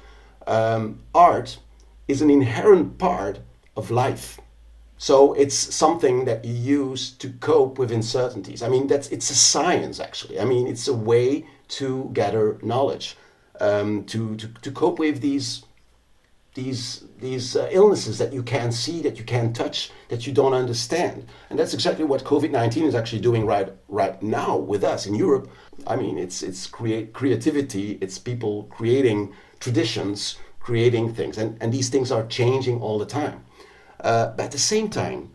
um, 0.48 1.04
art 1.14 1.60
is 2.08 2.22
an 2.22 2.30
inherent 2.30 2.98
part 2.98 3.40
of 3.76 3.92
life. 3.92 4.40
So 4.98 5.34
it's 5.34 5.54
something 5.54 6.24
that 6.24 6.46
you 6.46 6.54
use 6.54 7.12
to 7.18 7.30
cope 7.42 7.78
with 7.78 7.92
uncertainties. 7.92 8.64
I 8.64 8.70
mean, 8.70 8.88
that's 8.88 9.10
it's 9.10 9.30
a 9.30 9.36
science 9.36 10.00
actually. 10.00 10.40
I 10.40 10.46
mean, 10.46 10.68
it's 10.68 10.88
a 10.88 10.94
way 10.94 11.46
to 11.80 12.10
gather 12.14 12.58
knowledge, 12.62 13.18
um, 13.60 14.06
to, 14.06 14.38
to 14.38 14.48
to 14.48 14.72
cope 14.72 14.98
with 14.98 15.20
these 15.20 15.66
these 16.58 17.06
these 17.20 17.56
uh, 17.56 17.70
illnesses 17.72 18.18
that 18.18 18.34
you 18.34 18.44
can't 18.44 18.74
see, 18.74 19.02
that 19.02 19.18
you 19.18 19.24
can't 19.24 19.56
touch, 19.56 19.92
that 20.10 20.28
you 20.28 20.34
don't 20.34 20.54
understand. 20.54 21.26
And 21.50 21.58
that's 21.58 21.74
exactly 21.74 22.06
what 22.06 22.24
COVID-19 22.24 22.84
is 22.84 22.96
actually 22.96 23.22
doing 23.22 23.46
right 23.46 23.70
right 23.88 24.22
now 24.22 24.58
with 24.72 24.84
us 24.84 25.06
in 25.06 25.14
Europe. 25.16 25.48
I 25.94 25.96
mean, 25.96 26.18
it's 26.18 26.44
it's 26.44 26.68
create 26.68 27.14
creativity, 27.14 27.98
it's 28.02 28.18
people 28.20 28.54
creating 28.78 29.20
traditions, 29.60 30.38
creating 30.60 31.14
things, 31.14 31.38
and, 31.38 31.58
and 31.62 31.72
these 31.72 31.90
things 31.90 32.12
are 32.12 32.26
changing 32.26 32.82
all 32.82 32.98
the 33.00 33.12
time. 33.22 33.38
Uh, 34.02 34.28
but 34.36 34.46
at 34.46 34.52
the 34.52 34.66
same 34.74 34.90
time, 34.90 35.32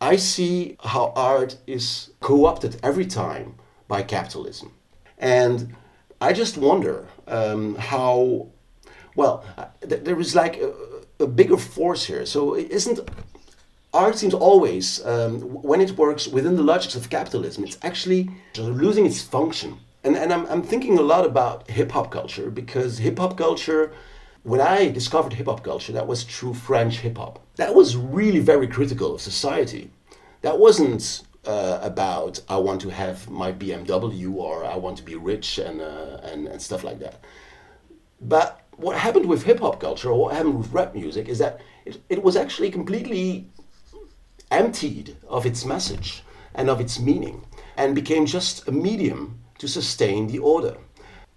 I 0.00 0.16
see 0.16 0.76
how 0.80 1.12
art 1.16 1.56
is 1.66 2.10
co 2.20 2.46
opted 2.46 2.76
every 2.82 3.06
time 3.06 3.54
by 3.88 4.02
capitalism. 4.02 4.72
And 5.18 5.74
I 6.20 6.32
just 6.32 6.56
wonder 6.58 7.06
um, 7.26 7.76
how, 7.76 8.48
well, 9.18 9.44
th- 9.88 10.04
there 10.04 10.20
is 10.20 10.34
like 10.42 10.54
a, 10.68 10.70
a, 11.18 11.26
bigger 11.26 11.56
force 11.56 12.02
here. 12.10 12.24
So, 12.24 12.54
isn't 12.54 12.98
art 13.92 14.16
seems 14.16 14.34
always, 14.34 15.04
um, 15.04 15.40
when 15.70 15.80
it 15.80 15.92
works 16.04 16.28
within 16.28 16.54
the 16.56 16.62
logics 16.62 16.94
of 16.94 17.10
capitalism, 17.10 17.64
it's 17.64 17.78
actually 17.82 18.30
losing 18.56 19.04
its 19.06 19.20
function. 19.20 19.70
And, 20.04 20.14
and 20.16 20.32
I'm, 20.32 20.46
I'm 20.46 20.62
thinking 20.62 20.98
a 20.98 21.02
lot 21.02 21.24
about 21.26 21.68
hip 21.68 21.90
hop 21.90 22.12
culture 22.12 22.48
because 22.50 22.98
hip 22.98 23.18
hop 23.18 23.36
culture 23.36 23.92
when 24.44 24.60
I 24.60 24.88
discovered 24.88 25.32
hip 25.32 25.46
hop 25.46 25.64
culture, 25.64 25.92
that 25.92 26.06
was 26.06 26.24
true 26.24 26.54
French 26.54 27.00
hip 27.00 27.18
hop. 27.18 27.40
That 27.56 27.74
was 27.74 27.96
really 27.96 28.38
very 28.38 28.68
critical 28.68 29.14
of 29.14 29.20
society. 29.20 29.90
That 30.42 30.58
wasn't 30.60 31.22
uh, 31.44 31.80
about 31.82 32.40
I 32.48 32.56
want 32.56 32.80
to 32.82 32.90
have 32.90 33.28
my 33.28 33.50
BMW 33.52 34.32
or 34.32 34.64
I 34.64 34.76
want 34.76 34.96
to 34.98 35.02
be 35.02 35.16
rich 35.16 35.58
and, 35.58 35.80
uh, 35.80 36.18
and, 36.22 36.46
and 36.46 36.62
stuff 36.62 36.84
like 36.84 37.00
that. 37.00 37.16
But 38.20 38.67
what 38.78 38.96
happened 38.96 39.26
with 39.26 39.42
hip 39.42 39.60
hop 39.60 39.80
culture 39.80 40.10
or 40.10 40.18
what 40.18 40.34
happened 40.34 40.58
with 40.58 40.72
rap 40.72 40.94
music 40.94 41.28
is 41.28 41.38
that 41.38 41.60
it, 41.84 42.00
it 42.08 42.22
was 42.22 42.36
actually 42.36 42.70
completely 42.70 43.50
emptied 44.50 45.16
of 45.28 45.44
its 45.44 45.64
message 45.64 46.22
and 46.54 46.70
of 46.70 46.80
its 46.80 46.98
meaning 46.98 47.44
and 47.76 47.94
became 47.94 48.24
just 48.24 48.66
a 48.66 48.72
medium 48.72 49.38
to 49.58 49.68
sustain 49.68 50.26
the 50.28 50.38
order. 50.38 50.76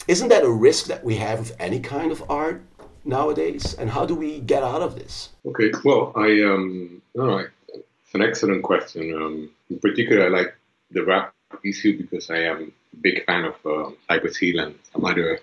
Isn't 0.07 0.29
that 0.29 0.43
a 0.43 0.49
risk 0.49 0.85
that 0.85 1.03
we 1.03 1.15
have 1.17 1.39
with 1.39 1.55
any 1.59 1.79
kind 1.79 2.11
of 2.11 2.23
art? 2.29 2.63
nowadays, 3.05 3.73
and 3.75 3.89
how 3.89 4.05
do 4.05 4.15
we 4.15 4.39
get 4.41 4.63
out 4.63 4.81
of 4.81 4.95
this? 4.95 5.29
Okay, 5.45 5.71
well, 5.83 6.11
I 6.15 6.41
um, 6.43 7.01
all 7.17 7.37
right, 7.37 7.47
it's 7.73 8.13
an 8.13 8.21
excellent 8.21 8.63
question. 8.63 9.13
Um, 9.15 9.49
in 9.69 9.79
particular, 9.79 10.25
I 10.25 10.29
like 10.29 10.55
the 10.91 11.03
rap 11.03 11.33
issue 11.63 11.97
because 11.97 12.29
I 12.29 12.39
am 12.39 12.73
a 12.93 12.97
big 12.97 13.25
fan 13.25 13.45
of 13.45 13.55
uh, 13.65 13.91
Cypress 14.07 14.37
Hill 14.37 14.59
and 14.59 14.75
some 14.91 15.05
other 15.05 15.39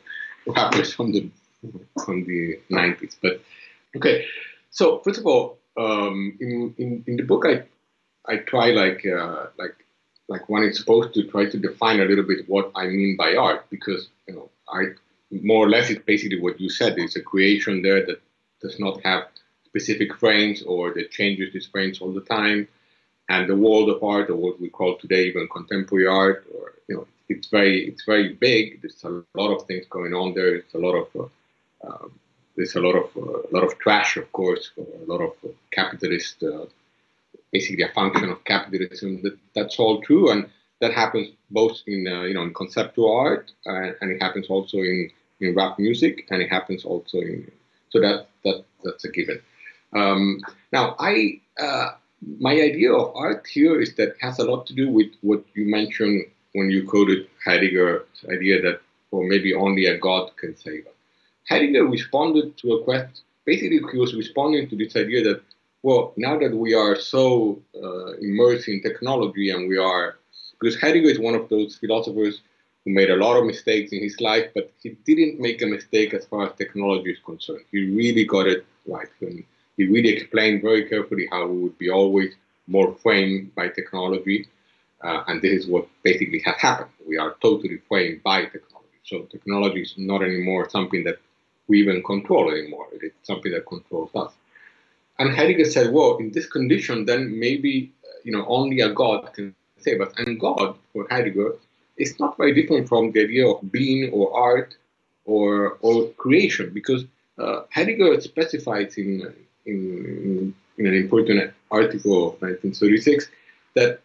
rappers 0.47 0.93
from 0.93 1.13
the 1.13 1.29
from 2.05 2.25
the 2.25 2.61
nineties. 2.69 3.17
But 3.21 3.41
okay, 3.97 4.27
so 4.71 4.99
first 5.01 5.21
of 5.21 5.27
all, 5.27 5.59
um, 5.77 6.37
in, 6.41 6.75
in 6.79 7.05
in 7.07 7.17
the 7.17 7.23
book, 7.23 7.45
I 7.47 7.65
I 8.27 8.39
try 8.39 8.71
like 8.71 9.05
uh, 9.07 9.47
like 9.59 9.77
like 10.29 10.49
one 10.49 10.65
is 10.65 10.79
supposed 10.79 11.15
to 11.15 11.25
try 11.25 11.47
to 11.47 11.59
define 11.59 12.01
a 12.01 12.05
little 12.05 12.25
bit 12.25 12.49
what 12.49 12.71
I 12.75 12.87
mean 12.87 13.17
by 13.17 13.35
art 13.35 13.67
because 13.71 14.09
you 14.27 14.35
know 14.35 14.51
art 14.69 14.99
more 15.31 15.67
or 15.67 15.71
less 15.71 15.91
it's 15.91 16.05
basically 16.05 16.41
what 16.41 16.61
you 16.61 16.71
said. 16.71 16.99
It's 16.99 17.17
a 17.17 17.23
creation 17.23 17.83
there 17.83 18.05
that 18.07 18.21
does 18.61 18.79
not 18.79 19.01
have 19.05 19.25
specific 19.65 20.17
frames 20.17 20.63
or 20.63 20.93
that 20.95 21.11
changes 21.11 21.55
its 21.55 21.67
frames 21.67 22.01
all 22.01 22.13
the 22.13 22.23
time. 22.23 22.69
And 23.31 23.49
the 23.49 23.57
world 23.57 23.91
of 23.91 24.03
art, 24.03 24.31
or 24.31 24.37
what 24.37 24.59
we 24.59 24.71
call 24.71 24.97
today 24.97 25.25
even 25.25 25.49
contemporary 25.49 26.07
art, 26.07 26.47
or 26.55 26.73
you 26.89 26.97
know, 26.97 27.07
it's 27.29 27.49
very 27.49 27.87
it's 27.87 28.05
very 28.05 28.33
big. 28.33 28.81
There's 28.81 29.05
a 29.05 29.23
lot 29.39 29.55
of 29.55 29.67
things 29.67 29.85
going 29.91 30.15
on 30.15 30.33
there. 30.35 30.55
It's 30.55 30.75
a 30.75 30.79
lot 30.79 30.95
of 30.95 31.09
uh, 31.15 31.29
uh, 31.87 32.09
there's 32.57 32.75
a 32.75 32.81
lot 32.81 32.97
of 32.97 33.17
uh, 33.17 33.41
a 33.49 33.53
lot 33.53 33.65
of 33.65 33.79
trash, 33.79 34.17
of 34.17 34.31
course, 34.33 34.73
a 34.79 35.05
lot 35.07 35.21
of 35.21 35.33
capitalist, 35.71 36.43
uh, 36.43 36.67
basically 37.53 37.85
a 37.85 37.93
function 37.93 38.29
of 38.31 38.45
capitalism. 38.45 39.23
That, 39.23 39.39
that's 39.55 39.79
all 39.79 40.03
true, 40.03 40.31
and 40.31 40.49
that 40.81 40.93
happens 40.93 41.29
both 41.51 41.79
in 41.87 42.07
uh, 42.07 42.23
you 42.23 42.35
know 42.35 42.43
in 42.43 42.55
conceptual 42.55 43.17
art, 43.17 43.53
uh, 43.67 43.93
and 44.01 44.11
it 44.11 44.21
happens 44.21 44.47
also 44.49 44.79
in 44.79 45.11
in 45.41 45.55
rap 45.55 45.79
music, 45.79 46.27
and 46.31 46.43
it 46.43 46.51
happens 46.51 46.85
also 46.85 47.19
in 47.19 47.51
so 47.91 48.01
that 48.01 48.29
that 48.45 48.65
that's 48.85 49.05
a 49.05 49.11
given. 49.11 49.41
Um, 49.95 50.41
now, 50.73 50.97
I 50.99 51.41
uh, 51.59 51.91
my 52.41 52.53
idea 52.53 52.93
of 52.93 53.15
art 53.15 53.47
here 53.47 53.81
is 53.81 53.95
that 53.95 54.17
has 54.21 54.39
a 54.39 54.45
lot 54.45 54.67
to 54.67 54.75
do 54.75 54.91
with 54.91 55.13
what 55.23 55.45
you 55.55 55.65
mentioned 55.67 56.25
when 56.55 56.71
you 56.71 56.87
quoted 56.87 57.29
Heidegger's 57.47 58.07
idea 58.31 58.61
that, 58.63 58.81
or 59.11 59.27
maybe 59.27 59.55
only 59.55 59.87
a 59.87 59.99
God 59.99 60.37
can 60.37 60.57
save 60.57 60.87
us. 60.87 60.98
Heidegger 61.49 61.87
responded 61.87 62.57
to 62.59 62.75
a 62.75 62.85
question. 62.85 63.25
Basically, 63.45 63.81
he 63.93 63.99
was 63.99 64.15
responding 64.15 64.69
to 64.69 64.77
this 64.77 64.95
idea 64.97 65.23
that, 65.25 65.43
well, 65.83 66.13
now 66.17 66.39
that 66.39 66.55
we 66.55 66.75
are 66.75 66.97
so 66.97 67.61
uh, 67.83 68.13
immersed 68.19 68.69
in 68.69 68.83
technology 68.83 69.51
and 69.51 69.69
we 69.69 69.79
are, 69.79 70.19
because 70.61 70.79
Heidegger 70.81 71.09
is 71.09 71.19
one 71.19 71.35
of 71.35 71.49
those 71.49 71.77
philosophers 71.77 72.41
who 72.85 72.93
made 72.93 73.11
a 73.11 73.17
lot 73.17 73.39
of 73.39 73.47
mistakes 73.47 73.93
in 73.93 74.03
his 74.03 74.21
life, 74.21 74.51
but 74.55 74.71
he 74.83 74.91
didn't 75.07 75.41
make 75.41 75.63
a 75.63 75.67
mistake 75.67 76.13
as 76.15 76.27
far 76.27 76.47
as 76.49 76.57
technology 76.57 77.13
is 77.13 77.19
concerned. 77.25 77.65
He 77.73 77.91
really 77.95 78.25
got 78.25 78.47
it 78.47 78.67
right. 78.87 79.09
And 79.21 79.43
he 79.77 79.87
really 79.87 80.11
explained 80.11 80.63
very 80.63 80.89
carefully 80.89 81.29
how 81.31 81.47
we 81.47 81.63
would 81.63 81.79
be 81.79 81.91
always 81.91 82.35
more 82.67 82.95
framed 82.97 83.55
by 83.55 83.69
technology. 83.69 84.47
Uh, 85.03 85.23
and 85.29 85.41
this 85.41 85.53
is 85.53 85.67
what 85.67 85.89
basically 86.03 86.41
has 86.41 86.57
happened. 86.57 86.91
We 87.07 87.17
are 87.17 87.37
totally 87.41 87.79
framed 87.89 88.23
by 88.23 88.43
technology. 88.43 88.99
So 89.05 89.23
technology 89.23 89.83
is 89.83 89.95
not 89.97 90.23
anymore 90.23 90.69
something 90.69 91.05
that 91.05 91.19
we 91.69 91.81
even 91.81 92.03
control 92.03 92.51
anymore. 92.51 92.87
It 92.93 93.05
is 93.05 93.13
something 93.23 93.53
that 93.53 93.67
controls 93.67 94.11
us. 94.15 94.33
And 95.19 95.35
Heidegger 95.35 95.65
said, 95.65 95.93
well, 95.93 96.17
in 96.19 96.33
this 96.33 96.47
condition, 96.47 97.05
then 97.05 97.39
maybe 97.39 97.93
you 98.25 98.33
know 98.33 98.45
only 98.47 98.81
a 98.81 98.91
God 98.93 99.33
can 99.35 99.55
save 99.79 100.01
us. 100.01 100.13
And 100.19 100.41
God, 100.41 100.77
for 100.93 101.07
Heidegger, 101.11 101.53
is 101.97 102.19
not 102.19 102.37
very 102.37 102.55
different 102.55 102.89
from 102.89 103.13
the 103.13 103.21
idea 103.23 103.47
of 103.47 103.73
being 103.73 104.11
or 104.13 104.35
art 104.37 104.77
or, 105.25 105.79
or 105.83 106.09
creation, 106.11 106.71
because 106.73 107.05
uh, 107.39 107.63
Heidegger 107.71 108.21
specifies 108.21 108.97
in, 108.97 109.35
in, 109.67 110.55
in 110.79 110.87
an 110.87 110.95
important 110.95 111.53
article 111.71 112.29
of 112.29 112.33
1936 112.41 113.29
that, 113.75 114.01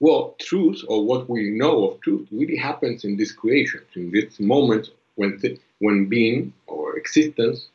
well, 0.00 0.34
truth 0.38 0.82
or 0.88 1.04
what 1.04 1.28
we 1.30 1.50
know 1.50 1.88
of 1.88 2.00
truth 2.02 2.28
really 2.30 2.56
happens 2.56 3.04
in 3.04 3.16
this 3.16 3.32
creation, 3.32 3.80
in 3.94 4.10
this 4.10 4.38
moment 4.38 4.90
when, 5.14 5.38
th- 5.40 5.58
when 5.78 6.06
being 6.06 6.52
or 6.66 6.96
existence 6.96 7.68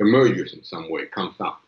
emerges 0.00 0.52
in 0.52 0.64
some 0.64 0.90
way, 0.90 1.06
comes 1.06 1.36
up. 1.40 1.60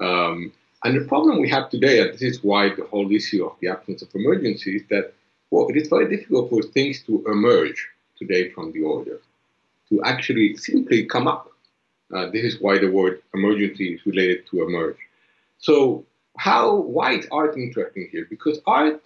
Um, 0.00 0.52
and 0.84 0.96
the 0.98 1.06
problem 1.06 1.40
we 1.40 1.48
have 1.50 1.68
today, 1.68 2.00
and 2.00 2.14
this 2.14 2.22
is 2.22 2.42
why 2.42 2.70
the 2.74 2.84
whole 2.84 3.10
issue 3.12 3.44
of 3.44 3.56
the 3.60 3.68
absence 3.68 4.02
of 4.02 4.08
emergency, 4.14 4.76
is 4.76 4.82
that 4.88 5.12
well, 5.50 5.68
it 5.68 5.76
is 5.76 5.88
very 5.88 6.08
difficult 6.08 6.48
for 6.48 6.62
things 6.62 7.02
to 7.04 7.24
emerge 7.26 7.88
today 8.18 8.50
from 8.50 8.72
the 8.72 8.82
order, 8.82 9.20
to 9.88 10.02
actually 10.04 10.56
simply 10.56 11.04
come 11.04 11.26
up. 11.26 11.50
Uh, 12.14 12.30
this 12.30 12.44
is 12.44 12.60
why 12.60 12.78
the 12.78 12.90
word 12.90 13.22
emergency 13.34 13.94
is 13.94 14.06
related 14.06 14.46
to 14.48 14.62
emerge. 14.62 14.96
So, 15.58 16.04
how 16.36 16.74
why 16.76 17.14
is 17.14 17.26
art 17.32 17.56
interesting 17.56 18.08
here? 18.10 18.26
Because 18.30 18.60
art, 18.66 19.02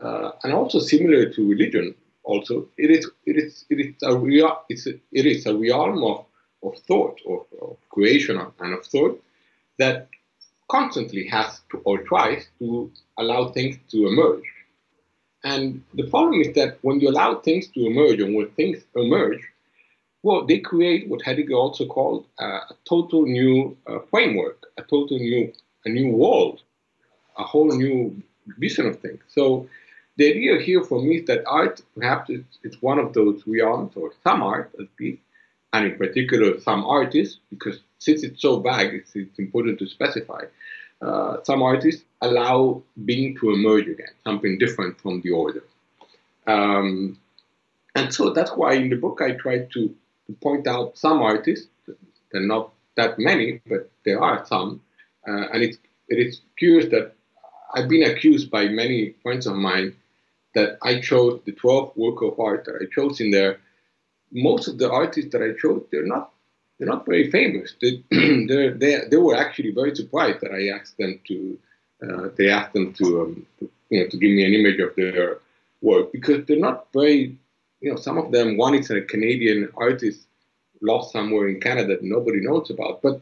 uh, 0.00 0.32
and 0.42 0.52
also 0.52 0.78
similar 0.78 1.30
to 1.30 1.48
religion, 1.48 1.94
also 2.24 2.68
it 2.76 2.90
is 2.90 3.10
it 3.26 3.36
is 3.36 3.64
it 3.70 3.80
is 3.80 3.94
a 4.02 4.16
real 4.16 4.62
it's 4.68 4.86
a, 4.86 4.94
it 5.12 5.26
is 5.26 5.46
a 5.46 5.56
realm 5.56 6.02
of 6.04 6.24
of 6.62 6.78
thought 6.86 7.18
of, 7.28 7.46
of 7.60 7.76
creation 7.90 8.40
and 8.60 8.74
of 8.74 8.84
thought 8.86 9.22
that 9.78 10.08
constantly 10.70 11.26
has 11.26 11.60
to 11.70 11.78
or 11.84 11.98
tries 12.02 12.46
to 12.58 12.90
allow 13.18 13.48
things 13.48 13.76
to 13.90 14.06
emerge 14.06 14.48
and 15.44 15.82
the 15.94 16.04
problem 16.08 16.40
is 16.40 16.54
that 16.54 16.78
when 16.82 17.00
you 17.00 17.08
allow 17.08 17.34
things 17.36 17.66
to 17.68 17.86
emerge, 17.86 18.20
and 18.20 18.34
when 18.34 18.48
things 18.50 18.78
emerge, 18.94 19.42
well, 20.22 20.46
they 20.46 20.58
create 20.58 21.08
what 21.08 21.22
Heidegger 21.22 21.54
also 21.54 21.86
called 21.86 22.26
uh, 22.40 22.60
a 22.70 22.74
total 22.88 23.22
new 23.22 23.76
uh, 23.88 23.98
framework, 24.10 24.62
a 24.78 24.82
total 24.82 25.18
new, 25.18 25.52
a 25.84 25.88
new 25.88 26.10
world, 26.10 26.62
a 27.36 27.42
whole 27.42 27.76
new 27.76 28.22
vision 28.58 28.86
of 28.86 29.00
things. 29.00 29.20
So 29.28 29.68
the 30.16 30.30
idea 30.30 30.60
here 30.60 30.82
for 30.84 31.00
me 31.00 31.18
is 31.18 31.26
that 31.26 31.42
art, 31.46 31.80
perhaps 31.96 32.30
it's, 32.30 32.58
it's 32.62 32.82
one 32.82 32.98
of 32.98 33.12
those 33.14 33.42
realms, 33.46 33.92
or 33.96 34.12
some 34.22 34.42
art 34.42 34.70
at 34.78 34.86
least, 35.00 35.22
and 35.72 35.86
in 35.86 35.96
particular 35.96 36.60
some 36.60 36.84
artists, 36.84 37.38
because 37.50 37.80
since 37.98 38.22
it's 38.22 38.42
so 38.42 38.60
vague, 38.60 38.94
it's, 38.94 39.16
it's 39.16 39.38
important 39.38 39.78
to 39.78 39.86
specify. 39.86 40.42
Uh, 41.00 41.42
some 41.44 41.62
artists 41.62 42.04
allow 42.20 42.82
being 43.04 43.36
to 43.38 43.50
emerge 43.50 43.88
again, 43.88 44.12
something 44.22 44.58
different 44.58 45.00
from 45.00 45.20
the 45.22 45.30
order. 45.30 45.64
Um, 46.46 47.18
and 47.94 48.12
so 48.12 48.30
that's 48.30 48.52
why 48.52 48.74
in 48.74 48.90
the 48.90 48.96
book 48.96 49.20
I 49.22 49.32
tried 49.32 49.70
to, 49.72 49.94
to 50.26 50.32
point 50.40 50.66
out 50.66 50.96
some 50.96 51.22
artists, 51.22 51.68
there 51.86 52.42
are 52.42 52.46
not 52.46 52.72
that 52.96 53.18
many, 53.18 53.60
but 53.66 53.90
there 54.04 54.22
are 54.22 54.44
some. 54.46 54.80
Uh, 55.26 55.46
and 55.52 55.62
it's, 55.62 55.78
it 56.08 56.18
is 56.18 56.40
curious 56.58 56.90
that 56.90 57.14
I've 57.74 57.88
been 57.88 58.02
accused 58.02 58.50
by 58.50 58.66
many 58.66 59.14
friends 59.22 59.46
of 59.46 59.56
mine 59.56 59.96
that 60.54 60.78
I 60.82 61.00
chose 61.00 61.40
the 61.44 61.52
12 61.52 61.96
work 61.96 62.22
of 62.22 62.38
art 62.38 62.64
that 62.66 62.76
I 62.80 62.86
chose 62.94 63.20
in 63.20 63.30
there. 63.30 63.58
Most 64.32 64.68
of 64.68 64.78
the 64.78 64.90
artists 64.90 65.32
that 65.32 65.42
I 65.42 65.52
chose, 65.60 65.84
they're 65.90 66.06
not 66.06 66.32
they're 66.78 66.88
not 66.88 67.06
very 67.06 67.30
famous. 67.30 67.74
They, 67.80 68.02
they, 68.10 69.02
they 69.08 69.16
were 69.16 69.36
actually 69.36 69.70
very 69.70 69.94
surprised 69.94 70.40
that 70.40 70.52
I 70.52 70.68
asked 70.76 70.98
them 70.98 71.20
to 71.28 71.58
uh, 72.02 72.28
they 72.36 72.48
asked 72.48 72.72
them 72.72 72.92
to, 72.94 73.22
um, 73.22 73.46
to, 73.60 73.70
you 73.90 74.00
know, 74.00 74.08
to 74.08 74.16
give 74.16 74.30
me 74.30 74.44
an 74.44 74.54
image 74.54 74.80
of 74.80 74.94
their 74.96 75.38
work 75.80 76.12
because 76.12 76.44
they're 76.46 76.58
not 76.58 76.86
very, 76.92 77.36
you 77.80 77.90
know, 77.90 77.96
some 77.96 78.18
of 78.18 78.32
them, 78.32 78.56
one 78.56 78.74
is 78.74 78.90
a 78.90 79.02
Canadian 79.02 79.68
artist 79.76 80.26
lost 80.80 81.12
somewhere 81.12 81.48
in 81.48 81.60
Canada 81.60 81.88
that 81.88 82.02
nobody 82.02 82.40
knows 82.40 82.70
about. 82.70 83.02
But 83.02 83.20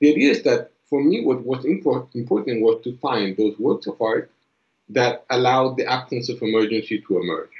the 0.00 0.10
idea 0.10 0.30
is 0.30 0.42
that 0.44 0.70
for 0.88 1.02
me, 1.02 1.24
what 1.24 1.44
was 1.44 1.64
important 1.64 2.62
was 2.62 2.80
to 2.84 2.96
find 2.98 3.36
those 3.36 3.58
works 3.58 3.86
of 3.86 4.00
art 4.00 4.30
that 4.90 5.24
allowed 5.30 5.76
the 5.76 5.86
absence 5.86 6.28
of 6.28 6.42
emergency 6.42 7.02
to 7.06 7.18
emerge. 7.18 7.50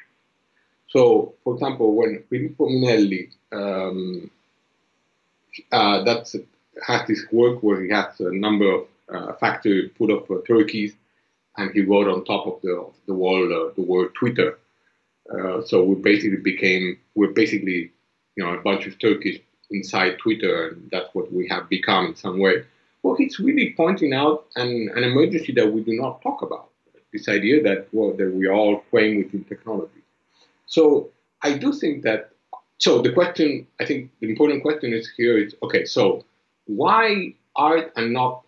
So, 0.89 1.35
for 1.45 1.55
example, 1.55 1.95
when 1.95 2.23
Filippo 2.29 2.69
Minelli, 2.69 3.31
um, 3.53 4.31
uh, 5.71 6.03
that's 6.05 6.37
has 6.87 7.07
this 7.07 7.25
work 7.31 7.63
where 7.63 7.83
he 7.83 7.91
has 7.91 8.21
a 8.21 8.33
number 8.33 8.71
of 8.71 8.87
uh, 9.13 9.33
factory 9.35 9.91
full 9.97 10.11
of 10.17 10.31
uh, 10.31 10.41
turkeys, 10.47 10.95
and 11.57 11.71
he 11.73 11.83
wrote 11.83 12.09
on 12.09 12.25
top 12.25 12.47
of 12.47 12.61
the 12.63 12.87
the 13.07 13.15
wall 13.15 13.45
uh, 13.45 13.73
the 13.75 13.83
word 13.83 14.15
Twitter. 14.15 14.59
Uh, 15.33 15.63
so 15.63 15.85
we 15.85 15.95
basically 15.95 16.39
became 16.39 16.99
we're 17.15 17.33
basically 17.33 17.93
you 18.37 18.45
know 18.45 18.55
a 18.55 18.63
bunch 18.63 18.87
of 18.87 18.99
turkeys 18.99 19.41
inside 19.71 20.19
Twitter, 20.19 20.69
and 20.69 20.89
that's 20.91 21.15
what 21.15 21.33
we 21.33 21.49
have 21.49 21.69
become 21.69 22.07
in 22.07 22.17
some 22.17 22.39
way. 22.39 22.65
Well, 23.03 23.15
he's 23.15 23.39
really 23.39 23.73
pointing 23.77 24.13
out 24.13 24.47
an, 24.57 24.91
an 24.95 25.05
emergency 25.05 25.53
that 25.53 25.73
we 25.73 25.83
do 25.83 25.95
not 25.95 26.21
talk 26.23 26.43
about. 26.43 26.69
This 27.13 27.29
idea 27.29 27.63
that 27.63 27.89
well 27.93 28.13
that 28.17 28.33
we 28.33 28.47
are 28.47 28.53
all 28.53 28.85
playing 28.91 29.19
within 29.19 29.45
technology. 29.45 30.03
So 30.67 31.11
I 31.43 31.59
do 31.59 31.73
think 31.73 32.03
that. 32.05 32.31
So 32.79 33.03
the 33.03 33.13
question, 33.13 33.67
I 33.79 33.85
think, 33.85 34.11
the 34.21 34.31
important 34.31 34.63
question 34.63 34.95
is 34.95 35.11
here 35.17 35.37
is 35.37 35.55
okay. 35.63 35.85
So 35.85 36.25
why 36.67 37.35
art 37.57 37.93
and 37.97 38.13
not 38.13 38.43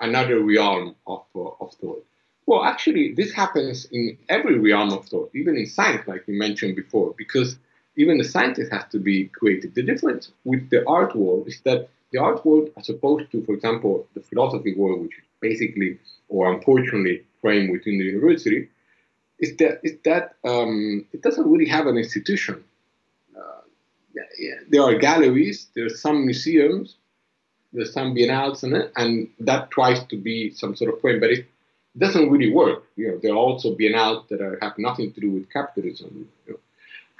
another 0.00 0.40
realm 0.40 0.94
of 1.06 1.24
uh, 1.34 1.50
of 1.60 1.72
thought? 1.74 2.04
Well, 2.46 2.64
actually, 2.64 3.14
this 3.14 3.32
happens 3.32 3.86
in 3.90 4.18
every 4.28 4.58
realm 4.58 4.92
of 4.92 5.06
thought, 5.06 5.30
even 5.34 5.56
in 5.56 5.66
science, 5.66 6.06
like 6.06 6.24
you 6.26 6.38
mentioned 6.38 6.76
before, 6.76 7.14
because 7.16 7.56
even 7.96 8.18
the 8.18 8.24
scientist 8.24 8.70
has 8.70 8.84
to 8.90 8.98
be 8.98 9.26
creative. 9.28 9.72
The 9.74 9.82
difference 9.82 10.30
with 10.44 10.68
the 10.68 10.86
art 10.86 11.16
world 11.16 11.48
is 11.48 11.60
that 11.64 11.88
the 12.12 12.18
art 12.18 12.44
world, 12.46 12.70
as 12.76 12.88
opposed 12.88 13.30
to, 13.32 13.44
for 13.44 13.54
example, 13.54 14.06
the 14.14 14.20
philosophy 14.20 14.74
world, 14.74 15.02
which 15.02 15.18
is 15.18 15.24
basically 15.40 15.98
or 16.28 16.52
unfortunately 16.52 17.24
framed 17.40 17.70
within 17.70 17.98
the 17.98 18.04
university, 18.04 18.68
is 19.38 19.56
that 19.56 19.80
is 19.82 19.96
that 20.04 20.36
um, 20.44 21.04
it 21.12 21.22
doesn't 21.22 21.50
really 21.50 21.68
have 21.68 21.86
an 21.86 21.96
institution. 21.96 22.62
Uh, 23.36 23.62
yeah, 24.14 24.22
yeah. 24.38 24.54
There 24.68 24.82
are 24.82 24.94
galleries, 24.94 25.66
there 25.74 25.86
are 25.86 25.96
some 26.06 26.24
museums, 26.24 26.96
there's 27.72 27.92
some 27.92 28.14
biennales 28.14 28.62
it, 28.62 28.92
and 28.96 29.28
that 29.40 29.70
tries 29.70 30.04
to 30.04 30.16
be 30.16 30.50
some 30.54 30.76
sort 30.76 30.94
of 30.94 31.00
frame, 31.00 31.20
but 31.20 31.30
it 31.30 31.46
doesn't 31.98 32.30
really 32.30 32.52
work. 32.52 32.84
You 32.96 33.08
know, 33.08 33.18
there 33.18 33.32
are 33.32 33.36
also 33.36 33.74
biennales 33.74 34.28
that 34.28 34.40
are, 34.40 34.58
have 34.62 34.78
nothing 34.78 35.12
to 35.12 35.20
do 35.20 35.30
with 35.30 35.52
capitalism. 35.52 36.28
You 36.46 36.52
know? 36.52 36.60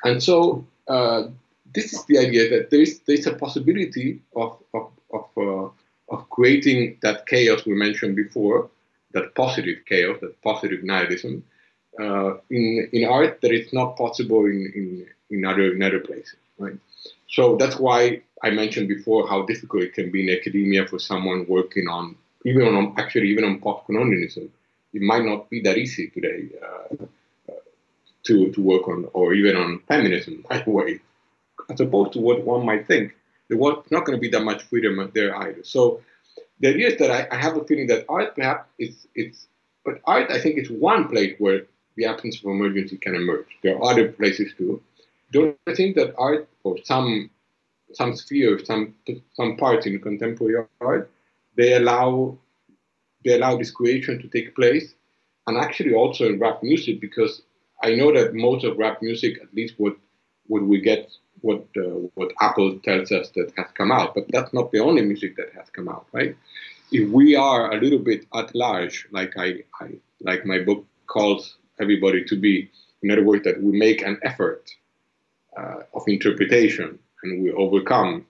And 0.04 0.22
so 0.22 0.64
uh, 0.88 1.24
this 1.72 1.92
is 1.92 2.04
the 2.04 2.18
idea 2.18 2.48
that 2.50 2.70
there's 2.70 3.00
there's 3.00 3.26
a 3.26 3.34
possibility 3.34 4.20
of 4.36 4.58
of 4.74 4.90
of, 5.12 5.26
uh, 5.36 5.68
of 6.14 6.28
creating 6.30 6.98
that 7.02 7.26
chaos 7.26 7.64
we 7.64 7.74
mentioned 7.74 8.16
before, 8.16 8.70
that 9.12 9.34
positive 9.34 9.78
chaos, 9.86 10.18
that 10.20 10.40
positive 10.42 10.82
nihilism, 10.84 11.42
uh, 12.00 12.34
in 12.50 12.88
in 12.92 13.08
art 13.08 13.40
that 13.40 13.52
it's 13.52 13.72
not 13.72 13.96
possible 13.96 14.44
in, 14.44 14.70
in, 14.74 15.06
in 15.30 15.44
other 15.44 15.72
in 15.74 15.82
other 15.82 16.00
places, 16.00 16.36
right? 16.58 16.78
So 17.28 17.56
that's 17.56 17.78
why 17.78 18.22
I 18.42 18.50
mentioned 18.50 18.88
before 18.88 19.26
how 19.28 19.42
difficult 19.46 19.84
it 19.84 19.94
can 19.94 20.10
be 20.10 20.28
in 20.28 20.36
academia 20.38 20.86
for 20.86 20.98
someone 20.98 21.46
working 21.48 21.88
on 21.88 22.16
even 22.44 22.74
on 22.74 22.94
actually 22.98 23.28
even 23.28 23.44
on 23.44 23.60
post-colonialism. 23.60 24.50
It 24.92 25.02
might 25.02 25.24
not 25.24 25.50
be 25.50 25.60
that 25.62 25.76
easy 25.76 26.08
today 26.08 26.50
uh, 26.62 27.04
uh, 27.48 27.56
to 28.26 28.52
to 28.52 28.60
work 28.60 28.86
on, 28.86 29.08
or 29.12 29.34
even 29.34 29.56
on 29.56 29.80
feminism, 29.88 30.44
by 30.48 30.58
the 30.58 30.70
way, 30.70 31.00
as 31.70 31.80
opposed 31.80 32.12
to 32.12 32.20
what 32.20 32.44
one 32.44 32.64
might 32.64 32.86
think. 32.86 33.14
There 33.48 33.58
was 33.58 33.84
not 33.90 34.04
going 34.04 34.16
to 34.16 34.20
be 34.20 34.30
that 34.30 34.42
much 34.42 34.62
freedom 34.62 35.10
there 35.14 35.36
either. 35.36 35.62
So 35.64 36.00
the 36.60 36.68
idea 36.68 36.88
is 36.88 36.98
that 36.98 37.10
I, 37.10 37.28
I 37.30 37.38
have 37.40 37.56
a 37.56 37.64
feeling 37.64 37.86
that 37.88 38.06
art 38.08 38.34
perhaps 38.34 38.68
is 38.78 39.06
it's 39.14 39.46
but 39.84 40.00
art 40.06 40.30
I 40.30 40.40
think 40.40 40.58
is 40.58 40.70
one 40.70 41.08
place 41.08 41.34
where 41.38 41.66
the 41.96 42.06
absence 42.06 42.38
of 42.38 42.46
emergency 42.46 42.96
can 42.96 43.14
emerge. 43.14 43.46
There 43.62 43.76
are 43.76 43.90
other 43.90 44.10
places 44.12 44.52
too. 44.56 44.82
Don't 45.32 45.56
I 45.66 45.74
think 45.74 45.96
that 45.96 46.14
art 46.16 46.48
or 46.62 46.78
some 46.84 47.30
some 47.92 48.16
spheres, 48.16 48.66
some 48.66 48.94
some 49.34 49.56
parts 49.56 49.86
in 49.86 50.00
contemporary 50.00 50.64
art, 50.80 51.10
they 51.56 51.74
allow 51.74 52.38
they 53.24 53.34
allow 53.34 53.56
this 53.56 53.70
creation 53.70 54.20
to 54.20 54.28
take 54.28 54.54
place, 54.54 54.94
and 55.46 55.56
actually 55.56 55.94
also 55.94 56.26
in 56.26 56.38
rap 56.38 56.62
music 56.62 57.00
because 57.00 57.42
I 57.82 57.94
know 57.94 58.12
that 58.12 58.34
most 58.34 58.64
of 58.64 58.78
rap 58.78 59.02
music, 59.02 59.38
at 59.42 59.52
least 59.54 59.74
what 59.78 59.96
what 60.46 60.62
we 60.62 60.80
get, 60.80 61.10
what 61.44 61.64
uh, 61.76 62.00
what 62.18 62.30
Apple 62.40 62.78
tells 62.88 63.12
us 63.12 63.28
that 63.36 63.52
has 63.56 63.70
come 63.74 63.92
out, 63.92 64.14
but 64.14 64.24
that's 64.34 64.52
not 64.52 64.72
the 64.72 64.80
only 64.80 65.02
music 65.02 65.36
that 65.36 65.50
has 65.58 65.68
come 65.76 65.88
out, 65.88 66.06
right? 66.12 66.34
If 66.90 67.10
we 67.10 67.36
are 67.36 67.72
a 67.72 67.80
little 67.84 67.98
bit 68.10 68.26
at 68.34 68.54
large, 68.54 69.06
like 69.10 69.32
I, 69.36 69.48
I 69.80 69.86
like 70.20 70.46
my 70.46 70.58
book 70.68 70.84
calls 71.06 71.56
everybody 71.80 72.24
to 72.24 72.36
be. 72.36 72.70
In 73.02 73.10
other 73.10 73.24
words, 73.24 73.44
that 73.44 73.62
we 73.62 73.72
make 73.86 74.00
an 74.00 74.18
effort 74.22 74.70
uh, 75.58 75.80
of 75.92 76.02
interpretation 76.06 76.98
and 77.22 77.42
we 77.42 77.52
overcome 77.52 78.24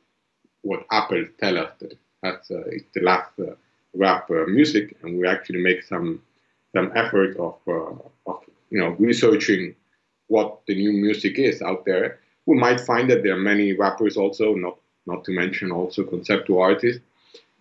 what 0.63 0.85
Apple 0.91 1.25
tell 1.39 1.57
us 1.59 1.71
that 1.81 1.95
that's 2.23 2.51
uh, 2.51 2.65
it's 2.77 2.91
the 2.95 3.03
last 3.03 3.31
uh, 3.39 3.55
rap 3.95 4.31
uh, 4.31 4.47
music, 4.47 4.97
and 5.03 5.19
we 5.19 5.29
actually 5.29 5.63
make 5.63 5.83
some 5.83 6.23
some 6.75 6.91
effort 6.97 7.37
of 7.37 7.57
uh, 7.69 8.31
of 8.31 8.39
you 8.71 8.79
know 8.81 8.91
researching 8.99 9.75
what 10.29 10.61
the 10.67 10.75
new 10.75 10.93
music 10.93 11.39
is 11.39 11.63
out 11.63 11.85
there. 11.85 12.19
We 12.47 12.57
might 12.57 12.81
find 12.81 13.11
that 13.11 13.23
there 13.23 13.35
are 13.35 13.41
many 13.53 13.73
rappers 13.73 14.17
also, 14.17 14.55
not 14.55 14.79
not 15.07 15.25
to 15.25 15.33
mention 15.33 15.71
also 15.71 16.03
conceptual 16.03 16.61
artists 16.61 17.03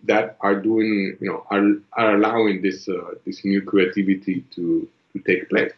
that 0.04 0.36
are 0.40 0.54
doing 0.54 1.16
you 1.20 1.28
know 1.28 1.46
are, 1.50 1.64
are 1.94 2.14
allowing 2.14 2.62
this 2.62 2.88
uh, 2.88 3.14
this 3.24 3.44
new 3.44 3.62
creativity 3.62 4.44
to 4.54 4.88
to 5.12 5.18
take 5.20 5.48
place. 5.48 5.72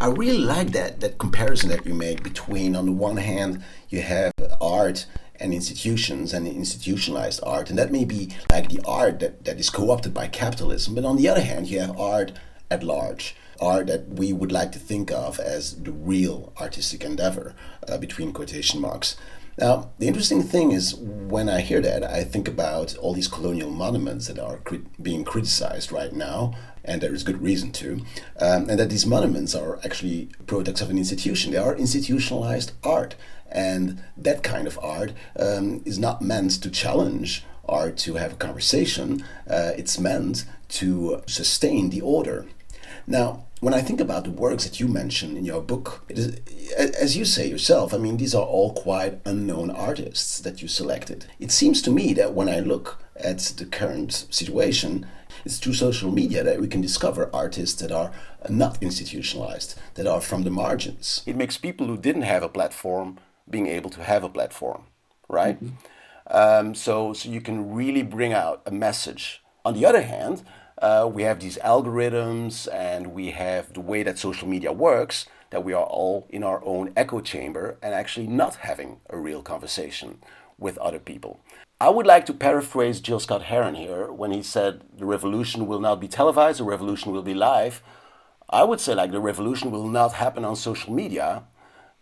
I 0.00 0.08
really 0.08 0.38
like 0.38 0.72
that 0.72 1.00
that 1.00 1.18
comparison 1.18 1.70
that 1.70 1.86
you 1.86 1.94
make 1.94 2.22
between 2.22 2.74
on 2.74 2.86
the 2.86 2.92
one 2.92 3.18
hand 3.18 3.62
you 3.88 4.02
have 4.02 4.32
art 4.60 5.06
and 5.36 5.54
institutions 5.54 6.32
and 6.32 6.46
institutionalized 6.46 7.40
art 7.44 7.70
and 7.70 7.78
that 7.78 7.90
may 7.90 8.04
be 8.04 8.30
like 8.50 8.68
the 8.68 8.80
art 8.84 9.20
that, 9.20 9.44
that 9.44 9.58
is 9.58 9.70
co-opted 9.70 10.12
by 10.12 10.26
capitalism 10.28 10.94
but 10.94 11.04
on 11.04 11.16
the 11.16 11.28
other 11.28 11.40
hand 11.40 11.68
you 11.68 11.80
have 11.80 11.98
art 11.98 12.32
at 12.70 12.82
large 12.82 13.34
art 13.60 13.86
that 13.86 14.08
we 14.08 14.32
would 14.32 14.52
like 14.52 14.72
to 14.72 14.78
think 14.78 15.10
of 15.10 15.38
as 15.38 15.82
the 15.82 15.92
real 15.92 16.52
artistic 16.60 17.04
endeavor 17.04 17.54
uh, 17.88 17.98
between 17.98 18.32
quotation 18.32 18.80
marks 18.80 19.16
now, 19.58 19.90
the 19.98 20.06
interesting 20.06 20.42
thing 20.42 20.72
is 20.72 20.94
when 20.94 21.48
I 21.48 21.60
hear 21.60 21.80
that, 21.82 22.02
I 22.04 22.24
think 22.24 22.48
about 22.48 22.96
all 22.96 23.12
these 23.12 23.28
colonial 23.28 23.70
monuments 23.70 24.26
that 24.28 24.38
are 24.38 24.56
crit- 24.58 25.02
being 25.02 25.24
criticized 25.24 25.92
right 25.92 26.12
now, 26.12 26.54
and 26.84 27.00
there 27.00 27.14
is 27.14 27.22
good 27.22 27.42
reason 27.42 27.70
to, 27.72 28.00
um, 28.40 28.70
and 28.70 28.78
that 28.78 28.88
these 28.88 29.06
monuments 29.06 29.54
are 29.54 29.78
actually 29.84 30.30
products 30.46 30.80
of 30.80 30.88
an 30.88 30.96
institution. 30.96 31.52
They 31.52 31.58
are 31.58 31.76
institutionalized 31.76 32.72
art, 32.82 33.14
and 33.50 34.02
that 34.16 34.42
kind 34.42 34.66
of 34.66 34.78
art 34.82 35.12
um, 35.38 35.82
is 35.84 35.98
not 35.98 36.22
meant 36.22 36.52
to 36.62 36.70
challenge 36.70 37.44
art 37.68 37.96
to 37.96 38.14
have 38.14 38.32
a 38.32 38.36
conversation, 38.36 39.24
uh, 39.48 39.72
it's 39.76 39.98
meant 39.98 40.44
to 40.68 41.22
sustain 41.26 41.90
the 41.90 42.00
order. 42.00 42.46
Now, 43.06 43.46
when 43.60 43.74
I 43.74 43.80
think 43.80 44.00
about 44.00 44.24
the 44.24 44.30
works 44.30 44.64
that 44.64 44.80
you 44.80 44.88
mention 44.88 45.36
in 45.36 45.44
your 45.44 45.60
book, 45.60 46.04
as 46.76 47.16
you 47.16 47.24
say 47.24 47.48
yourself, 47.48 47.94
I 47.94 47.98
mean, 47.98 48.16
these 48.16 48.34
are 48.34 48.44
all 48.44 48.72
quite 48.72 49.20
unknown 49.24 49.70
artists 49.70 50.40
that 50.40 50.62
you 50.62 50.68
selected. 50.68 51.26
It 51.38 51.52
seems 51.52 51.80
to 51.82 51.90
me 51.90 52.12
that 52.14 52.34
when 52.34 52.48
I 52.48 52.58
look 52.60 53.00
at 53.16 53.38
the 53.56 53.66
current 53.66 54.26
situation, 54.30 55.06
it's 55.44 55.58
through 55.58 55.74
social 55.74 56.10
media 56.10 56.42
that 56.42 56.60
we 56.60 56.68
can 56.68 56.80
discover 56.80 57.30
artists 57.32 57.80
that 57.80 57.92
are 57.92 58.12
not 58.48 58.82
institutionalized, 58.82 59.78
that 59.94 60.06
are 60.06 60.20
from 60.20 60.42
the 60.42 60.50
margins. 60.50 61.22
It 61.26 61.36
makes 61.36 61.56
people 61.56 61.86
who 61.86 61.96
didn't 61.96 62.22
have 62.22 62.42
a 62.42 62.48
platform 62.48 63.18
being 63.48 63.66
able 63.66 63.90
to 63.90 64.02
have 64.02 64.24
a 64.24 64.28
platform, 64.28 64.84
right? 65.28 65.62
Mm-hmm. 65.62 65.74
Um, 66.26 66.74
so, 66.74 67.12
so 67.12 67.28
you 67.28 67.40
can 67.40 67.74
really 67.74 68.02
bring 68.02 68.32
out 68.32 68.62
a 68.66 68.70
message. 68.70 69.42
On 69.64 69.74
the 69.74 69.86
other 69.86 70.02
hand, 70.02 70.42
uh, 70.82 71.08
we 71.10 71.22
have 71.22 71.38
these 71.38 71.56
algorithms 71.58 72.66
and 72.74 73.14
we 73.14 73.30
have 73.30 73.72
the 73.72 73.80
way 73.80 74.02
that 74.02 74.18
social 74.18 74.48
media 74.48 74.72
works 74.72 75.26
that 75.50 75.62
we 75.64 75.72
are 75.72 75.84
all 75.84 76.26
in 76.28 76.42
our 76.42 76.62
own 76.64 76.92
echo 76.96 77.20
chamber 77.20 77.76
and 77.80 77.94
actually 77.94 78.26
not 78.26 78.56
having 78.56 78.98
a 79.08 79.16
real 79.16 79.42
conversation 79.42 80.18
with 80.58 80.76
other 80.78 80.98
people. 80.98 81.40
I 81.80 81.88
would 81.88 82.06
like 82.06 82.26
to 82.26 82.34
paraphrase 82.34 83.00
Gil 83.00 83.20
Scott 83.20 83.42
Heron 83.42 83.76
here 83.76 84.10
when 84.10 84.32
he 84.32 84.42
said 84.42 84.82
the 84.96 85.06
revolution 85.06 85.66
will 85.66 85.80
not 85.80 86.00
be 86.00 86.08
televised, 86.08 86.58
the 86.58 86.64
revolution 86.64 87.12
will 87.12 87.22
be 87.22 87.34
live. 87.34 87.80
I 88.50 88.64
would 88.64 88.80
say 88.80 88.94
like 88.94 89.12
the 89.12 89.20
revolution 89.20 89.70
will 89.70 89.86
not 89.86 90.14
happen 90.14 90.44
on 90.44 90.56
social 90.56 90.92
media. 90.92 91.44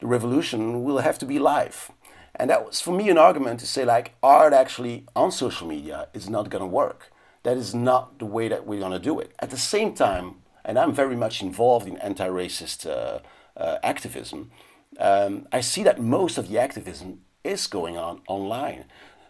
The 0.00 0.06
revolution 0.06 0.84
will 0.84 0.98
have 0.98 1.18
to 1.18 1.26
be 1.26 1.38
live. 1.38 1.90
And 2.34 2.48
that 2.48 2.64
was 2.64 2.80
for 2.80 2.92
me 2.92 3.10
an 3.10 3.18
argument 3.18 3.60
to 3.60 3.66
say 3.66 3.84
like 3.84 4.14
art 4.22 4.54
actually 4.54 5.04
on 5.14 5.32
social 5.32 5.66
media 5.66 6.08
is 6.14 6.30
not 6.30 6.48
going 6.48 6.62
to 6.62 6.66
work 6.66 7.12
that 7.42 7.56
is 7.56 7.74
not 7.74 8.18
the 8.18 8.26
way 8.26 8.48
that 8.48 8.66
we're 8.66 8.80
going 8.80 8.92
to 8.92 8.98
do 8.98 9.18
it. 9.18 9.32
At 9.38 9.50
the 9.50 9.58
same 9.58 9.94
time, 9.94 10.36
and 10.64 10.78
I'm 10.78 10.92
very 10.92 11.16
much 11.16 11.42
involved 11.42 11.86
in 11.86 11.96
anti 11.98 12.28
racist 12.28 12.86
uh, 12.86 13.20
uh, 13.56 13.78
activism, 13.82 14.50
um, 14.98 15.46
I 15.52 15.60
see 15.60 15.82
that 15.84 16.00
most 16.00 16.38
of 16.38 16.48
the 16.48 16.58
activism 16.58 17.20
is 17.44 17.66
going 17.66 17.96
on 17.96 18.20
online. 18.28 18.84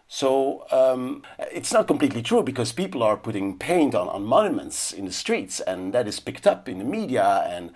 So 0.07 0.65
um, 0.71 1.23
it's 1.53 1.71
not 1.71 1.87
completely 1.87 2.21
true 2.21 2.43
because 2.43 2.73
people 2.73 3.01
are 3.01 3.15
putting 3.15 3.57
paint 3.57 3.95
on, 3.95 4.09
on 4.09 4.25
monuments 4.25 4.91
in 4.91 5.05
the 5.05 5.11
streets, 5.13 5.61
and 5.61 5.93
that 5.93 6.05
is 6.05 6.19
picked 6.19 6.45
up 6.45 6.67
in 6.67 6.79
the 6.79 6.83
media. 6.83 7.45
And 7.47 7.71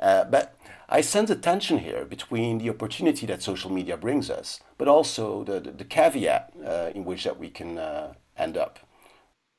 uh, 0.00 0.24
but 0.24 0.56
I 0.88 1.02
sense 1.02 1.28
a 1.28 1.36
tension 1.36 1.80
here 1.80 2.06
between 2.06 2.58
the 2.58 2.70
opportunity 2.70 3.26
that 3.26 3.42
social 3.42 3.70
media 3.70 3.98
brings 3.98 4.30
us, 4.30 4.60
but 4.78 4.88
also 4.88 5.44
the 5.44 5.60
the, 5.60 5.70
the 5.70 5.84
caveat 5.84 6.52
uh, 6.64 6.90
in 6.94 7.04
which 7.04 7.24
that 7.24 7.38
we 7.38 7.50
can 7.50 7.76
uh, 7.76 8.14
end 8.38 8.56
up. 8.56 8.78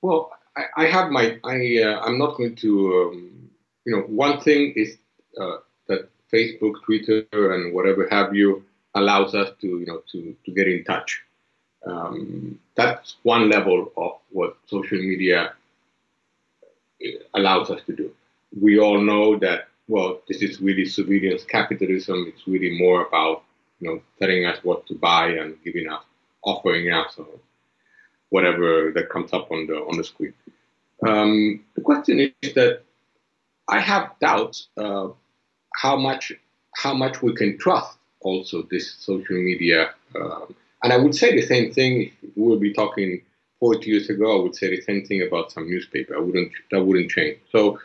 Well, 0.01 0.31
I, 0.55 0.83
I 0.83 0.85
have 0.87 1.09
my 1.11 1.39
I 1.43 1.81
uh, 1.83 1.99
I'm 2.01 2.17
not 2.17 2.37
going 2.37 2.55
to 2.57 3.11
um, 3.11 3.49
you 3.85 3.95
know 3.95 4.03
one 4.03 4.39
thing 4.41 4.73
is 4.75 4.97
uh, 5.39 5.57
that 5.87 6.09
Facebook, 6.33 6.83
Twitter, 6.85 7.25
and 7.31 7.73
whatever 7.73 8.07
have 8.09 8.35
you 8.35 8.63
allows 8.95 9.35
us 9.35 9.49
to 9.61 9.67
you 9.67 9.85
know 9.85 10.01
to 10.11 10.35
to 10.45 10.51
get 10.51 10.67
in 10.67 10.83
touch 10.83 11.23
um, 11.87 12.59
that's 12.75 13.17
one 13.23 13.49
level 13.49 13.91
of 13.97 14.13
what 14.31 14.57
social 14.67 14.97
media 14.97 15.53
allows 17.33 17.69
us 17.69 17.81
to 17.85 17.95
do. 17.95 18.11
We 18.59 18.79
all 18.79 18.99
know 18.99 19.37
that, 19.39 19.67
well, 19.87 20.21
this 20.27 20.41
is 20.41 20.59
really 20.61 20.85
surveillance 20.85 21.43
capitalism. 21.43 22.25
It's 22.27 22.47
really 22.47 22.77
more 22.77 23.05
about, 23.05 23.43
you 23.79 23.89
know, 23.89 24.01
telling 24.19 24.45
us 24.45 24.57
what 24.63 24.85
to 24.87 24.95
buy 24.95 25.29
and 25.29 25.55
giving 25.63 25.89
us, 25.89 26.03
offering 26.43 26.91
us 26.91 27.17
whatever 28.29 28.91
that 28.93 29.09
comes 29.09 29.33
up 29.33 29.51
on 29.51 29.67
the 29.67 29.75
on 29.75 29.97
the 29.97 30.03
screen. 30.03 30.33
Um, 31.05 31.63
the 31.75 31.81
question 31.81 32.19
is 32.41 32.53
that 32.53 32.83
I 33.67 33.79
have 33.79 34.11
doubts 34.19 34.67
uh, 34.77 35.09
how 35.75 35.95
much 35.97 36.31
how 36.75 36.93
much 36.93 37.21
we 37.21 37.33
can 37.33 37.57
trust 37.57 37.97
also 38.21 38.63
this 38.63 38.93
social 38.93 39.35
media. 39.35 39.91
Um, 40.15 40.55
and 40.83 40.93
I 40.93 40.97
would 40.97 41.15
say 41.15 41.35
the 41.35 41.45
same 41.45 41.71
thing 41.71 42.11
if 42.21 42.31
we 42.35 42.43
would 42.43 42.59
be 42.59 42.73
talking 42.73 43.21
40 43.59 43.89
years 43.89 44.09
ago. 44.09 44.39
I 44.39 44.43
would 44.43 44.55
say 44.55 44.69
the 44.69 44.81
same 44.81 45.05
thing 45.05 45.21
about 45.21 45.51
some 45.51 45.69
newspaper. 45.69 46.15
I 46.15 46.19
wouldn't 46.19 46.51
that 46.71 46.83
wouldn't 46.83 47.11
change. 47.11 47.39
So 47.51 47.79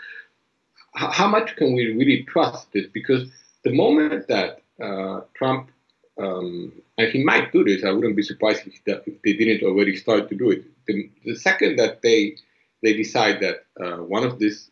h- 0.96 1.12
how 1.12 1.28
much 1.28 1.56
can 1.56 1.74
we 1.74 1.92
really 1.92 2.24
trust 2.24 2.68
it? 2.74 2.92
Because 2.92 3.28
the 3.64 3.72
moment 3.72 4.28
that 4.28 4.62
uh, 4.82 5.20
Trump 5.34 5.70
um, 6.18 6.72
and 6.98 7.08
he 7.08 7.24
might 7.24 7.52
do 7.52 7.64
this, 7.64 7.84
I 7.84 7.90
wouldn't 7.90 8.16
be 8.16 8.22
surprised 8.22 8.66
if, 8.66 8.84
that, 8.84 9.02
if 9.06 9.20
they 9.22 9.32
didn't 9.32 9.66
already 9.66 9.96
start 9.96 10.28
to 10.28 10.34
do 10.34 10.50
it. 10.50 10.64
The, 10.86 11.10
the 11.24 11.36
second 11.36 11.76
that 11.78 12.02
they 12.02 12.36
they 12.82 12.92
decide 12.94 13.40
that 13.40 13.64
uh, 13.80 13.98
one 13.98 14.24
of 14.24 14.40
this 14.40 14.68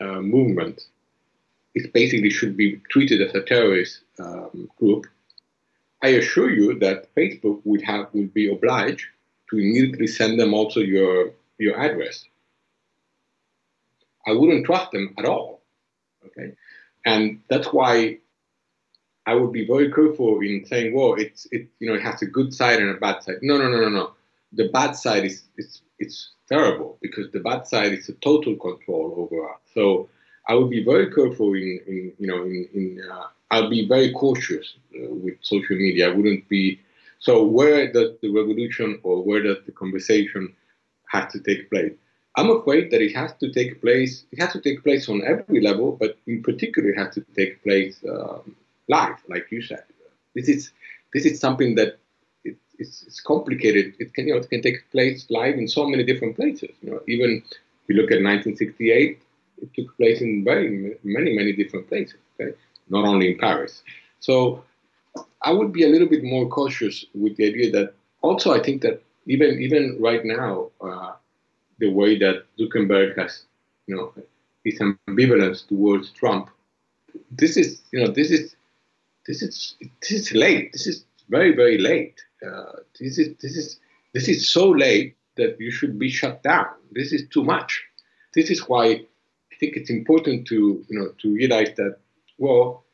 uh, 0.00 0.20
movements 0.20 0.88
is 1.74 1.86
basically 1.88 2.30
should 2.30 2.56
be 2.56 2.80
treated 2.90 3.20
as 3.20 3.34
a 3.34 3.42
terrorist 3.42 4.00
um, 4.18 4.68
group, 4.78 5.06
I 6.02 6.08
assure 6.08 6.50
you 6.50 6.78
that 6.78 7.14
Facebook 7.14 7.60
would 7.64 7.82
have 7.82 8.08
would 8.12 8.32
be 8.32 8.50
obliged 8.50 9.04
to 9.50 9.58
immediately 9.58 10.06
send 10.06 10.40
them 10.40 10.54
also 10.54 10.80
your 10.80 11.32
your 11.58 11.78
address. 11.78 12.24
I 14.26 14.32
wouldn't 14.32 14.66
trust 14.66 14.92
them 14.92 15.14
at 15.18 15.26
all. 15.26 15.62
Okay, 16.26 16.52
and 17.04 17.40
that's 17.48 17.72
why 17.72 18.18
I 19.30 19.34
would 19.34 19.52
be 19.52 19.64
very 19.74 19.92
careful 19.92 20.40
in 20.40 20.64
saying, 20.66 20.88
"Well, 20.92 21.14
it's 21.24 21.46
it 21.56 21.62
you 21.78 21.86
know 21.86 21.94
it 21.94 22.02
has 22.02 22.20
a 22.20 22.30
good 22.36 22.50
side 22.60 22.78
and 22.82 22.90
a 22.90 22.98
bad 23.06 23.22
side." 23.22 23.38
No, 23.42 23.54
no, 23.62 23.68
no, 23.74 23.78
no, 23.86 23.90
no. 24.00 24.06
The 24.60 24.68
bad 24.78 24.92
side 25.04 25.24
is 25.30 25.36
it's 25.60 25.82
it's 26.00 26.18
terrible 26.52 26.98
because 27.00 27.26
the 27.30 27.44
bad 27.50 27.62
side 27.72 27.92
is 27.98 28.08
a 28.08 28.16
total 28.28 28.54
control 28.56 29.08
over 29.22 29.38
us. 29.52 29.60
So 29.76 30.08
I 30.48 30.54
would 30.54 30.70
be 30.78 30.82
very 30.92 31.08
careful 31.16 31.54
in, 31.54 31.70
in 31.92 32.12
you 32.18 32.26
know 32.30 32.42
in, 32.42 32.62
in 32.78 32.86
uh, 33.08 33.26
I'll 33.52 33.70
be 33.78 33.86
very 33.86 34.10
cautious 34.12 34.66
uh, 34.96 35.14
with 35.24 35.36
social 35.42 35.76
media. 35.76 36.10
I 36.10 36.14
wouldn't 36.16 36.48
be 36.48 36.80
so. 37.20 37.32
Where 37.44 37.82
does 37.96 38.10
the 38.22 38.30
revolution 38.40 38.98
or 39.04 39.22
where 39.22 39.42
does 39.48 39.60
the 39.64 39.74
conversation 39.82 40.42
have 41.14 41.30
to 41.34 41.38
take 41.38 41.70
place? 41.70 41.94
I'm 42.36 42.50
afraid 42.58 42.90
that 42.90 43.00
it 43.00 43.14
has 43.14 43.32
to 43.42 43.52
take 43.52 43.80
place. 43.80 44.24
It 44.32 44.40
has 44.42 44.52
to 44.54 44.60
take 44.60 44.82
place 44.82 45.08
on 45.08 45.22
every 45.32 45.60
level, 45.60 45.88
but 46.02 46.18
in 46.26 46.42
particular, 46.42 46.88
it 46.90 46.98
has 46.98 47.14
to 47.14 47.22
take 47.36 47.62
place 47.62 47.96
um, 48.08 48.56
live, 48.96 49.18
like 49.28 49.46
you 49.50 49.62
said. 49.62 49.84
This 50.34 50.48
is 50.48 50.72
this 51.14 51.24
is 51.24 51.40
something 51.40 51.74
that 51.74 51.98
it, 52.44 52.56
it's, 52.78 53.02
it's, 53.06 53.20
complicated. 53.20 53.94
It 53.98 54.14
can 54.14 54.26
you 54.26 54.34
know 54.34 54.40
it 54.40 54.50
can 54.50 54.62
take 54.62 54.78
place 54.90 55.26
live 55.30 55.56
in 55.62 55.68
so 55.68 55.86
many 55.92 56.04
different 56.04 56.36
places. 56.36 56.70
You 56.82 56.90
know, 56.90 57.00
even 57.08 57.42
if 57.46 57.84
you 57.88 57.94
look 57.96 58.10
at 58.10 58.22
1968, 58.22 59.22
it 59.62 59.70
took 59.74 59.96
place 59.96 60.20
in 60.20 60.44
very 60.44 60.96
many 61.02 61.30
many 61.40 61.52
different 61.52 61.88
places. 61.88 62.20
Okay? 62.40 62.54
not 62.90 63.04
only 63.04 63.32
in 63.32 63.38
Paris. 63.38 63.82
So 64.18 64.62
I 65.42 65.52
would 65.52 65.72
be 65.72 65.84
a 65.84 65.88
little 65.88 66.08
bit 66.08 66.22
more 66.22 66.48
cautious 66.48 67.06
with 67.14 67.36
the 67.36 67.46
idea 67.46 67.70
that 67.72 67.94
also 68.20 68.52
I 68.52 68.60
think 68.62 68.82
that 68.82 69.02
even 69.26 69.60
even 69.60 69.96
right 70.00 70.24
now, 70.24 70.70
uh, 70.80 71.12
the 71.78 71.90
way 71.90 72.18
that 72.18 72.44
Zuckerberg 72.58 73.16
has, 73.16 73.44
you 73.86 73.96
know, 73.96 74.12
his 74.64 74.78
ambivalence 74.78 75.66
towards 75.66 76.10
Trump, 76.10 76.50
this 77.30 77.56
is 77.56 77.80
you 77.92 78.04
know 78.04 78.10
this 78.10 78.30
is 78.30 78.54
this 79.30 79.42
is 79.42 79.76
this 80.00 80.10
is 80.18 80.32
late. 80.32 80.72
This 80.72 80.86
is 80.86 81.04
very 81.28 81.52
very 81.54 81.78
late. 81.78 82.18
Uh, 82.46 82.72
this 82.98 83.18
is 83.22 83.28
this 83.42 83.56
is 83.56 83.78
this 84.14 84.26
is 84.28 84.50
so 84.56 84.64
late 84.70 85.16
that 85.36 85.60
you 85.60 85.70
should 85.70 85.98
be 85.98 86.10
shut 86.10 86.42
down. 86.42 86.70
This 86.98 87.12
is 87.12 87.22
too 87.34 87.44
much. 87.44 87.70
This 88.34 88.50
is 88.50 88.68
why 88.68 88.84
I 89.52 89.54
think 89.60 89.76
it's 89.76 89.90
important 89.90 90.48
to 90.48 90.58
you 90.88 90.96
know 90.98 91.08
to 91.22 91.26
realize 91.40 91.72
that 91.76 91.94
well, 92.38 92.84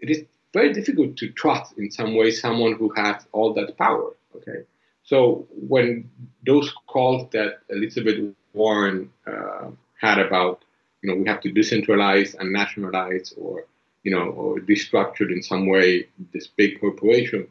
it 0.00 0.10
is 0.10 0.24
very 0.52 0.72
difficult 0.72 1.16
to 1.18 1.30
trust 1.42 1.78
in 1.78 1.90
some 1.90 2.16
way 2.16 2.30
someone 2.30 2.72
who 2.72 2.88
has 2.96 3.16
all 3.32 3.54
that 3.54 3.76
power. 3.76 4.10
Okay, 4.36 4.60
so 5.04 5.46
when 5.72 6.10
those 6.44 6.68
calls 6.88 7.30
that 7.30 7.60
Elizabeth 7.70 8.18
Warren 8.54 9.10
uh, 9.26 9.68
had 10.00 10.18
about, 10.18 10.64
you 11.02 11.06
know, 11.08 11.16
we 11.20 11.28
have 11.28 11.42
to 11.42 11.50
decentralize 11.52 12.34
and 12.38 12.52
nationalize, 12.52 13.34
or 13.36 13.66
you 14.06 14.12
know, 14.14 14.26
or 14.40 14.60
destructure 14.60 15.28
in 15.36 15.42
some 15.42 15.66
way 15.66 16.06
this 16.32 16.46
big 16.46 16.80
corporation, 16.80 17.48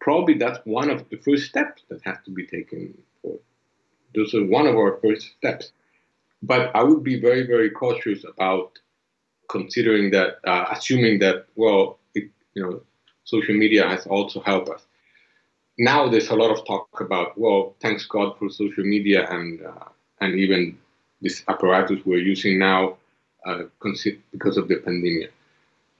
probably 0.00 0.32
that's 0.42 0.58
one 0.64 0.88
of 0.88 1.06
the 1.10 1.18
first 1.18 1.44
steps 1.52 1.82
that 1.90 2.00
has 2.08 2.16
to 2.24 2.30
be 2.30 2.46
taken. 2.46 2.96
Those 4.14 4.34
are 4.34 4.46
one 4.58 4.66
of 4.66 4.76
our 4.76 4.98
first 5.02 5.24
steps. 5.36 5.72
But 6.42 6.74
I 6.74 6.82
would 6.82 7.04
be 7.04 7.20
very, 7.20 7.46
very 7.46 7.68
cautious 7.68 8.24
about 8.24 8.78
considering 9.50 10.10
that, 10.12 10.38
uh, 10.52 10.64
assuming 10.74 11.18
that, 11.18 11.44
well, 11.54 11.98
it, 12.14 12.30
you 12.54 12.62
know, 12.62 12.80
social 13.24 13.54
media 13.54 13.86
has 13.86 14.06
also 14.06 14.40
helped 14.40 14.70
us. 14.70 14.82
Now 15.76 16.08
there's 16.08 16.30
a 16.30 16.34
lot 16.42 16.50
of 16.50 16.66
talk 16.66 16.88
about, 16.98 17.36
well, 17.36 17.74
thanks 17.82 18.06
God 18.06 18.38
for 18.38 18.48
social 18.48 18.84
media 18.84 19.28
and 19.30 19.60
uh, 19.70 19.88
and 20.22 20.30
even 20.44 20.78
this 21.20 21.44
apparatus 21.48 22.00
we're 22.06 22.26
using 22.34 22.58
now 22.58 22.96
uh, 23.46 23.64
because 24.32 24.56
of 24.56 24.66
the 24.68 24.76
pandemic. 24.76 25.30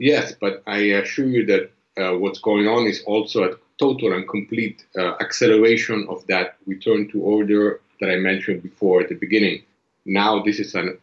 Yes, 0.00 0.32
but 0.40 0.62
I 0.66 0.78
assure 1.02 1.26
you 1.26 1.44
that 1.44 1.70
uh, 1.98 2.16
what's 2.16 2.40
going 2.40 2.66
on 2.66 2.86
is 2.86 3.02
also 3.06 3.44
a 3.44 3.56
total 3.78 4.14
and 4.14 4.26
complete 4.26 4.82
uh, 4.96 5.16
acceleration 5.20 6.06
of 6.08 6.26
that 6.26 6.56
return 6.66 7.06
to 7.10 7.20
order 7.20 7.82
that 8.00 8.10
I 8.10 8.16
mentioned 8.16 8.62
before 8.62 9.02
at 9.02 9.10
the 9.10 9.14
beginning. 9.14 9.62
Now 10.06 10.42
this 10.42 10.58
is 10.58 10.74
an 10.74 10.98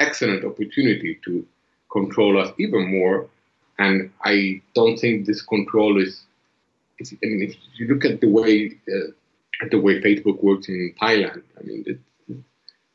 excellent 0.00 0.44
opportunity 0.44 1.18
to 1.24 1.46
control 1.90 2.38
us 2.38 2.52
even 2.58 2.90
more. 2.90 3.26
And 3.78 4.10
I 4.22 4.60
don't 4.74 4.98
think 4.98 5.24
this 5.24 5.40
control 5.40 6.00
is. 6.00 6.22
I 7.00 7.04
mean, 7.22 7.42
if 7.48 7.56
you 7.78 7.88
look 7.88 8.04
at 8.04 8.20
the 8.20 8.28
way 8.28 8.78
uh, 8.86 9.66
the 9.70 9.80
way 9.80 10.02
Facebook 10.02 10.42
works 10.42 10.68
in 10.68 10.94
Thailand, 11.00 11.42
I 11.58 11.62
mean, 11.64 11.84
it, 11.86 11.98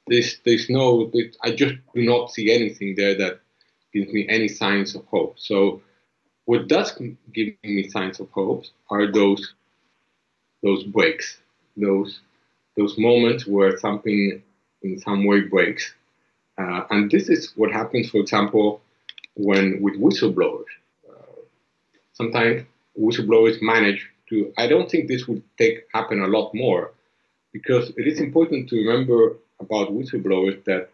there's 0.05 0.37
there's 0.45 0.69
no. 0.69 1.11
I 1.43 1.55
just 1.55 1.75
do 1.95 2.03
not 2.03 2.31
see 2.31 2.51
anything 2.53 2.93
there 2.95 3.17
that 3.17 3.41
gives 3.97 4.13
me 4.13 4.27
any 4.29 4.47
signs 4.47 4.95
of 4.95 5.05
hope. 5.07 5.39
So, 5.39 5.81
what 6.45 6.67
does 6.67 6.91
give 7.33 7.53
me 7.63 7.89
signs 7.89 8.19
of 8.19 8.29
hope 8.31 8.65
are 8.89 9.11
those 9.11 9.53
those 10.63 10.83
breaks, 10.83 11.39
those 11.75 12.21
those 12.77 12.97
moments 12.97 13.47
where 13.47 13.77
something 13.77 14.41
in 14.83 14.99
some 14.99 15.25
way 15.25 15.41
breaks. 15.41 15.93
Uh, 16.57 16.83
and 16.91 17.11
this 17.11 17.29
is 17.29 17.53
what 17.55 17.71
happens, 17.71 18.09
for 18.09 18.19
example, 18.19 18.81
when 19.35 19.81
with 19.81 19.95
whistleblowers. 19.99 20.71
Uh, 21.09 21.41
sometimes 22.13 22.63
whistleblowers 22.99 23.61
manage 23.61 24.07
to. 24.29 24.53
I 24.57 24.67
don't 24.67 24.89
think 24.91 25.07
this 25.07 25.27
would 25.27 25.43
take 25.57 25.85
happen 25.93 26.21
a 26.21 26.27
lot 26.27 26.53
more, 26.53 26.93
because 27.53 27.91
it 27.97 28.07
is 28.07 28.19
important 28.19 28.69
to 28.69 28.75
remember 28.77 29.37
about 29.59 29.91
whistleblowers 29.91 30.63
that 30.65 30.89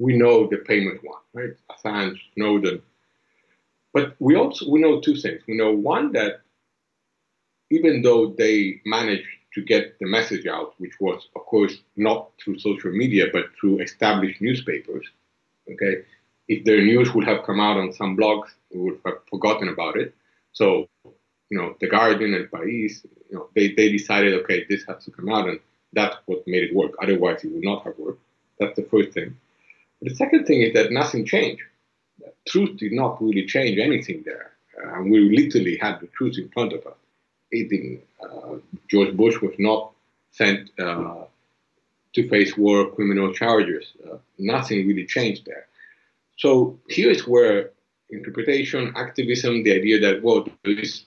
we 0.00 0.16
know 0.16 0.48
the 0.48 0.58
payment 0.58 1.00
one, 1.04 1.22
right? 1.34 1.54
Assange, 1.70 2.18
Snowden. 2.34 2.82
But 3.92 4.16
we 4.18 4.36
also 4.36 4.68
we 4.70 4.80
know 4.80 5.00
two 5.00 5.16
things. 5.16 5.42
We 5.46 5.56
know 5.56 5.72
one 5.72 6.12
that 6.12 6.40
even 7.70 8.02
though 8.02 8.34
they 8.38 8.80
managed 8.84 9.28
to 9.54 9.62
get 9.62 9.98
the 10.00 10.06
message 10.06 10.46
out, 10.46 10.74
which 10.78 10.94
was 11.00 11.28
of 11.36 11.42
course 11.46 11.76
not 11.96 12.30
through 12.42 12.58
social 12.58 12.92
media 12.92 13.26
but 13.32 13.46
through 13.60 13.80
established 13.80 14.40
newspapers, 14.40 15.06
okay, 15.72 16.02
if 16.48 16.64
their 16.64 16.82
news 16.82 17.14
would 17.14 17.26
have 17.26 17.44
come 17.44 17.60
out 17.60 17.76
on 17.76 17.92
some 17.92 18.16
blogs, 18.16 18.50
we 18.74 18.80
would 18.80 19.00
have 19.06 19.18
forgotten 19.30 19.68
about 19.68 19.96
it. 19.96 20.14
So 20.52 20.88
you 21.50 21.58
know, 21.58 21.76
The 21.80 21.88
Guardian 21.88 22.34
and 22.34 22.50
País, 22.50 23.04
you 23.28 23.36
know, 23.36 23.48
they, 23.54 23.74
they 23.74 23.90
decided, 23.90 24.34
okay, 24.34 24.64
this 24.68 24.84
has 24.88 25.04
to 25.04 25.10
come 25.10 25.28
out, 25.28 25.48
and 25.48 25.58
that's 25.92 26.16
what 26.26 26.46
made 26.46 26.62
it 26.62 26.74
work. 26.74 26.92
Otherwise, 27.02 27.44
it 27.44 27.52
would 27.52 27.64
not 27.64 27.84
have 27.84 27.98
worked. 27.98 28.22
That's 28.60 28.76
the 28.76 28.84
first 28.84 29.12
thing. 29.12 29.36
The 30.02 30.14
second 30.14 30.46
thing 30.46 30.62
is 30.62 30.72
that 30.74 30.92
nothing 30.92 31.26
changed. 31.26 31.62
Truth 32.48 32.78
did 32.78 32.92
not 32.92 33.22
really 33.22 33.46
change 33.46 33.78
anything 33.78 34.22
there. 34.24 34.52
Uh, 34.82 35.02
we 35.02 35.20
literally 35.36 35.76
had 35.76 36.00
the 36.00 36.06
truth 36.08 36.38
in 36.38 36.48
front 36.48 36.72
of 36.72 36.86
us. 36.86 36.96
It, 37.50 38.02
uh, 38.22 38.56
George 38.88 39.16
Bush 39.16 39.40
was 39.40 39.54
not 39.58 39.92
sent 40.30 40.70
uh, 40.78 41.24
to 42.14 42.28
face 42.28 42.56
war 42.56 42.90
criminal 42.90 43.32
charges. 43.32 43.92
Uh, 44.04 44.16
nothing 44.38 44.86
really 44.86 45.06
changed 45.06 45.44
there. 45.46 45.66
So 46.38 46.78
here's 46.88 47.26
where 47.26 47.70
interpretation, 48.10 48.92
activism, 48.96 49.62
the 49.64 49.72
idea 49.74 50.00
that 50.00 50.22
well, 50.22 50.46
this 50.64 51.04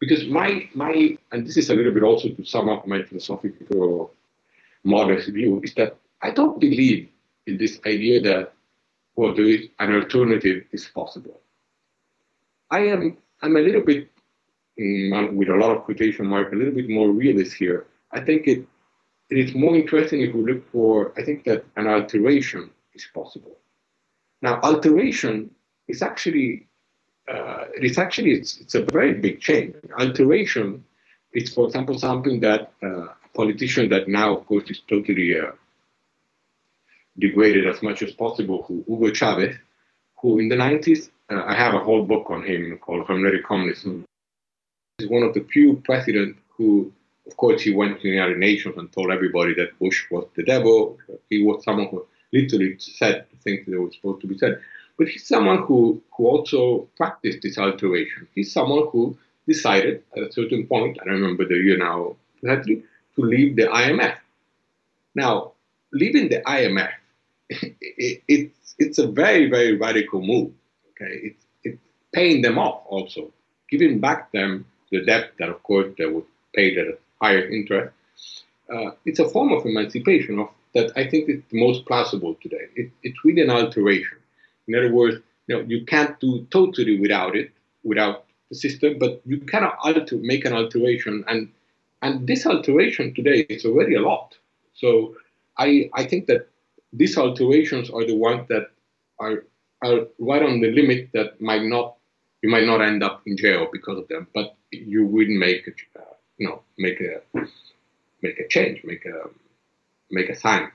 because 0.00 0.26
my 0.26 0.68
my 0.74 1.16
and 1.32 1.46
this 1.46 1.56
is 1.56 1.70
a 1.70 1.74
little 1.74 1.92
bit 1.92 2.02
also 2.02 2.28
to 2.28 2.44
sum 2.44 2.68
up 2.68 2.86
my 2.86 3.02
philosophical 3.02 4.12
modest 4.82 5.28
view 5.28 5.60
is 5.62 5.74
that 5.74 5.96
I 6.20 6.30
don't 6.30 6.60
believe 6.60 7.08
in 7.46 7.56
this 7.58 7.80
idea 7.86 8.20
that 8.20 8.52
well, 9.16 9.34
there 9.34 9.44
is 9.46 9.68
an 9.78 9.94
alternative 9.94 10.64
is 10.72 10.86
possible. 10.86 11.40
I 12.70 12.80
am 12.80 13.16
I'm 13.42 13.56
a 13.56 13.60
little 13.60 13.82
bit 13.82 14.10
mm, 14.80 15.34
with 15.34 15.48
a 15.48 15.54
lot 15.56 15.76
of 15.76 15.84
quotation 15.84 16.26
mark, 16.26 16.52
a 16.52 16.56
little 16.56 16.74
bit 16.74 16.88
more 16.88 17.10
realist 17.10 17.54
here. 17.54 17.86
I 18.10 18.20
think 18.20 18.46
it 18.46 18.66
it 19.30 19.38
is 19.38 19.54
more 19.54 19.74
interesting 19.76 20.20
if 20.20 20.34
we 20.34 20.42
look 20.42 20.70
for 20.70 21.12
I 21.16 21.22
think 21.22 21.44
that 21.44 21.64
an 21.76 21.86
alteration 21.86 22.70
is 22.94 23.06
possible. 23.14 23.56
Now 24.42 24.60
alteration 24.62 25.50
is 25.86 26.02
actually 26.02 26.66
uh, 27.28 27.64
it's 27.74 27.98
actually 27.98 28.32
it's, 28.32 28.60
it's 28.60 28.74
a 28.74 28.84
very 28.84 29.14
big 29.14 29.40
change. 29.40 29.74
Alteration 29.98 30.84
is, 31.32 31.52
for 31.52 31.66
example, 31.66 31.98
something 31.98 32.40
that 32.40 32.72
uh, 32.82 32.86
a 32.86 33.28
politician 33.34 33.88
that 33.90 34.08
now, 34.08 34.36
of 34.36 34.46
course, 34.46 34.68
is 34.70 34.80
totally 34.88 35.38
uh, 35.38 35.52
degraded 37.18 37.66
as 37.66 37.82
much 37.82 38.02
as 38.02 38.12
possible, 38.12 38.62
who 38.62 38.84
Hugo 38.86 39.12
Chavez, 39.12 39.56
who 40.20 40.38
in 40.38 40.48
the 40.48 40.56
90s, 40.56 41.10
uh, 41.30 41.42
I 41.46 41.54
have 41.54 41.74
a 41.74 41.78
whole 41.78 42.04
book 42.04 42.30
on 42.30 42.44
him 42.44 42.78
called 42.78 43.06
Hermeneutic 43.06 43.44
Communism. 43.44 44.04
He's 44.98 45.08
one 45.08 45.22
of 45.22 45.34
the 45.34 45.44
few 45.44 45.76
presidents 45.84 46.38
who, 46.56 46.92
of 47.26 47.36
course, 47.36 47.62
he 47.62 47.74
went 47.74 47.96
to 47.96 48.02
the 48.02 48.14
United 48.14 48.38
Nations 48.38 48.74
and 48.76 48.92
told 48.92 49.10
everybody 49.10 49.54
that 49.54 49.78
Bush 49.78 50.04
was 50.10 50.26
the 50.36 50.42
devil. 50.42 50.98
He 51.30 51.42
was 51.42 51.64
someone 51.64 51.88
who 51.88 52.06
literally 52.32 52.76
said 52.78 53.26
the 53.30 53.38
things 53.38 53.66
that 53.66 53.80
were 53.80 53.92
supposed 53.92 54.20
to 54.22 54.26
be 54.26 54.38
said. 54.38 54.60
But 54.98 55.08
he's 55.08 55.26
someone 55.26 55.62
who, 55.62 56.02
who 56.16 56.26
also 56.26 56.88
practiced 56.96 57.40
this 57.42 57.58
alteration. 57.58 58.28
He's 58.34 58.52
someone 58.52 58.88
who 58.90 59.16
decided 59.48 60.02
at 60.16 60.22
a 60.22 60.32
certain 60.32 60.66
point, 60.66 60.98
I 61.00 61.04
don't 61.04 61.20
remember 61.20 61.46
the 61.46 61.56
year 61.56 61.78
now, 61.78 62.16
to 62.44 62.82
leave 63.16 63.56
the 63.56 63.66
IMF. 63.66 64.16
Now, 65.14 65.52
leaving 65.92 66.28
the 66.28 66.40
IMF, 66.40 66.90
it, 67.48 68.22
it, 68.28 68.52
it's 68.78 68.98
a 68.98 69.06
very, 69.06 69.50
very 69.50 69.76
radical 69.76 70.20
move. 70.20 70.52
Okay, 70.90 71.14
it's, 71.28 71.46
it's 71.64 71.78
paying 72.12 72.42
them 72.42 72.58
off 72.58 72.82
also, 72.86 73.32
giving 73.68 74.00
back 74.00 74.32
them 74.32 74.66
the 74.90 75.04
debt 75.04 75.32
that, 75.38 75.48
of 75.48 75.62
course, 75.62 75.92
they 75.98 76.06
would 76.06 76.24
pay 76.54 76.76
at 76.76 76.86
a 76.86 76.98
higher 77.20 77.48
interest. 77.48 77.92
Uh, 78.72 78.90
it's 79.04 79.18
a 79.18 79.28
form 79.28 79.52
of 79.52 79.66
emancipation 79.66 80.38
of, 80.38 80.48
that 80.74 80.92
I 80.96 81.06
think 81.06 81.28
is 81.28 81.42
the 81.50 81.60
most 81.60 81.84
plausible 81.86 82.34
today. 82.42 82.66
It, 82.76 82.90
it's 83.02 83.24
really 83.24 83.42
an 83.42 83.50
alteration. 83.50 84.18
In 84.66 84.74
other 84.74 84.92
words, 84.92 85.18
you 85.46 85.56
know, 85.56 85.62
you 85.62 85.84
can't 85.84 86.18
do 86.20 86.46
totally 86.50 86.98
without 86.98 87.36
it, 87.36 87.50
without 87.82 88.24
the 88.50 88.56
system, 88.56 88.98
but 88.98 89.20
you 89.26 89.38
cannot 89.40 89.76
alter, 89.82 90.16
make 90.16 90.44
an 90.44 90.52
alteration. 90.52 91.24
And 91.28 91.50
and 92.00 92.26
this 92.26 92.46
alteration 92.46 93.14
today 93.14 93.40
is 93.48 93.64
already 93.64 93.94
a 93.94 94.00
lot. 94.00 94.36
So 94.74 95.16
I 95.58 95.90
I 95.94 96.04
think 96.04 96.26
that 96.26 96.48
these 96.94 97.18
alterations 97.18 97.90
are 97.90 98.06
the 98.06 98.16
ones 98.16 98.46
that 98.48 98.70
are 99.18 99.44
are 99.82 100.06
right 100.18 100.42
on 100.42 100.60
the 100.60 100.70
limit 100.70 101.10
that 101.12 101.40
might 101.40 101.62
not 101.62 101.96
you 102.42 102.50
might 102.50 102.66
not 102.66 102.80
end 102.80 103.02
up 103.02 103.22
in 103.26 103.36
jail 103.36 103.68
because 103.72 103.98
of 103.98 104.06
them, 104.08 104.26
but 104.34 104.54
you 104.70 105.06
would 105.06 105.28
make 105.28 105.66
a, 105.66 105.98
uh, 105.98 106.14
you 106.38 106.46
know 106.46 106.62
make 106.78 107.00
a 107.00 107.20
make 108.22 108.38
a 108.38 108.48
change, 108.48 108.82
make 108.84 109.04
a 109.04 109.28
make 110.10 110.28
a 110.28 110.36
sign. 110.36 110.70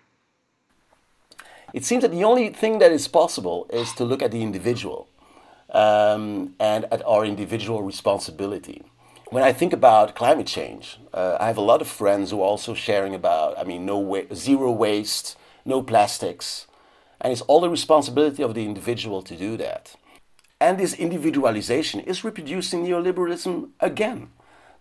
It 1.74 1.86
seems 1.86 2.02
that 2.02 2.12
the 2.12 2.24
only 2.24 2.50
thing 2.50 2.80
that 2.80 2.92
is 2.92 3.08
possible 3.08 3.68
is 3.72 3.94
to 3.94 4.04
look 4.04 4.22
at 4.24 4.32
the 4.32 4.42
individual 4.42 5.08
um, 5.72 6.56
and 6.60 6.86
at 6.86 7.06
our 7.06 7.24
individual 7.26 7.84
responsibility. 7.84 8.82
When 9.30 9.44
I 9.44 9.54
think 9.54 9.74
about 9.74 10.16
climate 10.16 10.48
change, 10.48 11.00
uh, 11.14 11.38
I 11.40 11.46
have 11.46 11.58
a 11.58 11.62
lot 11.62 11.82
of 11.82 11.88
friends 11.88 12.32
who 12.32 12.40
are 12.42 12.46
also 12.46 12.74
sharing 12.74 13.14
about, 13.14 13.60
I 13.60 13.64
mean, 13.64 13.86
no 13.86 14.00
wa- 14.00 14.24
zero 14.34 14.72
waste, 14.72 15.38
no 15.66 15.82
plastics, 15.82 16.68
and 17.22 17.32
it's 17.32 17.42
all 17.42 17.62
the 17.62 17.70
responsibility 17.70 18.44
of 18.44 18.54
the 18.54 18.66
individual 18.66 19.22
to 19.24 19.36
do 19.36 19.58
that. 19.58 19.96
And 20.62 20.78
this 20.78 20.94
individualization 20.94 22.02
is 22.02 22.24
reproducing 22.24 22.86
neoliberalism 22.86 23.70
again. 23.80 24.30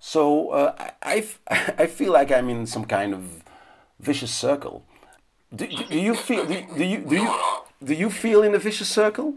So 0.01 0.51
uh, 0.51 0.91
I, 1.03 1.24
I 1.49 1.87
feel 1.99 2.12
like 2.12 2.31
I'm 2.31 2.49
in 2.49 2.66
some 2.66 2.85
kind 2.85 3.14
of 3.14 3.43
vicious 4.01 4.35
circle. 4.35 4.85
Do, 5.55 5.66
do 5.66 5.99
you 5.99 6.14
feel? 6.14 6.45
Do, 6.45 6.62
do 6.76 6.85
you 6.85 6.99
do 6.99 7.16
you 7.16 7.35
do 7.83 7.95
you 7.95 8.11
feel 8.11 8.43
in 8.43 8.55
a 8.55 8.59
vicious 8.59 8.89
circle? 8.89 9.35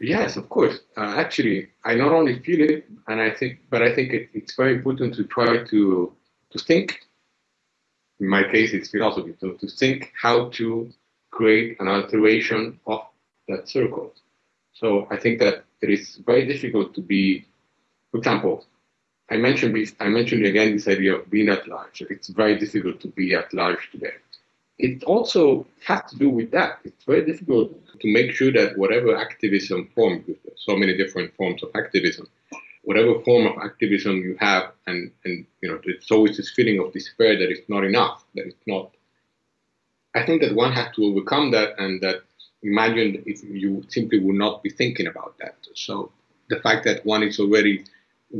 Yes, 0.00 0.36
of 0.36 0.48
course. 0.48 0.78
Uh, 0.96 1.14
actually, 1.16 1.68
I 1.84 1.94
not 1.94 2.12
only 2.12 2.38
feel 2.40 2.60
it, 2.68 2.86
and 3.08 3.20
I 3.20 3.30
think, 3.30 3.60
but 3.70 3.82
I 3.82 3.94
think 3.94 4.12
it, 4.12 4.28
it's 4.34 4.54
very 4.54 4.74
important 4.74 5.14
to 5.14 5.24
try 5.24 5.64
to 5.64 6.12
to 6.50 6.58
think. 6.58 7.07
In 8.20 8.28
my 8.28 8.42
case, 8.44 8.72
it's 8.72 8.90
philosophy. 8.90 9.34
So 9.40 9.52
to 9.52 9.66
think 9.68 10.12
how 10.20 10.48
to 10.50 10.90
create 11.30 11.80
an 11.80 11.88
alteration 11.88 12.80
of 12.86 13.02
that 13.48 13.68
circle. 13.68 14.14
So 14.72 15.06
I 15.10 15.16
think 15.16 15.38
that 15.40 15.64
it 15.80 15.90
is 15.90 16.16
very 16.26 16.46
difficult 16.46 16.94
to 16.94 17.00
be, 17.00 17.46
for 18.10 18.18
example, 18.18 18.64
I 19.30 19.36
mentioned 19.36 19.76
I 20.00 20.08
mentioned 20.08 20.44
again 20.46 20.72
this 20.72 20.88
idea 20.88 21.16
of 21.16 21.30
being 21.30 21.48
at 21.48 21.68
large. 21.68 22.02
It's 22.02 22.28
very 22.28 22.58
difficult 22.58 23.00
to 23.00 23.08
be 23.08 23.34
at 23.34 23.52
large 23.52 23.90
today 23.92 24.14
it 24.78 25.02
also 25.04 25.66
has 25.84 26.02
to 26.10 26.16
do 26.16 26.30
with 26.30 26.50
that. 26.52 26.78
It's 26.84 27.04
very 27.04 27.24
difficult 27.24 27.72
to 28.00 28.12
make 28.12 28.32
sure 28.32 28.52
that 28.52 28.78
whatever 28.78 29.16
activism 29.16 29.88
form, 29.94 30.24
so 30.56 30.76
many 30.76 30.96
different 30.96 31.34
forms 31.34 31.62
of 31.62 31.70
activism, 31.74 32.28
whatever 32.88 33.20
form 33.20 33.46
of 33.46 33.62
activism 33.62 34.16
you 34.16 34.34
have, 34.40 34.72
and, 34.86 35.10
and 35.26 35.44
you 35.60 35.68
know, 35.68 35.78
there's 35.84 36.10
always 36.10 36.38
this 36.38 36.50
feeling 36.56 36.78
of 36.80 36.90
despair 36.90 37.38
that 37.38 37.50
it's 37.50 37.68
not 37.68 37.84
enough, 37.84 38.24
that 38.34 38.46
it's 38.46 38.66
not. 38.66 38.86
I 40.14 40.24
think 40.24 40.40
that 40.40 40.54
one 40.54 40.72
has 40.72 40.88
to 40.96 41.04
overcome 41.04 41.50
that, 41.50 41.78
and 41.78 42.00
that 42.00 42.22
imagine 42.62 43.22
if 43.26 43.44
you 43.44 43.84
simply 43.88 44.18
would 44.20 44.36
not 44.36 44.62
be 44.62 44.70
thinking 44.70 45.06
about 45.06 45.34
that. 45.40 45.56
So 45.74 46.10
the 46.48 46.60
fact 46.60 46.86
that 46.86 47.04
one 47.04 47.22
is 47.22 47.38
already 47.38 47.84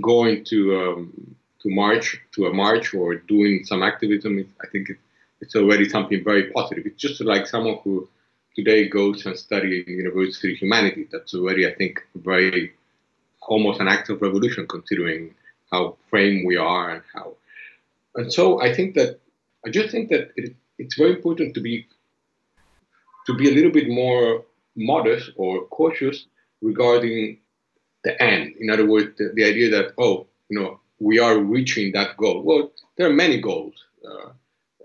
going 0.01 0.45
to 0.45 0.59
um, 0.81 1.37
to 1.61 1.69
march 1.69 2.19
to 2.37 2.47
a 2.47 2.53
march 2.55 2.95
or 2.95 3.17
doing 3.17 3.65
some 3.65 3.83
activism, 3.83 4.33
I 4.65 4.67
think 4.73 4.89
it, 4.89 4.97
it's 5.43 5.57
already 5.57 5.87
something 5.91 6.25
very 6.25 6.45
positive. 6.53 6.87
It's 6.87 7.03
just 7.03 7.21
like 7.21 7.47
someone 7.47 7.81
who 7.85 8.09
today 8.57 8.89
goes 8.89 9.27
and 9.27 9.37
study 9.37 9.85
in 9.87 9.93
university 9.93 10.55
humanity. 10.55 11.07
That's 11.13 11.35
already, 11.35 11.67
I 11.67 11.75
think, 11.75 12.01
very 12.15 12.73
almost 13.49 13.81
an 13.81 13.89
act 13.89 14.09
of 14.11 14.23
revolution, 14.23 14.67
considering 14.67 15.35
how 15.73 15.97
framed 16.11 16.47
we 16.47 16.57
are 16.57 16.91
and 16.91 17.03
how. 17.15 17.35
And 18.15 18.33
so 18.33 18.61
I 18.61 18.75
think 18.75 18.95
that 18.95 19.21
I 19.67 19.71
just 19.71 19.91
think 19.91 20.09
that 20.11 20.31
it, 20.37 20.55
it's 20.79 20.97
very 20.97 21.13
important 21.19 21.55
to 21.55 21.61
be 21.61 21.87
to 23.27 23.35
be 23.35 23.49
a 23.49 23.55
little 23.55 23.71
bit 23.71 23.89
more 23.89 24.45
modest 24.77 25.31
or 25.37 25.67
cautious 25.67 26.27
regarding 26.63 27.39
the 28.05 28.23
end. 28.23 28.55
In 28.61 28.71
other 28.71 28.87
words, 28.87 29.11
the, 29.19 29.33
the 29.35 29.45
idea 29.45 29.71
that 29.71 29.93
oh, 29.99 30.27
you 30.49 30.59
know, 30.59 30.81
we 30.99 31.19
are 31.19 31.39
reaching 31.39 31.93
that 31.93 32.17
goal. 32.17 32.43
Well, 32.43 32.73
there 32.97 33.09
are 33.09 33.13
many 33.13 33.41
goals. 33.41 33.75
Uh, 34.05 34.31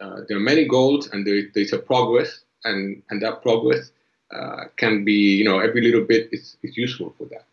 uh, 0.01 0.21
there 0.27 0.37
are 0.37 0.47
many 0.51 0.67
goals 0.67 1.07
and 1.11 1.25
there, 1.25 1.41
there's 1.53 1.73
a 1.73 1.79
progress, 1.79 2.41
and, 2.63 3.01
and 3.09 3.21
that 3.21 3.41
progress 3.41 3.91
uh, 4.31 4.65
can 4.77 5.05
be, 5.05 5.35
you 5.37 5.45
know, 5.45 5.59
every 5.59 5.81
little 5.81 6.03
bit 6.03 6.29
is, 6.31 6.57
is 6.63 6.75
useful 6.75 7.13
for 7.17 7.25
that. 7.25 7.45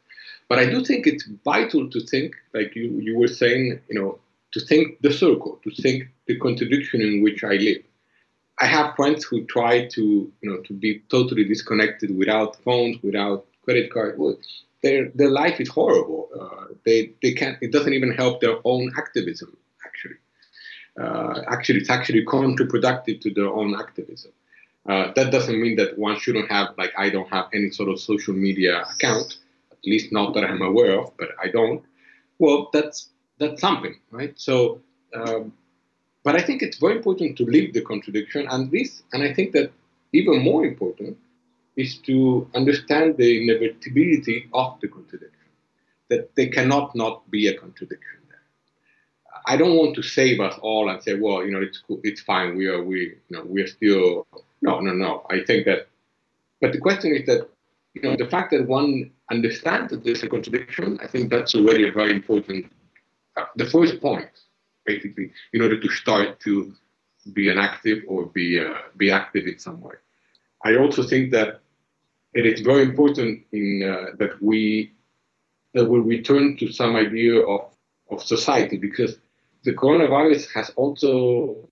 But 0.51 0.59
I 0.59 0.67
do 0.67 0.85
think 0.85 1.07
it's 1.07 1.27
vital 1.45 1.89
to 1.89 2.01
think, 2.01 2.35
like 2.53 2.77
you, 2.77 2.91
you 3.01 3.17
were 3.17 3.29
saying, 3.29 3.81
you 3.89 3.99
know, 3.99 4.19
to 4.53 4.61
think 4.61 5.01
the 5.01 5.13
circle, 5.13 5.59
to 5.65 5.71
think 5.83 6.09
the 6.27 6.39
contradiction 6.39 7.01
in 7.01 7.23
which 7.23 7.43
I 7.43 7.55
live. 7.55 7.83
I 8.61 8.67
have 8.67 8.95
friends 8.97 9.25
who 9.25 9.47
try 9.47 9.87
to, 9.87 10.03
you 10.43 10.51
know, 10.51 10.59
to 10.69 10.75
be 10.75 11.03
totally 11.09 11.45
disconnected 11.45 12.15
without 12.15 12.57
phones, 12.65 13.03
without 13.03 13.47
credit 13.65 13.91
card. 13.91 14.19
Well, 14.19 14.37
their 14.83 15.09
their 15.15 15.31
life 15.31 15.59
is 15.61 15.71
horrible. 15.71 16.29
Uh, 16.39 16.75
they 16.85 17.13
they 17.23 17.33
can't. 17.33 17.57
It 17.63 17.73
doesn't 17.73 17.95
even 17.95 18.13
help 18.13 18.43
their 18.43 18.57
own 18.65 18.93
activism 18.99 19.57
uh, 20.99 21.43
actually 21.49 21.81
it's 21.81 21.91
actually 21.91 22.25
counterproductive 22.25 23.21
to 23.21 23.33
their 23.33 23.49
own 23.49 23.75
activism. 23.79 24.33
Uh, 24.89 25.13
that 25.15 25.31
doesn't 25.31 25.61
mean 25.61 25.77
that 25.77 25.99
one 25.99 26.19
shouldn't 26.19 26.51
have 26.51 26.69
like 26.79 26.93
I 26.97 27.11
don't 27.11 27.29
have 27.29 27.47
any 27.53 27.71
sort 27.71 27.89
of 27.91 28.01
social 28.01 28.35
media 28.35 28.85
account, 28.95 29.39
at 29.83 29.89
least 29.89 30.13
not 30.13 30.35
that 30.35 30.45
I'm 30.45 30.63
aware 30.63 30.99
of, 31.01 31.13
but 31.19 31.31
I 31.43 31.49
don't. 31.49 31.83
well, 32.41 32.71
that's 32.73 33.09
that's 33.39 33.61
something, 33.61 33.95
right? 34.11 34.39
So, 34.39 34.81
um, 35.15 35.53
but 36.25 36.37
I 36.37 36.43
think 36.43 36.63
it's 36.63 36.79
very 36.79 36.97
important 36.97 37.37
to 37.39 37.45
live 37.45 37.73
the 37.73 37.83
contradiction, 37.83 38.47
and 38.51 38.71
this, 38.71 39.03
and 39.13 39.23
I 39.23 39.33
think 39.33 39.53
that 39.53 39.73
even 40.13 40.43
more 40.43 40.65
important 40.65 41.17
is 41.77 41.99
to 41.99 42.49
understand 42.55 43.17
the 43.17 43.43
inevitability 43.43 44.49
of 44.53 44.79
the 44.81 44.89
contradiction, 44.89 45.49
that 46.09 46.35
there 46.35 46.49
cannot 46.49 46.95
not 46.95 47.31
be 47.31 47.47
a 47.49 47.55
contradiction 47.57 48.19
there. 48.29 48.45
I 49.47 49.57
don't 49.57 49.77
want 49.77 49.95
to 49.97 50.03
save 50.03 50.41
us 50.41 50.59
all 50.61 50.91
and 50.91 51.03
say, 51.03 51.15
well, 51.15 51.45
you 51.45 51.53
know, 51.53 51.63
it's 51.63 51.79
cool, 51.79 52.01
it's 52.03 52.21
fine, 52.21 52.57
we 52.57 52.67
are, 52.67 52.83
we, 52.83 53.01
you 53.29 53.37
know, 53.37 53.45
we 53.45 53.63
are 53.63 53.67
still. 53.69 54.27
No, 54.63 54.81
no, 54.81 54.93
no. 54.93 55.27
I 55.31 55.41
think 55.41 55.65
that, 55.65 55.89
but 56.61 56.73
the 56.73 56.81
question 56.81 57.15
is 57.15 57.25
that, 57.27 57.49
you 57.95 58.03
know, 58.03 58.17
the 58.17 58.27
fact 58.27 58.53
that 58.53 58.67
one 58.67 59.11
understands 59.31 59.91
that 59.91 60.05
there's 60.05 60.23
a 60.23 60.29
contradiction, 60.29 60.99
I 61.03 61.07
think 61.07 61.31
that's 61.31 61.55
a 61.55 61.63
very 61.63 62.13
important, 62.13 62.67
uh, 63.37 63.45
the 63.57 63.67
first 63.67 64.01
point, 64.01 64.31
basically, 64.87 65.33
in 65.53 65.63
order 65.63 65.81
to 65.81 65.89
start 65.89 66.41
to 66.41 66.73
be 67.33 67.49
an 67.49 67.59
active 67.59 68.03
or 68.09 68.27
be 68.27 68.59
uh, 68.59 68.75
be 68.97 69.11
active 69.11 69.47
in 69.47 69.59
some 69.59 69.81
way. 69.81 69.95
I 70.65 70.77
also 70.77 71.03
think 71.03 71.33
that 71.33 71.61
it 72.33 72.47
is 72.47 72.61
very 72.61 72.83
important 72.83 73.45
in 73.53 73.83
uh, 73.83 74.17
that 74.19 74.41
we 74.43 74.93
that 75.75 75.85
we 75.85 75.99
return 76.01 76.57
to 76.59 76.73
some 76.73 76.97
idea 76.97 77.41
of, 77.41 77.71
of 78.11 78.23
society 78.23 78.77
because 78.77 79.17
the 79.65 79.73
coronavirus 79.73 80.49
has 80.55 80.71
also 80.71 81.69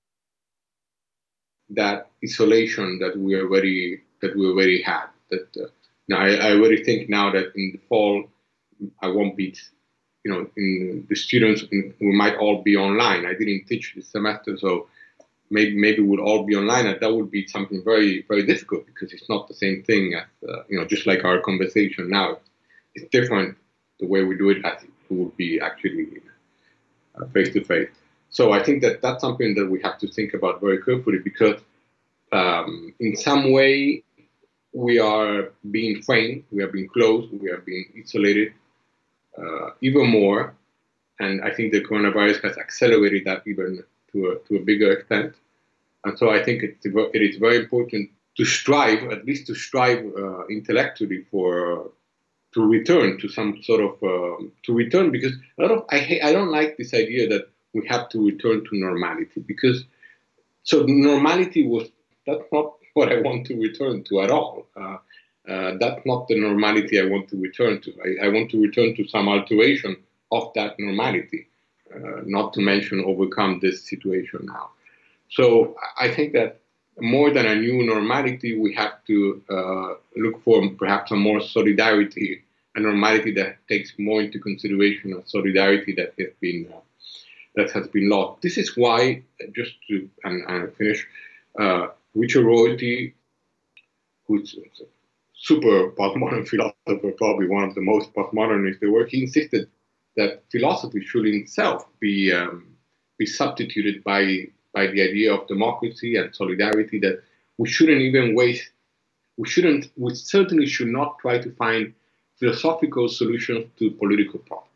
that 1.71 2.11
isolation 2.25 2.99
that 3.01 3.17
we 3.17 3.41
already 3.41 4.03
that 4.21 4.37
we 4.37 4.47
already 4.47 4.83
had. 4.83 5.07
That 5.31 5.49
uh, 5.57 5.69
now 6.09 6.19
I, 6.19 6.53
I 6.53 6.83
think 6.85 7.09
now 7.09 7.31
that 7.33 7.53
in 7.55 7.73
the 7.73 7.81
fall 7.89 8.25
I 9.03 9.09
won't 9.09 9.37
be, 9.37 9.55
you 10.25 10.31
know, 10.33 10.47
in 10.57 11.07
the 11.09 11.17
students 11.17 11.65
we 11.71 12.13
might 12.13 12.37
all 12.37 12.63
be 12.63 12.77
online. 12.77 13.27
I 13.27 13.35
didn't 13.35 13.67
teach 13.67 13.93
this 13.95 14.09
semester, 14.09 14.57
so 14.57 14.89
maybe 15.51 15.77
maybe 15.77 16.03
we'll 16.03 16.21
all 16.21 16.45
be 16.45 16.57
online, 16.57 16.87
and 16.87 17.01
that 17.01 17.13
would 17.15 17.31
be 17.31 17.47
something 17.47 17.83
very 17.85 18.25
very 18.29 18.45
difficult 18.45 18.87
because 18.87 19.13
it's 19.13 19.29
not 19.29 19.49
the 19.49 19.55
same 19.55 19.83
thing 19.83 20.15
as 20.15 20.27
uh, 20.49 20.63
you 20.69 20.79
know, 20.79 20.85
just 20.85 21.07
like 21.07 21.25
our 21.25 21.41
conversation 21.41 22.09
now. 22.09 22.39
It's 22.95 23.09
different 23.11 23.57
the 24.01 24.07
way 24.07 24.25
we 24.25 24.37
do 24.37 24.51
it 24.51 24.65
as 24.65 24.83
it 24.83 24.91
would 25.11 25.37
be 25.37 25.61
actually 25.61 26.21
face 27.33 27.53
to 27.53 27.65
face. 27.65 27.91
So 28.31 28.53
I 28.53 28.63
think 28.63 28.83
that 28.83 29.03
that's 29.03 29.21
something 29.21 29.55
that 29.55 29.71
we 29.71 29.81
have 29.83 29.99
to 29.99 30.09
think 30.09 30.35
about 30.35 30.61
very 30.61 30.83
carefully 30.83 31.19
because 31.19 31.61
um, 32.33 32.95
in 33.01 33.17
some 33.17 33.53
way 33.53 34.03
we 34.73 34.99
are 34.99 35.53
being 35.71 36.03
trained, 36.03 36.45
we 36.51 36.63
are 36.63 36.69
being 36.69 36.89
closed, 36.89 37.33
we 37.33 37.51
are 37.51 37.59
being 37.59 37.87
isolated 37.99 38.53
uh, 39.37 39.71
even 39.81 40.09
more, 40.09 40.55
and 41.21 41.43
I 41.43 41.51
think 41.55 41.73
the 41.73 41.83
coronavirus 41.83 42.43
has 42.45 42.59
accelerated 42.59 43.25
that 43.27 43.43
even 43.47 43.83
to 44.13 44.27
a, 44.31 44.49
to 44.49 44.57
a 44.57 44.61
bigger 44.61 44.93
extent. 44.93 45.35
And 46.05 46.19
so 46.19 46.31
I 46.31 46.43
think 46.43 46.63
it's, 46.63 46.87
it 46.87 47.23
is 47.23 47.37
very 47.37 47.57
important 47.57 48.11
to 48.37 48.45
strive, 48.45 49.03
at 49.11 49.25
least 49.25 49.47
to 49.49 49.55
strive 49.55 50.05
uh, 50.17 50.47
intellectually 50.47 51.25
for 51.31 51.91
to 52.55 52.65
return 52.65 53.19
to 53.19 53.29
some 53.29 53.63
sort 53.63 53.81
of 53.81 54.03
um, 54.03 54.53
to 54.65 54.73
return 54.73 55.11
because 55.11 55.33
a 55.59 55.63
lot 55.63 55.71
of 55.71 55.85
I 55.91 55.99
hate, 55.99 56.23
I 56.23 56.33
don't 56.33 56.51
like 56.51 56.77
this 56.77 56.95
idea 56.95 57.29
that 57.29 57.49
we 57.75 57.87
have 57.89 58.09
to 58.11 58.25
return 58.25 58.65
to 58.65 58.71
normality 58.73 59.41
because 59.41 59.85
so 60.63 60.85
normality 60.87 61.67
was 61.67 61.89
that's 62.27 62.45
not 62.53 62.78
what 62.99 63.13
I 63.13 63.21
want 63.21 63.47
to 63.47 63.55
return 63.69 63.97
to 64.09 64.23
at 64.25 64.31
all. 64.31 64.67
Uh, 64.77 64.99
uh, 65.49 65.71
that's 65.81 66.05
not 66.05 66.29
the 66.29 66.39
normality 66.49 67.01
I 67.01 67.07
want 67.15 67.29
to 67.31 67.37
return 67.49 67.81
to. 67.85 67.91
I, 68.07 68.27
I, 68.27 68.29
want 68.29 68.51
to 68.51 68.61
return 68.61 68.95
to 68.97 69.09
some 69.09 69.29
alteration 69.29 69.97
of 70.31 70.53
that 70.57 70.73
normality 70.79 71.47
uh, 71.95 72.21
not 72.27 72.53
to 72.55 72.61
mention 72.61 73.03
overcome 73.13 73.61
this 73.63 73.89
situation 73.89 74.41
now. 74.43 74.67
So 75.31 75.77
I 75.99 76.09
think 76.15 76.33
that 76.35 76.61
more 77.01 77.31
than 77.31 77.47
a 77.47 77.55
new 77.55 77.87
normality, 77.87 78.59
we 78.59 78.75
have 78.75 78.95
to 79.07 79.43
uh, 79.49 79.91
look 80.17 80.43
for 80.43 80.57
perhaps 80.83 81.13
a 81.13 81.17
more 81.17 81.41
solidarity, 81.41 82.43
a 82.75 82.81
normality 82.81 83.33
that 83.41 83.57
takes 83.69 83.93
more 83.99 84.21
into 84.21 84.39
consideration 84.39 85.13
of 85.13 85.29
solidarity 85.29 85.93
that 85.95 86.13
has 86.19 86.33
been 86.41 86.69
uh, 86.75 86.81
that 87.55 87.71
has 87.73 87.89
been 87.89 88.09
lost. 88.09 88.43
This 88.43 88.57
is 88.59 88.77
why, 88.77 89.23
just 89.59 89.75
to 89.89 90.09
and, 90.25 90.45
and 90.49 90.75
finish, 90.77 91.07
uh, 91.59 91.89
Richard 92.19 92.45
Rorty, 92.45 93.15
who's 94.27 94.55
a 94.55 94.85
super 95.35 95.91
postmodern 95.93 96.47
philosopher, 96.53 97.13
probably 97.17 97.47
one 97.49 97.65
of 97.65 97.75
the 97.75 97.81
most 97.81 98.13
postmodernists 98.13 98.81
there 98.81 98.91
were, 98.91 99.07
he 99.07 99.23
insisted 99.23 99.69
that 100.17 100.43
philosophy 100.51 101.01
should 101.01 101.27
in 101.27 101.35
itself 101.43 101.87
be 102.01 102.33
um, 102.33 102.67
be 103.19 103.27
substituted 103.27 104.03
by 104.03 104.49
by 104.75 104.89
the 104.89 105.01
idea 105.01 105.33
of 105.33 105.47
democracy 105.47 106.17
and 106.17 106.35
solidarity. 106.35 106.99
That 106.99 107.23
we 107.57 107.69
shouldn't 107.69 108.01
even 108.01 108.35
waste. 108.35 108.71
We 109.37 109.49
shouldn't. 109.49 109.91
We 109.97 110.15
certainly 110.15 110.67
should 110.67 110.89
not 110.89 111.19
try 111.21 111.39
to 111.39 111.51
find 111.53 111.95
philosophical 112.41 113.09
solutions 113.09 113.67
to 113.79 113.91
political 113.93 114.41
problems. 114.41 114.73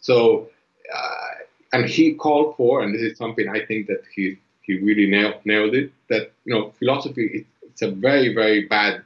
So, 0.00 0.50
uh, 0.94 1.34
and 1.72 1.88
he 1.88 2.14
called 2.14 2.56
for, 2.56 2.82
and 2.82 2.94
this 2.94 3.02
is 3.02 3.16
something 3.16 3.48
I 3.48 3.64
think 3.64 3.86
that 3.86 4.02
he 4.14 4.38
he 4.62 4.78
really 4.78 5.06
nailed, 5.06 5.36
nailed 5.44 5.74
it. 5.74 5.92
That 6.08 6.32
you 6.44 6.54
know, 6.54 6.72
philosophy 6.78 7.26
it, 7.32 7.46
it's 7.62 7.82
a 7.82 7.90
very 7.90 8.34
very 8.34 8.66
bad 8.66 9.02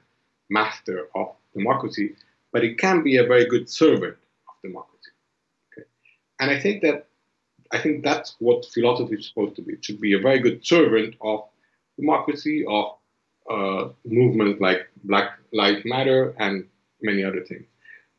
master 0.49 1.09
of 1.15 1.35
democracy, 1.55 2.15
but 2.53 2.65
it 2.65 2.79
can 2.79 3.03
be 3.03 3.17
a 3.17 3.27
very 3.27 3.47
good 3.47 3.69
servant 3.69 4.17
of 4.49 4.55
democracy. 4.63 5.11
Okay? 5.73 5.87
And 6.41 6.51
I 6.51 6.61
think 6.61 6.83
that 6.83 7.07
I 7.73 7.79
think 7.79 8.05
that's 8.05 8.37
what 8.39 8.65
philosophy 8.67 9.17
is 9.17 9.29
supposed 9.29 9.57
to 9.57 9.63
be. 9.63 9.75
It 9.75 9.85
should 9.85 10.01
be 10.01 10.15
a 10.15 10.21
very 10.21 10.39
good 10.39 10.65
servant 10.65 11.17
of 11.21 11.45
democracy, 11.99 12.65
of 12.69 12.97
uh, 13.51 13.89
movements 14.05 14.61
like 14.61 14.89
Black 15.05 15.39
Lives 15.53 15.83
Matter 15.85 16.35
and 16.39 16.67
many 17.03 17.25
other 17.25 17.43
things. 17.45 17.65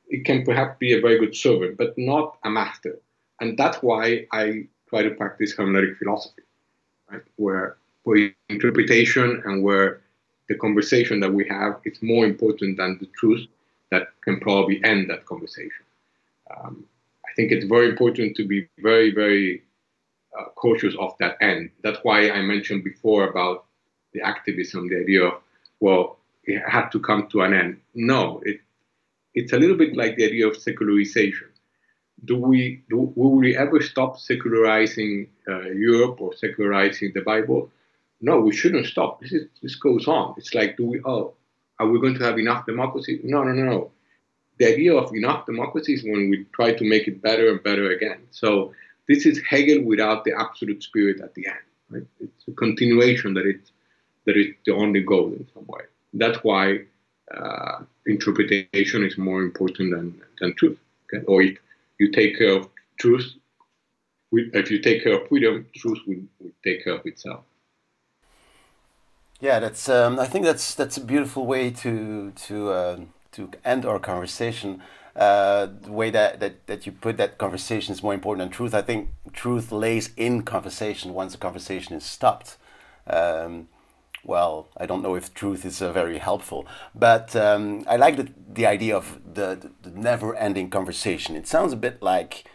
It 0.07 0.25
can 0.25 0.43
perhaps 0.43 0.77
be 0.79 0.93
a 0.93 1.01
very 1.01 1.19
good 1.19 1.35
servant, 1.35 1.77
but 1.77 1.97
not 1.97 2.37
a 2.43 2.49
master. 2.49 2.99
And 3.39 3.57
that's 3.57 3.77
why 3.77 4.25
I 4.31 4.67
try 4.89 5.03
to 5.03 5.11
practice 5.11 5.55
hermeneutic 5.55 5.97
philosophy, 5.97 6.43
right? 7.11 7.21
where, 7.35 7.77
where 8.03 8.31
interpretation 8.49 9.41
and 9.45 9.63
where 9.63 10.01
the 10.49 10.55
conversation 10.55 11.19
that 11.19 11.33
we 11.33 11.47
have 11.47 11.79
is 11.85 12.01
more 12.01 12.25
important 12.25 12.77
than 12.77 12.97
the 12.99 13.07
truth 13.17 13.45
that 13.91 14.07
can 14.21 14.39
probably 14.39 14.83
end 14.83 15.09
that 15.09 15.25
conversation. 15.25 15.85
Um, 16.55 16.85
I 17.25 17.33
think 17.35 17.51
it's 17.51 17.65
very 17.65 17.89
important 17.89 18.35
to 18.37 18.47
be 18.47 18.67
very, 18.79 19.13
very 19.13 19.63
uh, 20.37 20.45
cautious 20.55 20.95
of 20.99 21.13
that 21.19 21.37
end. 21.41 21.69
That's 21.83 21.99
why 22.03 22.29
I 22.29 22.41
mentioned 22.41 22.83
before 22.83 23.29
about 23.29 23.65
the 24.13 24.21
activism, 24.21 24.89
the 24.89 25.01
idea 25.01 25.25
of, 25.25 25.33
well, 25.79 26.17
it 26.43 26.61
had 26.67 26.89
to 26.89 26.99
come 26.99 27.27
to 27.27 27.41
an 27.41 27.53
end. 27.53 27.81
No, 27.93 28.41
it, 28.45 28.61
it's 29.33 29.53
a 29.53 29.57
little 29.57 29.77
bit 29.77 29.95
like 29.95 30.15
the 30.15 30.25
idea 30.25 30.47
of 30.47 30.57
secularization. 30.57 31.47
Do 32.25 32.37
we, 32.37 32.83
do, 32.89 33.13
will 33.15 33.31
we 33.31 33.55
ever 33.55 33.81
stop 33.81 34.19
secularizing 34.19 35.29
uh, 35.47 35.69
Europe 35.69 36.19
or 36.19 36.35
secularizing 36.35 37.11
the 37.13 37.21
Bible? 37.21 37.69
No, 38.21 38.39
we 38.39 38.55
shouldn't 38.55 38.87
stop. 38.87 39.21
This, 39.21 39.33
is, 39.33 39.47
this 39.61 39.75
goes 39.75 40.07
on. 40.07 40.33
It's 40.37 40.53
like, 40.55 40.77
do 40.77 40.85
we, 40.85 41.01
oh, 41.05 41.33
are 41.79 41.87
we 41.87 41.99
going 41.99 42.15
to 42.15 42.23
have 42.23 42.39
enough 42.39 42.65
democracy? 42.65 43.19
No, 43.23 43.43
no, 43.43 43.51
no, 43.51 43.63
no 43.63 43.91
the 44.57 44.65
idea 44.65 44.95
of 44.95 45.13
enough 45.13 45.45
democracy 45.45 45.93
is 45.93 46.03
when 46.03 46.29
we 46.29 46.45
try 46.53 46.71
to 46.73 46.83
make 46.83 47.07
it 47.07 47.21
better 47.21 47.49
and 47.49 47.61
better 47.63 47.91
again. 47.91 48.19
So 48.31 48.73
this 49.07 49.25
is 49.25 49.41
Hegel 49.47 49.83
without 49.83 50.23
the 50.23 50.33
absolute 50.37 50.83
spirit 50.83 51.21
at 51.21 51.33
the 51.35 51.47
end. 51.47 51.65
Right? 51.89 52.07
It's 52.19 52.47
a 52.47 52.51
continuation 52.51 53.33
that 53.35 53.45
it's 53.45 53.71
that 54.25 54.35
is 54.35 54.47
the 54.65 54.73
only 54.73 55.01
goal 55.01 55.27
in 55.27 55.47
some 55.53 55.65
way. 55.67 55.83
That's 56.13 56.39
why 56.43 56.79
uh, 57.33 57.83
interpretation 58.05 59.05
is 59.05 59.17
more 59.17 59.41
important 59.41 59.95
than, 59.95 60.21
than 60.41 60.53
truth. 60.55 60.77
Okay? 61.05 61.23
Or 61.25 61.41
if 61.41 61.57
you 61.99 62.11
take 62.11 62.37
care 62.37 62.55
of 62.57 62.69
truth, 62.99 63.33
if 64.31 64.71
you 64.71 64.79
take 64.79 65.03
care 65.03 65.21
of 65.21 65.27
freedom, 65.27 65.65
truth 65.75 65.99
will, 66.07 66.23
will 66.39 66.51
take 66.63 66.83
care 66.83 66.93
of 66.93 67.05
itself. 67.05 67.43
Yeah, 69.39 69.59
that's. 69.59 69.87
Um, 69.87 70.19
I 70.19 70.25
think 70.25 70.45
that's 70.45 70.73
that's 70.73 70.97
a 70.97 71.03
beautiful 71.03 71.45
way 71.45 71.69
to 71.69 72.31
to. 72.31 72.69
Uh 72.69 72.97
to 73.37 73.51
end 73.63 73.85
our 73.85 73.99
conversation, 73.99 74.81
uh, 75.15 75.67
the 75.81 75.91
way 75.91 76.09
that, 76.09 76.39
that, 76.39 76.65
that 76.67 76.85
you 76.85 76.91
put 76.91 77.17
that 77.17 77.37
conversation 77.37 77.93
is 77.93 78.01
more 78.01 78.13
important 78.13 78.45
than 78.45 78.55
truth. 78.55 78.73
I 78.73 78.81
think 78.81 79.09
truth 79.31 79.71
lays 79.71 80.09
in 80.17 80.41
conversation 80.41 81.13
once 81.13 81.33
the 81.33 81.37
conversation 81.37 81.95
is 81.95 82.03
stopped. 82.03 82.57
Um, 83.05 83.69
well, 84.27 84.67
I 84.77 84.85
don't 84.85 85.01
know 85.01 85.15
if 85.15 85.33
truth 85.33 85.65
is 85.65 85.81
uh, 85.81 85.91
very 85.91 86.19
helpful, 86.19 86.67
but 86.93 87.35
um, 87.35 87.85
I 87.87 87.95
like 87.95 88.17
the, 88.17 88.27
the 88.53 88.65
idea 88.65 88.95
of 88.95 89.19
the, 89.33 89.71
the, 89.81 89.91
never-ending 89.91 90.69
conversation. 90.69 91.35
It 91.35 91.47
sounds 91.47 91.73
a 91.73 91.77
bit 91.77 92.03
like 92.03 92.45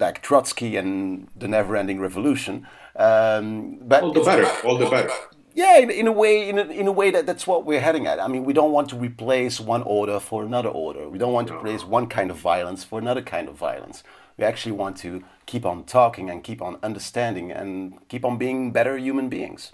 like 0.00 0.22
Trotsky 0.22 0.76
and 0.76 1.28
the 1.36 1.46
never-ending 1.46 2.00
revolution. 2.00 2.66
Um, 2.96 3.78
but 3.82 4.02
all 4.02 4.12
the 4.12 4.22
better. 4.22 4.66
All 4.66 4.76
the 4.76 4.90
better 4.90 5.12
yeah, 5.54 5.78
in, 5.78 5.90
in 5.90 6.06
a 6.06 6.12
way, 6.12 6.48
in 6.48 6.58
a, 6.58 6.64
in 6.64 6.86
a 6.86 6.92
way 6.92 7.10
that 7.10 7.26
that's 7.26 7.46
what 7.46 7.64
we're 7.64 7.80
heading 7.80 8.06
at. 8.06 8.20
I 8.20 8.28
mean, 8.28 8.44
we 8.44 8.52
don't 8.52 8.72
want 8.72 8.88
to 8.90 8.96
replace 8.96 9.60
one 9.60 9.82
order 9.82 10.18
for 10.18 10.44
another 10.44 10.70
order. 10.70 11.08
We 11.08 11.18
don't 11.18 11.32
want 11.32 11.48
to 11.48 11.56
replace 11.56 11.84
one 11.84 12.06
kind 12.06 12.30
of 12.30 12.38
violence 12.38 12.84
for 12.84 12.98
another 12.98 13.22
kind 13.22 13.48
of 13.48 13.56
violence. 13.56 14.02
We 14.38 14.44
actually 14.44 14.72
want 14.72 14.96
to 14.98 15.22
keep 15.44 15.66
on 15.66 15.84
talking 15.84 16.30
and 16.30 16.42
keep 16.42 16.62
on 16.62 16.78
understanding 16.82 17.52
and 17.52 17.98
keep 18.08 18.24
on 18.24 18.38
being 18.38 18.72
better 18.72 18.96
human 18.96 19.28
beings. 19.28 19.72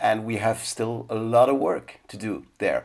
And 0.00 0.24
we 0.24 0.36
have 0.36 0.64
still 0.64 1.06
a 1.08 1.14
lot 1.14 1.48
of 1.48 1.56
work 1.56 2.00
to 2.08 2.16
do 2.16 2.46
there. 2.58 2.84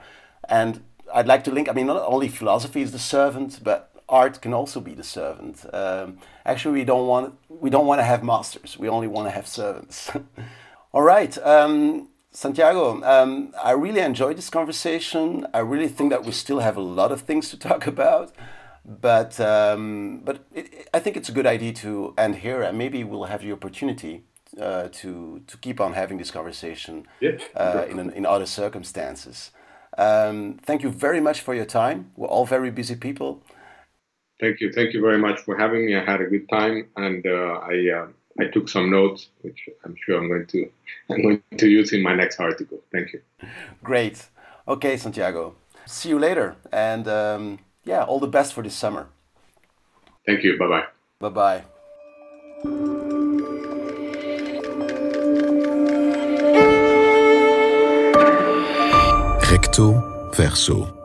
And 0.49 0.84
I'd 1.14 1.28
like 1.28 1.43
to 1.45 1.51
link. 1.51 1.70
I 1.70 1.74
mean, 1.74 1.88
not 1.88 2.03
only 2.05 2.28
philosophy 2.28 2.82
is 2.82 2.91
the 2.91 2.99
servant, 2.99 3.59
but 3.64 3.89
art 4.09 4.41
can 4.41 4.53
also 4.53 4.80
be 4.80 4.93
the 4.93 5.03
servant. 5.03 5.66
Um, 5.74 6.18
actually, 6.45 6.80
we 6.80 6.86
don't 6.86 7.07
want 7.07 7.36
we 7.49 7.70
don't 7.70 7.86
want 7.86 7.99
to 7.99 8.03
have 8.03 8.24
masters. 8.24 8.78
We 8.78 8.89
only 8.89 9.07
want 9.07 9.28
to 9.28 9.32
have 9.32 9.47
servants. 9.47 10.11
All 10.93 11.03
right. 11.03 11.38
Um, 11.39 12.09
Santiago, 12.32 13.03
um, 13.03 13.53
I 13.64 13.72
really 13.72 13.99
enjoyed 14.01 14.38
this 14.38 14.49
conversation. 14.49 15.45
I 15.53 15.59
really 15.59 15.88
think 15.88 16.09
that 16.09 16.26
we 16.26 16.32
still 16.32 16.59
have 16.59 16.78
a 16.78 16.82
lot 16.82 17.11
of 17.11 17.22
things 17.22 17.49
to 17.51 17.57
talk 17.70 17.86
about, 17.86 18.32
but 18.86 19.39
um, 19.39 20.22
but 20.24 20.45
it, 20.53 20.89
I 20.93 20.99
think 20.99 21.16
it's 21.16 21.30
a 21.30 21.32
good 21.32 21.45
idea 21.45 21.74
to 21.74 22.14
end 22.18 22.38
here, 22.38 22.61
and 22.64 22.78
maybe 22.78 23.03
we'll 23.03 23.26
have 23.26 23.41
the 23.41 23.51
opportunity 23.51 24.24
uh, 24.60 24.88
to 24.91 25.41
to 25.47 25.58
keep 25.58 25.80
on 25.80 25.93
having 25.93 26.18
this 26.18 26.32
conversation 26.32 27.08
yeah, 27.20 27.38
uh, 27.56 27.86
in 27.89 28.10
in 28.12 28.26
other 28.26 28.45
circumstances. 28.45 29.51
Um, 29.97 30.60
thank 30.66 30.82
you 30.84 30.89
very 30.89 31.22
much 31.22 31.41
for 31.41 31.54
your 31.54 31.66
time. 31.66 32.12
We're 32.16 32.28
all 32.28 32.45
very 32.45 32.72
busy 32.72 32.95
people. 32.95 33.41
Thank 34.39 34.60
you, 34.60 34.72
thank 34.72 34.93
you 34.93 35.01
very 35.01 35.20
much 35.20 35.39
for 35.41 35.58
having 35.58 35.86
me. 35.86 35.95
I 35.95 36.04
had 36.04 36.22
a 36.22 36.26
good 36.26 36.49
time, 36.49 36.88
and 36.95 37.26
uh, 37.26 37.60
I. 37.72 37.89
Uh, 37.99 38.08
I 38.39 38.45
took 38.45 38.68
some 38.68 38.89
notes, 38.89 39.30
which 39.41 39.70
I'm 39.86 39.95
sure 40.04 40.18
I'm 40.18 40.28
going 40.28 40.47
to 40.47 40.70
I'm 41.12 41.22
going 41.22 41.43
to 41.58 41.68
use 41.68 41.93
in 41.93 42.01
my 42.01 42.16
next 42.16 42.39
article. 42.39 42.80
Thank 42.91 43.14
you. 43.14 43.22
Great. 43.84 44.26
Okay, 44.68 44.97
Santiago. 44.97 45.56
See 45.86 46.10
you 46.10 46.18
later, 46.18 46.56
and 46.72 47.08
um, 47.08 47.60
yeah, 47.84 48.04
all 48.04 48.20
the 48.20 48.28
best 48.28 48.54
for 48.54 48.64
this 48.64 48.76
summer. 48.76 49.08
Thank 50.26 50.43
you. 50.43 50.58
Bye 50.58 50.86
bye. 51.20 51.30
Bye 51.30 51.64
bye. 52.64 53.22
Recto 59.50 60.30
verso. 60.32 61.03